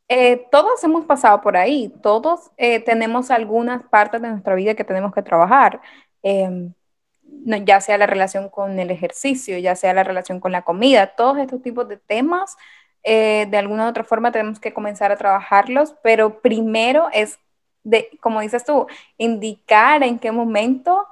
eh, 0.10 0.48
todos 0.52 0.84
hemos 0.84 1.06
pasado 1.06 1.42
por 1.42 1.58
ahí, 1.58 1.94
todos 2.04 2.52
eh, 2.58 2.80
tenemos 2.82 3.32
algunas 3.32 3.84
partes 3.90 4.22
de 4.22 4.30
nuestra 4.30 4.56
vida 4.56 4.76
que 4.76 4.84
tenemos 4.84 5.14
que 5.14 5.24
trabajar, 5.24 5.82
em, 6.24 6.74
ya 7.66 7.82
sea 7.82 7.98
la 7.98 8.08
relación 8.08 8.50
con 8.50 8.80
el 8.80 8.92
ejercicio, 8.92 9.58
ya 9.60 9.76
sea 9.76 9.94
la 9.94 10.04
relación 10.04 10.40
con 10.40 10.52
la 10.52 10.64
comida, 10.64 11.16
todos 11.16 11.38
estos 11.40 11.62
tipos 11.62 11.88
de 11.88 11.98
temas, 11.98 12.58
eh, 13.04 13.48
de 13.50 13.58
alguna 13.58 13.86
u 13.86 13.90
otra 13.90 14.04
forma 14.04 14.32
tenemos 14.32 14.60
que 14.60 14.74
comenzar 14.74 15.12
a 15.12 15.18
trabajarlos, 15.18 15.96
pero 16.04 16.42
primero 16.42 17.08
es, 17.14 17.40
de, 17.84 18.10
como 18.22 18.42
dices 18.42 18.66
tú, 18.66 18.88
indicar 19.18 20.04
en 20.04 20.20
qué 20.20 20.32
momento 20.32 21.08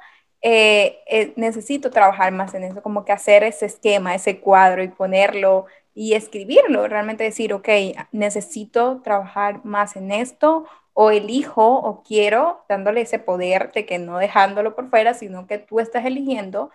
eh, 0.45 0.99
eh, 1.07 1.33
necesito 1.37 1.89
trabajar 1.89 2.33
más 2.33 2.53
en 2.53 2.65
eso, 2.65 2.83
como 2.83 3.05
que 3.05 3.13
hacer 3.13 3.43
ese 3.45 3.65
esquema, 3.65 4.13
ese 4.13 4.41
cuadro 4.41 4.83
y 4.83 4.89
ponerlo 4.89 5.67
y 5.95 6.15
escribirlo, 6.15 6.87
realmente 6.87 7.23
decir, 7.23 7.53
ok, 7.53 7.69
necesito 8.11 9.01
trabajar 9.01 9.63
más 9.63 9.95
en 9.95 10.11
esto 10.11 10.65
o 10.91 11.11
elijo 11.11 11.65
o 11.65 12.03
quiero, 12.03 12.65
dándole 12.67 13.01
ese 13.01 13.19
poder 13.19 13.71
de 13.71 13.85
que 13.85 13.99
no 13.99 14.17
dejándolo 14.17 14.75
por 14.75 14.89
fuera, 14.89 15.13
sino 15.13 15.47
que 15.47 15.59
tú 15.59 15.79
estás 15.79 16.05
eligiendo 16.05 16.71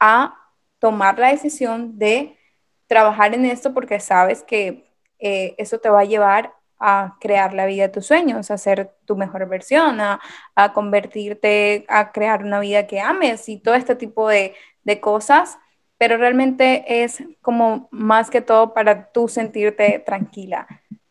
a 0.00 0.34
tomar 0.78 1.18
la 1.18 1.28
decisión 1.28 1.98
de 1.98 2.38
trabajar 2.86 3.34
en 3.34 3.44
esto 3.44 3.74
porque 3.74 4.00
sabes 4.00 4.42
que 4.42 4.90
eh, 5.18 5.54
eso 5.58 5.78
te 5.78 5.90
va 5.90 6.00
a 6.00 6.04
llevar 6.04 6.54
a 6.84 7.16
crear 7.20 7.54
la 7.54 7.66
vida 7.66 7.84
de 7.84 7.88
tus 7.88 8.06
sueños, 8.06 8.50
a 8.50 8.58
ser 8.58 8.96
tu 9.04 9.16
mejor 9.16 9.48
versión, 9.48 10.00
a, 10.00 10.20
convertirte, 10.74 11.86
a 11.88 12.10
crear 12.10 12.44
una 12.44 12.58
vida 12.58 12.88
que 12.88 13.00
ames 13.00 13.48
y 13.48 13.58
todo 13.58 13.74
este 13.76 13.94
tipo 13.94 14.28
de, 14.28 14.54
de 14.82 15.00
cosas, 15.00 15.58
pero 15.96 16.16
realmente 16.16 17.04
es 17.04 17.22
como 17.40 17.88
más 17.92 18.30
que 18.30 18.40
todo 18.40 18.74
para 18.74 19.12
tú 19.12 19.28
sentirte 19.28 20.00
tranquila 20.00 20.66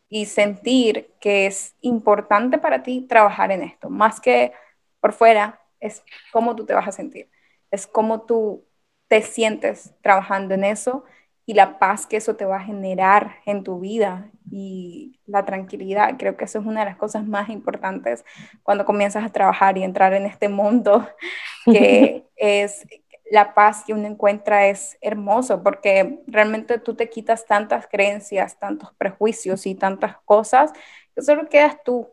y 0.10 0.26
sentir 0.26 1.14
que 1.22 1.46
es 1.46 1.76
importante 1.80 2.58
para 2.58 2.84
ti 2.84 3.08
trabajar 3.08 3.52
en 3.52 3.64
esto, 3.64 3.90
más 3.90 4.20
que 4.20 4.52
por 5.00 5.14
fuera, 5.14 5.62
es 5.80 6.04
cómo 6.34 6.56
tú 6.56 6.66
te 6.66 6.74
vas 6.74 6.88
a 6.88 6.92
sentir, 6.92 7.30
es 7.72 7.88
cómo 7.88 8.24
tú 8.24 8.66
te 9.08 9.22
sientes 9.22 9.94
trabajando 10.02 10.54
en 10.54 10.66
eso 10.66 11.06
y 11.52 11.54
la 11.54 11.80
paz 11.80 12.08
que 12.08 12.16
eso 12.16 12.38
te 12.38 12.46
va 12.46 12.56
a 12.56 12.64
generar 12.64 13.36
en 13.46 13.66
tu 13.66 13.82
vida 13.82 14.32
y 14.50 15.20
la 15.26 15.44
tranquilidad. 15.44 16.16
Creo 16.18 16.38
que 16.38 16.46
eso 16.46 16.60
es 16.60 16.66
una 16.66 16.80
de 16.80 16.86
las 16.86 16.96
cosas 16.96 17.28
más 17.28 17.50
importantes 17.50 18.24
cuando 18.64 18.86
comienzas 18.86 19.26
a 19.26 19.34
trabajar 19.34 19.78
y 19.78 19.84
entrar 19.84 20.14
en 20.14 20.26
este 20.26 20.48
mundo, 20.48 21.06
que 21.66 22.24
es 22.38 22.88
la 23.30 23.54
paz 23.54 23.84
que 23.86 23.92
uno 23.92 24.08
encuentra 24.08 24.68
es 24.68 24.98
hermoso 25.02 25.62
porque 25.62 26.24
realmente 26.26 26.80
tú 26.80 26.96
te 26.96 27.10
quitas 27.10 27.46
tantas 27.46 27.86
creencias, 27.86 28.58
tantos 28.58 28.94
prejuicios 28.94 29.66
y 29.66 29.76
tantas 29.76 30.20
cosas 30.24 30.72
que 31.14 31.22
solo 31.22 31.50
quedas 31.50 31.84
tú, 31.84 32.08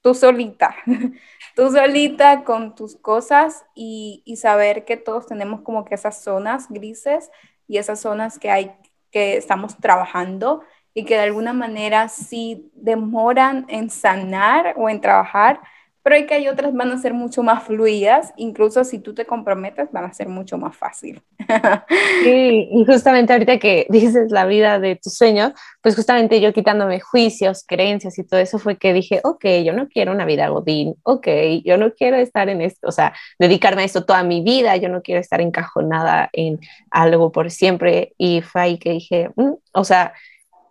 tú 0.00 0.14
solita, 0.14 0.74
tú 1.54 1.70
solita 1.70 2.42
con 2.42 2.74
tus 2.74 2.96
cosas 2.96 3.66
y, 3.74 4.22
y 4.24 4.36
saber 4.36 4.86
que 4.86 4.96
todos 4.96 5.26
tenemos 5.26 5.60
como 5.60 5.84
que 5.84 5.94
esas 5.94 6.22
zonas 6.22 6.70
grises 6.70 7.30
y 7.68 7.78
esas 7.78 8.00
zonas 8.00 8.38
que 8.38 8.50
hay 8.50 8.72
que 9.10 9.36
estamos 9.36 9.76
trabajando 9.76 10.62
y 10.94 11.04
que 11.04 11.14
de 11.14 11.20
alguna 11.20 11.52
manera 11.52 12.08
sí 12.08 12.70
demoran 12.74 13.66
en 13.68 13.90
sanar 13.90 14.74
o 14.76 14.88
en 14.88 15.00
trabajar, 15.00 15.60
pero 16.02 16.16
hay 16.16 16.26
que 16.26 16.34
hay 16.34 16.48
otras 16.48 16.72
van 16.72 16.90
a 16.90 16.98
ser 16.98 17.14
mucho 17.14 17.42
más 17.42 17.64
fluidas, 17.64 18.32
incluso 18.36 18.84
si 18.84 18.98
tú 18.98 19.14
te 19.14 19.26
comprometes 19.26 19.90
van 19.92 20.04
a 20.04 20.12
ser 20.12 20.28
mucho 20.28 20.58
más 20.58 20.76
fácil. 20.76 21.22
Sí, 22.22 22.68
y 22.72 22.84
justamente 22.84 23.32
ahorita 23.32 23.58
que 23.58 23.86
dices 23.90 24.30
la 24.30 24.44
vida 24.44 24.78
de 24.78 24.96
tus 24.96 25.14
sueños, 25.14 25.52
pues 25.82 25.94
justamente 25.94 26.40
yo 26.40 26.52
quitándome 26.52 27.00
juicios, 27.00 27.64
creencias 27.66 28.18
y 28.18 28.24
todo 28.24 28.40
eso 28.40 28.58
fue 28.58 28.76
que 28.76 28.92
dije, 28.92 29.20
ok, 29.24 29.44
yo 29.64 29.72
no 29.72 29.88
quiero 29.88 30.12
una 30.12 30.24
vida 30.24 30.48
godín, 30.48 30.96
ok, 31.04 31.28
yo 31.64 31.76
no 31.76 31.92
quiero 31.94 32.16
estar 32.16 32.48
en 32.48 32.60
esto, 32.60 32.88
o 32.88 32.92
sea, 32.92 33.14
dedicarme 33.38 33.82
a 33.82 33.84
esto 33.84 34.04
toda 34.04 34.22
mi 34.24 34.42
vida, 34.42 34.76
yo 34.76 34.88
no 34.88 35.02
quiero 35.02 35.20
estar 35.20 35.40
encajonada 35.40 36.28
en 36.32 36.58
algo 36.90 37.32
por 37.32 37.50
siempre 37.50 38.14
y 38.18 38.42
fue 38.42 38.60
ahí 38.62 38.78
que 38.78 38.90
dije, 38.90 39.30
mm", 39.36 39.52
o 39.72 39.84
sea, 39.84 40.12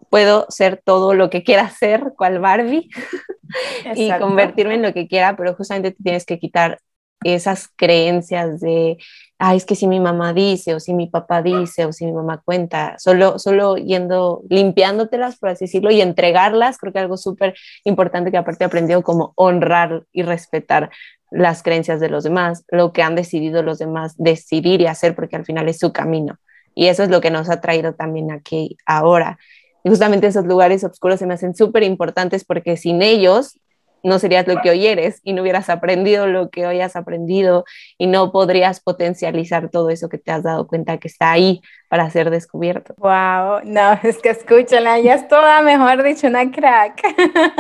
puedo 0.10 0.46
ser 0.50 0.82
todo 0.84 1.14
lo 1.14 1.30
que 1.30 1.44
quiera 1.44 1.70
ser, 1.70 2.14
cual 2.18 2.40
Barbie, 2.40 2.90
y 3.96 4.12
convertirme 4.20 4.76
en 4.76 4.82
lo 4.82 4.94
que 4.94 5.08
quiera, 5.08 5.36
pero 5.36 5.54
justamente 5.56 5.92
te 5.92 6.04
tienes 6.04 6.26
que 6.26 6.40
quitar 6.40 6.80
esas 7.24 7.68
creencias 7.76 8.60
de, 8.60 8.98
ay, 9.40 9.58
es 9.58 9.66
que 9.66 9.76
si 9.76 9.88
mi 9.88 10.00
mamá 10.00 10.34
dice, 10.34 10.76
o 10.76 10.80
si 10.80 10.94
mi 10.94 11.08
papá 11.08 11.42
dice, 11.42 11.86
o 11.86 11.94
si 11.94 12.06
mi 12.06 12.12
mamá 12.12 12.42
cuenta, 12.44 12.96
solo, 13.00 13.40
solo 13.40 13.76
yendo, 13.78 14.44
limpiándotelas, 14.50 15.38
por 15.38 15.50
así 15.50 15.66
decirlo, 15.66 15.92
y 15.92 16.02
entregarlas, 16.02 16.78
creo 16.78 16.94
que 16.94 17.00
algo 17.00 17.18
súper 17.18 17.56
importante 17.84 18.32
que 18.32 18.38
aparte 18.38 18.64
he 18.64 18.68
aprendido 18.68 19.02
como 19.04 19.34
honrar 19.36 20.04
y 20.12 20.24
respetar 20.24 20.92
las 21.32 21.64
creencias 21.64 22.00
de 22.00 22.10
los 22.10 22.24
demás, 22.24 22.64
lo 22.70 22.94
que 22.94 23.02
han 23.02 23.16
decidido 23.16 23.64
los 23.64 23.80
demás 23.80 24.16
decidir 24.18 24.82
y 24.82 24.88
hacer, 24.88 25.16
porque 25.16 25.36
al 25.36 25.46
final 25.46 25.68
es 25.68 25.80
su 25.80 25.92
camino. 25.92 26.38
Y 26.74 26.88
eso 26.88 27.04
es 27.04 27.10
lo 27.10 27.22
que 27.22 27.32
nos 27.32 27.50
ha 27.50 27.60
traído 27.60 27.96
también 27.96 28.32
aquí 28.32 28.78
ahora. 28.86 29.40
Justamente 29.88 30.28
esos 30.28 30.46
lugares 30.46 30.84
oscuros 30.84 31.20
se 31.20 31.26
me 31.26 31.34
hacen 31.34 31.56
súper 31.56 31.84
importantes 31.84 32.46
porque 32.46 32.78
sin 32.78 33.02
ellos 33.02 33.60
no 34.04 34.20
serías 34.20 34.48
lo 34.48 34.62
que 34.62 34.70
hoy 34.70 34.88
eres 34.88 35.20
y 35.24 35.34
no 35.34 35.42
hubieras 35.42 35.70
aprendido 35.70 36.28
lo 36.28 36.50
que 36.50 36.66
hoy 36.66 36.82
has 36.82 36.96
aprendido 36.96 37.66
y 37.98 38.08
no 38.08 38.32
podrías 38.32 38.80
potencializar 38.80 39.70
todo 39.70 39.90
eso 39.90 40.10
que 40.10 40.18
te 40.18 40.32
has 40.32 40.44
dado 40.44 40.68
cuenta 40.68 40.98
que 40.98 41.08
está 41.08 41.32
ahí 41.32 41.62
para 41.90 42.10
ser 42.10 42.30
descubierto. 42.30 42.94
Wow, 42.98 43.62
no, 43.64 43.94
es 44.04 44.18
que 44.20 44.30
escúchala, 44.30 45.00
ya 45.00 45.16
es 45.16 45.28
toda, 45.28 45.62
mejor 45.62 46.04
dicho, 46.04 46.28
una 46.28 46.50
crack. 46.52 47.02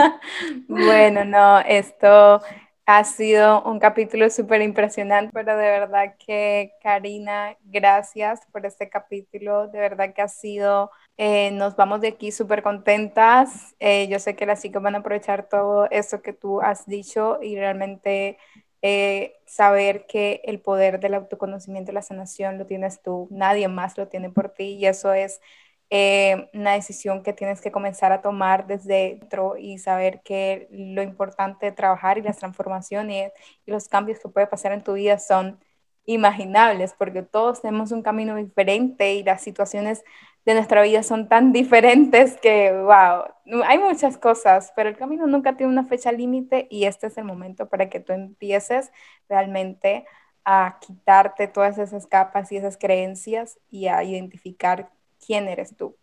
bueno, 0.67 1.25
no, 1.25 1.59
esto 1.59 2.41
ha 2.87 3.03
sido 3.03 3.63
un 3.63 3.79
capítulo 3.79 4.29
súper 4.29 4.61
impresionante, 4.61 5.31
pero 5.33 5.57
de 5.57 5.69
verdad 5.69 6.15
que 6.25 6.73
Karina, 6.81 7.57
gracias 7.65 8.41
por 8.51 8.65
este 8.65 8.89
capítulo, 8.89 9.67
de 9.67 9.79
verdad 9.79 10.13
que 10.13 10.21
ha 10.21 10.29
sido 10.29 10.89
eh, 11.17 11.51
nos 11.51 11.75
vamos 11.75 12.01
de 12.01 12.09
aquí 12.09 12.31
súper 12.31 12.63
contentas. 12.63 13.75
Eh, 13.79 14.07
yo 14.07 14.19
sé 14.19 14.35
que 14.35 14.45
las 14.45 14.61
chicas 14.61 14.81
van 14.83 14.95
a 14.95 14.99
aprovechar 14.99 15.49
todo 15.49 15.89
eso 15.91 16.21
que 16.21 16.31
tú 16.33 16.61
has 16.61 16.85
dicho 16.87 17.39
y 17.41 17.55
realmente 17.57 18.37
eh, 18.81 19.35
saber 19.45 20.05
que 20.07 20.41
el 20.45 20.59
poder 20.61 20.99
del 20.99 21.15
autoconocimiento 21.15 21.91
y 21.91 21.95
la 21.95 22.01
sanación 22.03 22.57
lo 22.59 22.67
tienes 22.67 23.01
tú, 23.01 23.27
nadie 23.31 23.67
más 23.67 23.97
lo 23.97 24.07
tiene 24.07 24.29
por 24.29 24.49
ti 24.49 24.75
y 24.75 24.85
eso 24.85 25.11
es 25.13 25.41
una 25.89 26.73
decisión 26.73 27.23
que 27.23 27.33
tienes 27.33 27.61
que 27.61 27.71
comenzar 27.71 28.11
a 28.11 28.21
tomar 28.21 28.67
desde 28.67 29.17
dentro 29.19 29.55
y 29.57 29.77
saber 29.77 30.21
que 30.21 30.67
lo 30.71 31.01
importante 31.01 31.67
de 31.67 31.71
trabajar 31.71 32.17
y 32.17 32.21
las 32.21 32.37
transformaciones 32.37 33.31
y 33.65 33.71
los 33.71 33.87
cambios 33.87 34.19
que 34.19 34.29
puede 34.29 34.47
pasar 34.47 34.73
en 34.73 34.83
tu 34.83 34.93
vida 34.93 35.17
son 35.19 35.59
imaginables 36.05 36.93
porque 36.97 37.21
todos 37.21 37.61
tenemos 37.61 37.91
un 37.91 38.01
camino 38.01 38.35
diferente 38.35 39.15
y 39.15 39.23
las 39.23 39.41
situaciones 39.41 40.03
de 40.45 40.53
nuestra 40.55 40.81
vida 40.81 41.03
son 41.03 41.27
tan 41.29 41.51
diferentes 41.53 42.37
que, 42.37 42.71
wow, 42.71 43.25
hay 43.65 43.77
muchas 43.77 44.17
cosas, 44.17 44.73
pero 44.75 44.89
el 44.89 44.97
camino 44.97 45.27
nunca 45.27 45.55
tiene 45.57 45.71
una 45.71 45.83
fecha 45.85 46.11
límite 46.11 46.67
y 46.71 46.85
este 46.85 47.07
es 47.07 47.17
el 47.17 47.25
momento 47.25 47.69
para 47.69 47.89
que 47.89 47.99
tú 47.99 48.13
empieces 48.13 48.91
realmente 49.29 50.05
a 50.45 50.79
quitarte 50.79 51.49
todas 51.49 51.77
esas 51.77 52.07
capas 52.07 52.51
y 52.53 52.57
esas 52.57 52.77
creencias 52.77 53.59
y 53.69 53.87
a 53.87 54.01
identificar 54.03 54.89
quién 55.27 55.49
eres 55.49 55.75
tú, 55.75 55.97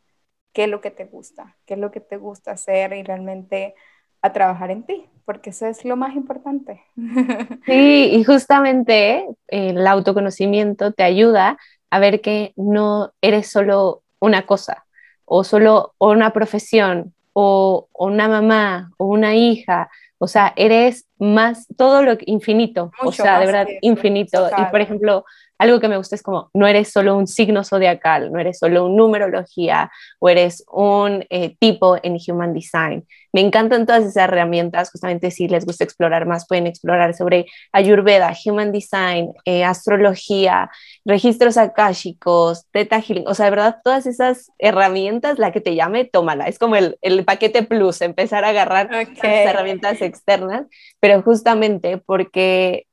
qué 0.53 0.65
es 0.65 0.71
lo 0.71 0.83
que 0.83 0.91
te 0.91 1.07
gusta, 1.07 1.57
qué 1.65 1.75
es 1.75 1.81
lo 1.81 1.91
que 1.91 2.01
te 2.01 2.19
gusta 2.19 2.53
hacer 2.53 2.93
y 2.93 3.03
realmente 3.03 3.75
a 4.21 4.33
trabajar 4.33 4.71
en 4.71 4.85
ti, 4.85 5.07
porque 5.25 5.51
eso 5.51 5.67
es 5.67 5.85
lo 5.85 5.97
más 5.97 6.15
importante. 6.15 6.83
Sí, 7.67 8.11
y 8.13 8.25
justamente 8.25 9.27
el 9.49 9.87
autoconocimiento 9.87 10.93
te 10.93 11.03
ayuda 11.03 11.57
a 11.91 11.99
ver 11.99 12.21
que 12.21 12.53
no 12.57 13.13
eres 13.23 13.51
solo 13.51 14.03
una 14.21 14.45
cosa, 14.45 14.85
o 15.25 15.45
solo 15.45 15.95
una 15.99 16.33
profesión, 16.33 17.15
o, 17.33 17.89
una 17.95 18.29
mamá, 18.29 18.91
o 18.99 19.07
una 19.07 19.35
hija, 19.35 19.91
o 20.19 20.27
sea, 20.27 20.53
eres 20.57 21.07
más, 21.19 21.67
todo 21.77 22.03
lo 22.03 22.17
infinito, 22.27 22.93
o 23.03 23.13
sea, 23.13 23.41
de 23.41 23.47
verdad, 23.47 23.67
infinito. 23.81 24.49
Y 24.59 24.65
por 24.71 24.81
ejemplo, 24.81 25.25
algo 25.59 25.81
que 25.81 25.89
me 25.89 25.97
gusta 25.97 26.17
es 26.17 26.23
como, 26.23 26.51
no 26.53 26.67
eres 26.67 26.91
solo 26.91 27.17
un 27.17 27.27
signo 27.27 27.65
zodiacal, 27.65 28.33
no 28.33 28.41
eres 28.41 28.59
solo 28.59 28.87
un 28.87 28.97
numerología 28.97 29.91
o 30.19 30.29
eres 30.29 30.65
un 30.71 31.25
eh, 31.31 31.57
tipo 31.59 31.97
en 32.03 32.17
Human 32.27 32.53
Design. 32.53 33.07
Me 33.33 33.41
encantan 33.41 33.87
todas 33.87 34.03
esas 34.03 34.17
herramientas, 34.29 34.91
justamente 34.91 35.31
si 35.31 35.49
les 35.49 35.65
gusta 35.65 35.85
explorar 35.85 36.27
más, 36.27 36.47
pueden 36.47 36.67
explorar 36.67 37.15
sobre 37.15 37.47
Ayurveda, 37.73 38.33
Human 38.45 38.73
Design, 38.73 39.33
eh, 39.45 39.65
astrología, 39.65 40.71
registros 41.05 41.57
akáshicos, 41.57 42.67
Theta 42.71 43.01
Healing, 43.01 43.27
o 43.27 43.35
sea, 43.35 43.47
de 43.47 43.51
verdad, 43.51 43.77
todas 43.83 44.07
esas 44.07 44.51
herramientas, 44.59 45.39
la 45.39 45.53
que 45.53 45.61
te 45.61 45.75
llame, 45.75 46.05
tómala. 46.05 46.47
Es 46.47 46.59
como 46.59 46.77
el, 46.77 46.97
el 47.01 47.25
paquete 47.25 47.63
plus, 47.63 48.01
empezar 48.03 48.45
a 48.45 48.49
agarrar 48.51 48.91
herramientas 49.23 50.01
externas, 50.03 50.67
pero 51.01 51.23
justamente 51.23 51.99
porque 51.99 52.87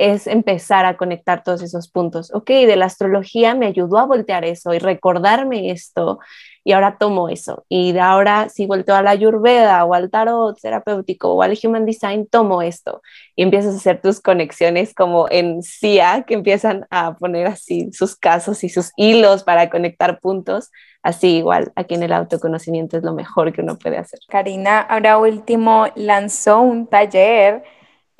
es 0.00 0.26
empezar 0.26 0.86
a 0.86 0.96
conectar 0.96 1.42
todos 1.42 1.62
esos 1.62 1.88
puntos. 1.88 2.32
Ok, 2.34 2.50
de 2.50 2.76
la 2.76 2.86
astrología 2.86 3.54
me 3.54 3.66
ayudó 3.66 3.98
a 3.98 4.06
voltear 4.06 4.44
eso 4.44 4.72
y 4.72 4.78
recordarme 4.78 5.70
esto 5.70 6.18
y 6.64 6.72
ahora 6.72 6.96
tomo 6.98 7.28
eso. 7.28 7.64
Y 7.68 7.96
ahora 7.98 8.48
si 8.48 8.66
vuelto 8.66 8.94
a 8.94 9.02
la 9.02 9.10
ayurveda 9.10 9.84
o 9.84 9.94
al 9.94 10.10
tarot 10.10 10.58
terapéutico 10.60 11.32
o 11.34 11.42
al 11.42 11.58
human 11.62 11.86
design, 11.86 12.26
tomo 12.26 12.62
esto. 12.62 13.02
Y 13.36 13.42
empiezas 13.42 13.74
a 13.74 13.78
hacer 13.78 14.00
tus 14.00 14.20
conexiones 14.20 14.94
como 14.94 15.26
en 15.30 15.62
CIA, 15.62 16.24
que 16.26 16.34
empiezan 16.34 16.86
a 16.90 17.14
poner 17.14 17.46
así 17.46 17.90
sus 17.92 18.16
casos 18.16 18.64
y 18.64 18.68
sus 18.68 18.92
hilos 18.96 19.44
para 19.44 19.70
conectar 19.70 20.20
puntos. 20.20 20.70
Así 21.02 21.36
igual, 21.36 21.72
aquí 21.76 21.94
en 21.94 22.02
el 22.02 22.12
autoconocimiento 22.12 22.98
es 22.98 23.02
lo 23.02 23.14
mejor 23.14 23.52
que 23.52 23.62
uno 23.62 23.78
puede 23.78 23.96
hacer. 23.96 24.20
Karina, 24.28 24.80
ahora 24.80 25.18
último, 25.18 25.86
lanzó 25.94 26.60
un 26.60 26.86
taller 26.86 27.62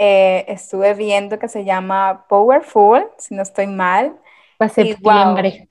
eh, 0.02 0.46
estuve 0.48 0.94
viendo 0.94 1.38
que 1.38 1.46
se 1.46 1.62
llama 1.62 2.24
Powerful, 2.26 3.06
si 3.18 3.34
no 3.34 3.42
estoy 3.42 3.66
mal. 3.66 4.16
Para 4.56 4.70
septiembre. 4.70 5.68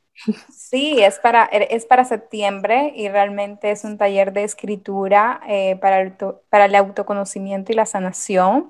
sí, 0.55 1.01
es 1.01 1.17
para, 1.17 1.45
es 1.45 1.87
para 1.87 2.05
septiembre 2.05 2.93
y 2.95 3.09
realmente 3.09 3.71
es 3.71 3.83
un 3.83 3.97
taller 3.97 4.31
de 4.31 4.43
escritura 4.43 5.41
eh, 5.47 5.77
para, 5.77 6.01
el, 6.01 6.13
para 6.47 6.65
el 6.65 6.75
autoconocimiento 6.75 7.71
y 7.71 7.75
la 7.75 7.87
sanación. 7.87 8.69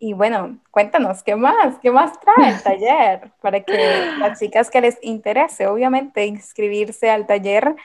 Y 0.00 0.12
bueno, 0.12 0.58
cuéntanos, 0.72 1.22
¿qué 1.22 1.36
más? 1.36 1.78
¿Qué 1.80 1.92
más 1.92 2.18
trae 2.18 2.50
el 2.50 2.62
taller? 2.64 3.30
Para 3.40 3.60
que 3.60 4.10
las 4.18 4.40
chicas 4.40 4.70
que 4.70 4.80
les 4.80 4.98
interese, 5.02 5.68
obviamente, 5.68 6.26
inscribirse 6.26 7.10
al 7.10 7.28
taller. 7.28 7.76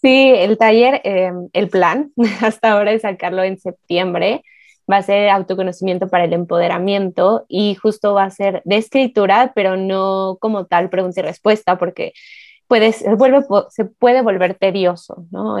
Sí, 0.00 0.32
el 0.36 0.56
taller, 0.56 1.00
eh, 1.02 1.32
el 1.52 1.68
plan 1.68 2.12
hasta 2.42 2.70
ahora 2.70 2.92
es 2.92 3.02
sacarlo 3.02 3.42
en 3.42 3.58
septiembre 3.58 4.44
va 4.90 4.98
a 4.98 5.02
ser 5.02 5.28
autoconocimiento 5.30 6.08
para 6.08 6.24
el 6.24 6.32
empoderamiento 6.32 7.44
y 7.48 7.74
justo 7.74 8.14
va 8.14 8.24
a 8.24 8.30
ser 8.30 8.62
de 8.64 8.76
escritura, 8.76 9.52
pero 9.54 9.76
no 9.76 10.38
como 10.40 10.66
tal 10.66 10.90
pregunta 10.90 11.20
y 11.20 11.22
respuesta, 11.24 11.78
porque 11.78 12.12
puede, 12.74 12.92
se, 12.92 13.14
vuelve, 13.14 13.38
se 13.70 13.84
puede 13.84 14.20
volver 14.20 14.54
tedioso, 14.54 15.26
¿no? 15.30 15.56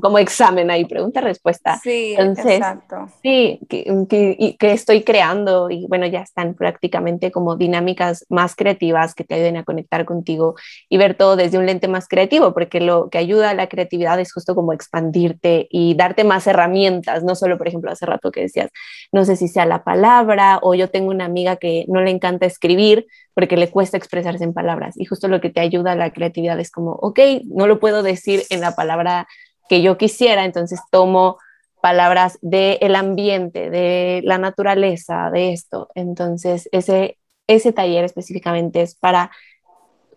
como 0.00 0.18
examen 0.18 0.70
ahí, 0.70 0.86
pregunta-respuesta. 0.86 1.78
Sí, 1.82 2.14
exacto. 2.18 3.08
Sí, 3.22 3.60
que, 3.68 4.56
que, 4.58 4.72
estoy 4.72 5.02
creando 5.02 5.68
y 5.68 5.86
bueno, 5.86 6.06
ya 6.06 6.20
están 6.20 6.54
prácticamente 6.54 7.30
como 7.30 7.56
dinámicas 7.56 8.24
más 8.30 8.56
creativas 8.56 9.14
que 9.14 9.24
te 9.24 9.34
ayuden 9.34 9.58
a 9.58 9.64
conectar 9.64 10.06
contigo 10.06 10.54
y 10.88 10.96
ver 10.96 11.14
todo 11.14 11.36
desde 11.36 11.58
un 11.58 11.66
lente 11.66 11.88
más 11.88 12.08
creativo, 12.08 12.54
porque 12.54 12.80
lo 12.80 13.10
que 13.10 13.18
ayuda 13.18 13.50
a 13.50 13.54
la 13.54 13.68
creatividad 13.68 14.18
es 14.18 14.32
justo 14.32 14.54
como 14.54 14.72
expandirte 14.72 15.68
y 15.70 15.94
darte 15.94 16.24
más 16.24 16.46
herramientas, 16.46 17.22
no 17.22 17.34
solo, 17.34 17.58
por 17.58 17.68
ejemplo, 17.68 17.90
hace 17.90 18.06
rato 18.06 18.30
que 18.30 18.40
decías, 18.40 18.70
no 19.12 19.26
sé 19.26 19.36
si 19.36 19.46
sea 19.46 19.66
la 19.66 19.84
palabra 19.84 20.58
o 20.62 20.74
yo 20.74 20.88
tengo 20.88 21.10
una 21.10 21.26
amiga 21.26 21.56
que 21.56 21.84
no 21.88 22.00
le 22.00 22.10
encanta 22.10 22.46
escribir 22.46 23.06
porque 23.34 23.56
le 23.56 23.70
cuesta 23.70 23.96
expresarse 23.96 24.44
en 24.44 24.52
palabras 24.52 24.98
y 24.98 25.04
justo 25.04 25.28
lo 25.28 25.40
que 25.40 25.50
te 25.50 25.60
ayuda 25.60 25.92
a 25.92 25.96
la 25.96 26.10
creatividad 26.12 26.29
es 26.34 26.70
como, 26.70 26.92
ok, 26.92 27.18
no 27.44 27.66
lo 27.66 27.80
puedo 27.80 28.02
decir 28.02 28.44
en 28.50 28.60
la 28.60 28.74
palabra 28.74 29.28
que 29.68 29.82
yo 29.82 29.96
quisiera, 29.96 30.44
entonces 30.44 30.80
tomo 30.90 31.38
palabras 31.80 32.38
del 32.42 32.94
ambiente, 32.94 33.70
de 33.70 34.20
la 34.24 34.38
naturaleza, 34.38 35.30
de 35.30 35.52
esto. 35.52 35.88
Entonces, 35.94 36.68
ese, 36.72 37.18
ese 37.46 37.72
taller 37.72 38.04
específicamente 38.04 38.82
es 38.82 38.94
para 38.94 39.30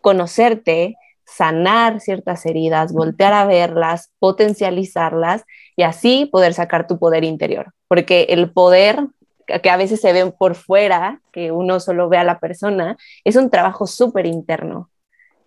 conocerte, 0.02 0.98
sanar 1.26 2.02
ciertas 2.02 2.46
heridas, 2.46 2.92
voltear 2.92 3.34
a 3.34 3.46
verlas, 3.46 4.12
potencializarlas 4.20 5.44
y 5.76 5.84
así 5.84 6.28
poder 6.32 6.54
sacar 6.54 6.86
tu 6.88 7.00
poder 7.00 7.24
interior. 7.24 7.74
Porque 7.88 8.28
el 8.30 8.52
poder 8.52 9.08
que 9.46 9.70
a 9.70 9.78
veces 9.78 10.02
se 10.02 10.14
ven 10.14 10.32
por 10.32 10.56
fuera, 10.56 11.22
que 11.32 11.52
uno 11.52 11.80
solo 11.80 12.10
ve 12.10 12.18
a 12.18 12.24
la 12.24 12.40
persona, 12.40 12.98
es 13.24 13.36
un 13.36 13.50
trabajo 13.50 13.88
súper 13.88 14.26
interno. 14.26 14.90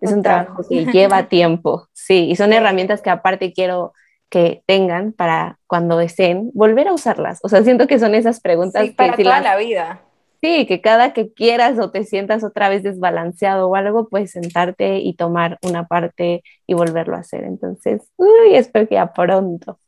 Es 0.01 0.11
un 0.11 0.21
trabajo 0.21 0.63
que 0.67 0.85
lleva 0.85 1.23
tiempo, 1.29 1.87
sí, 1.93 2.27
y 2.29 2.35
son 2.35 2.53
herramientas 2.53 3.01
que 3.01 3.09
aparte 3.09 3.53
quiero 3.53 3.93
que 4.29 4.61
tengan 4.65 5.13
para 5.13 5.57
cuando 5.67 5.97
deseen 5.97 6.51
volver 6.53 6.87
a 6.87 6.93
usarlas. 6.93 7.39
O 7.43 7.49
sea, 7.49 7.63
siento 7.63 7.87
que 7.87 7.99
son 7.99 8.13
esas 8.13 8.39
preguntas 8.41 8.85
sí, 8.85 8.91
para 8.91 9.15
toda 9.15 9.39
la 9.39 9.55
vida. 9.55 10.01
Sí, 10.41 10.67
que 10.67 10.81
cada 10.81 11.13
que 11.13 11.33
quieras 11.33 11.79
o 11.79 11.89
te 11.89 12.03
sientas 12.03 12.43
otra 12.43 12.69
vez 12.69 12.83
desbalanceado 12.83 13.69
o 13.69 13.75
algo, 13.75 14.07
puedes 14.07 14.31
sentarte 14.31 14.97
y 14.97 15.15
tomar 15.15 15.57
una 15.63 15.87
parte 15.87 16.43
y 16.67 16.73
volverlo 16.75 17.15
a 17.15 17.19
hacer. 17.19 17.43
Entonces, 17.43 18.01
uy, 18.17 18.53
espero 18.53 18.87
que 18.87 18.95
ya 18.95 19.13
pronto. 19.13 19.79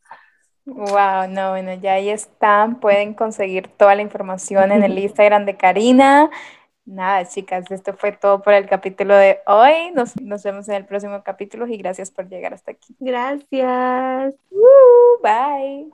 Wow, 0.66 1.28
no, 1.30 1.51
bueno, 1.51 1.74
ya 1.76 1.93
ahí 1.93 2.10
están. 2.10 2.80
Pueden 2.80 3.14
conseguir 3.14 3.68
toda 3.68 3.95
la 3.95 4.01
información 4.01 4.72
en 4.72 4.84
el 4.84 4.97
Instagram 4.97 5.45
de 5.45 5.55
Karina. 5.55 6.30
Nada, 6.90 7.24
chicas, 7.28 7.70
esto 7.70 7.94
fue 7.94 8.14
todo 8.14 8.42
por 8.42 8.54
el 8.54 8.68
capítulo 8.68 9.16
de 9.16 9.42
hoy. 9.46 9.92
Nos, 9.94 10.16
vemos 10.44 10.68
en 10.70 10.74
el 10.74 10.86
próximo 10.86 11.22
capítulo 11.24 11.68
y 11.68 11.78
gracias 11.78 12.10
por 12.10 12.28
llegar 12.28 12.56
hasta 12.56 12.72
aquí. 12.72 12.96
Gracias. 13.00 14.34
bye. 15.22 15.88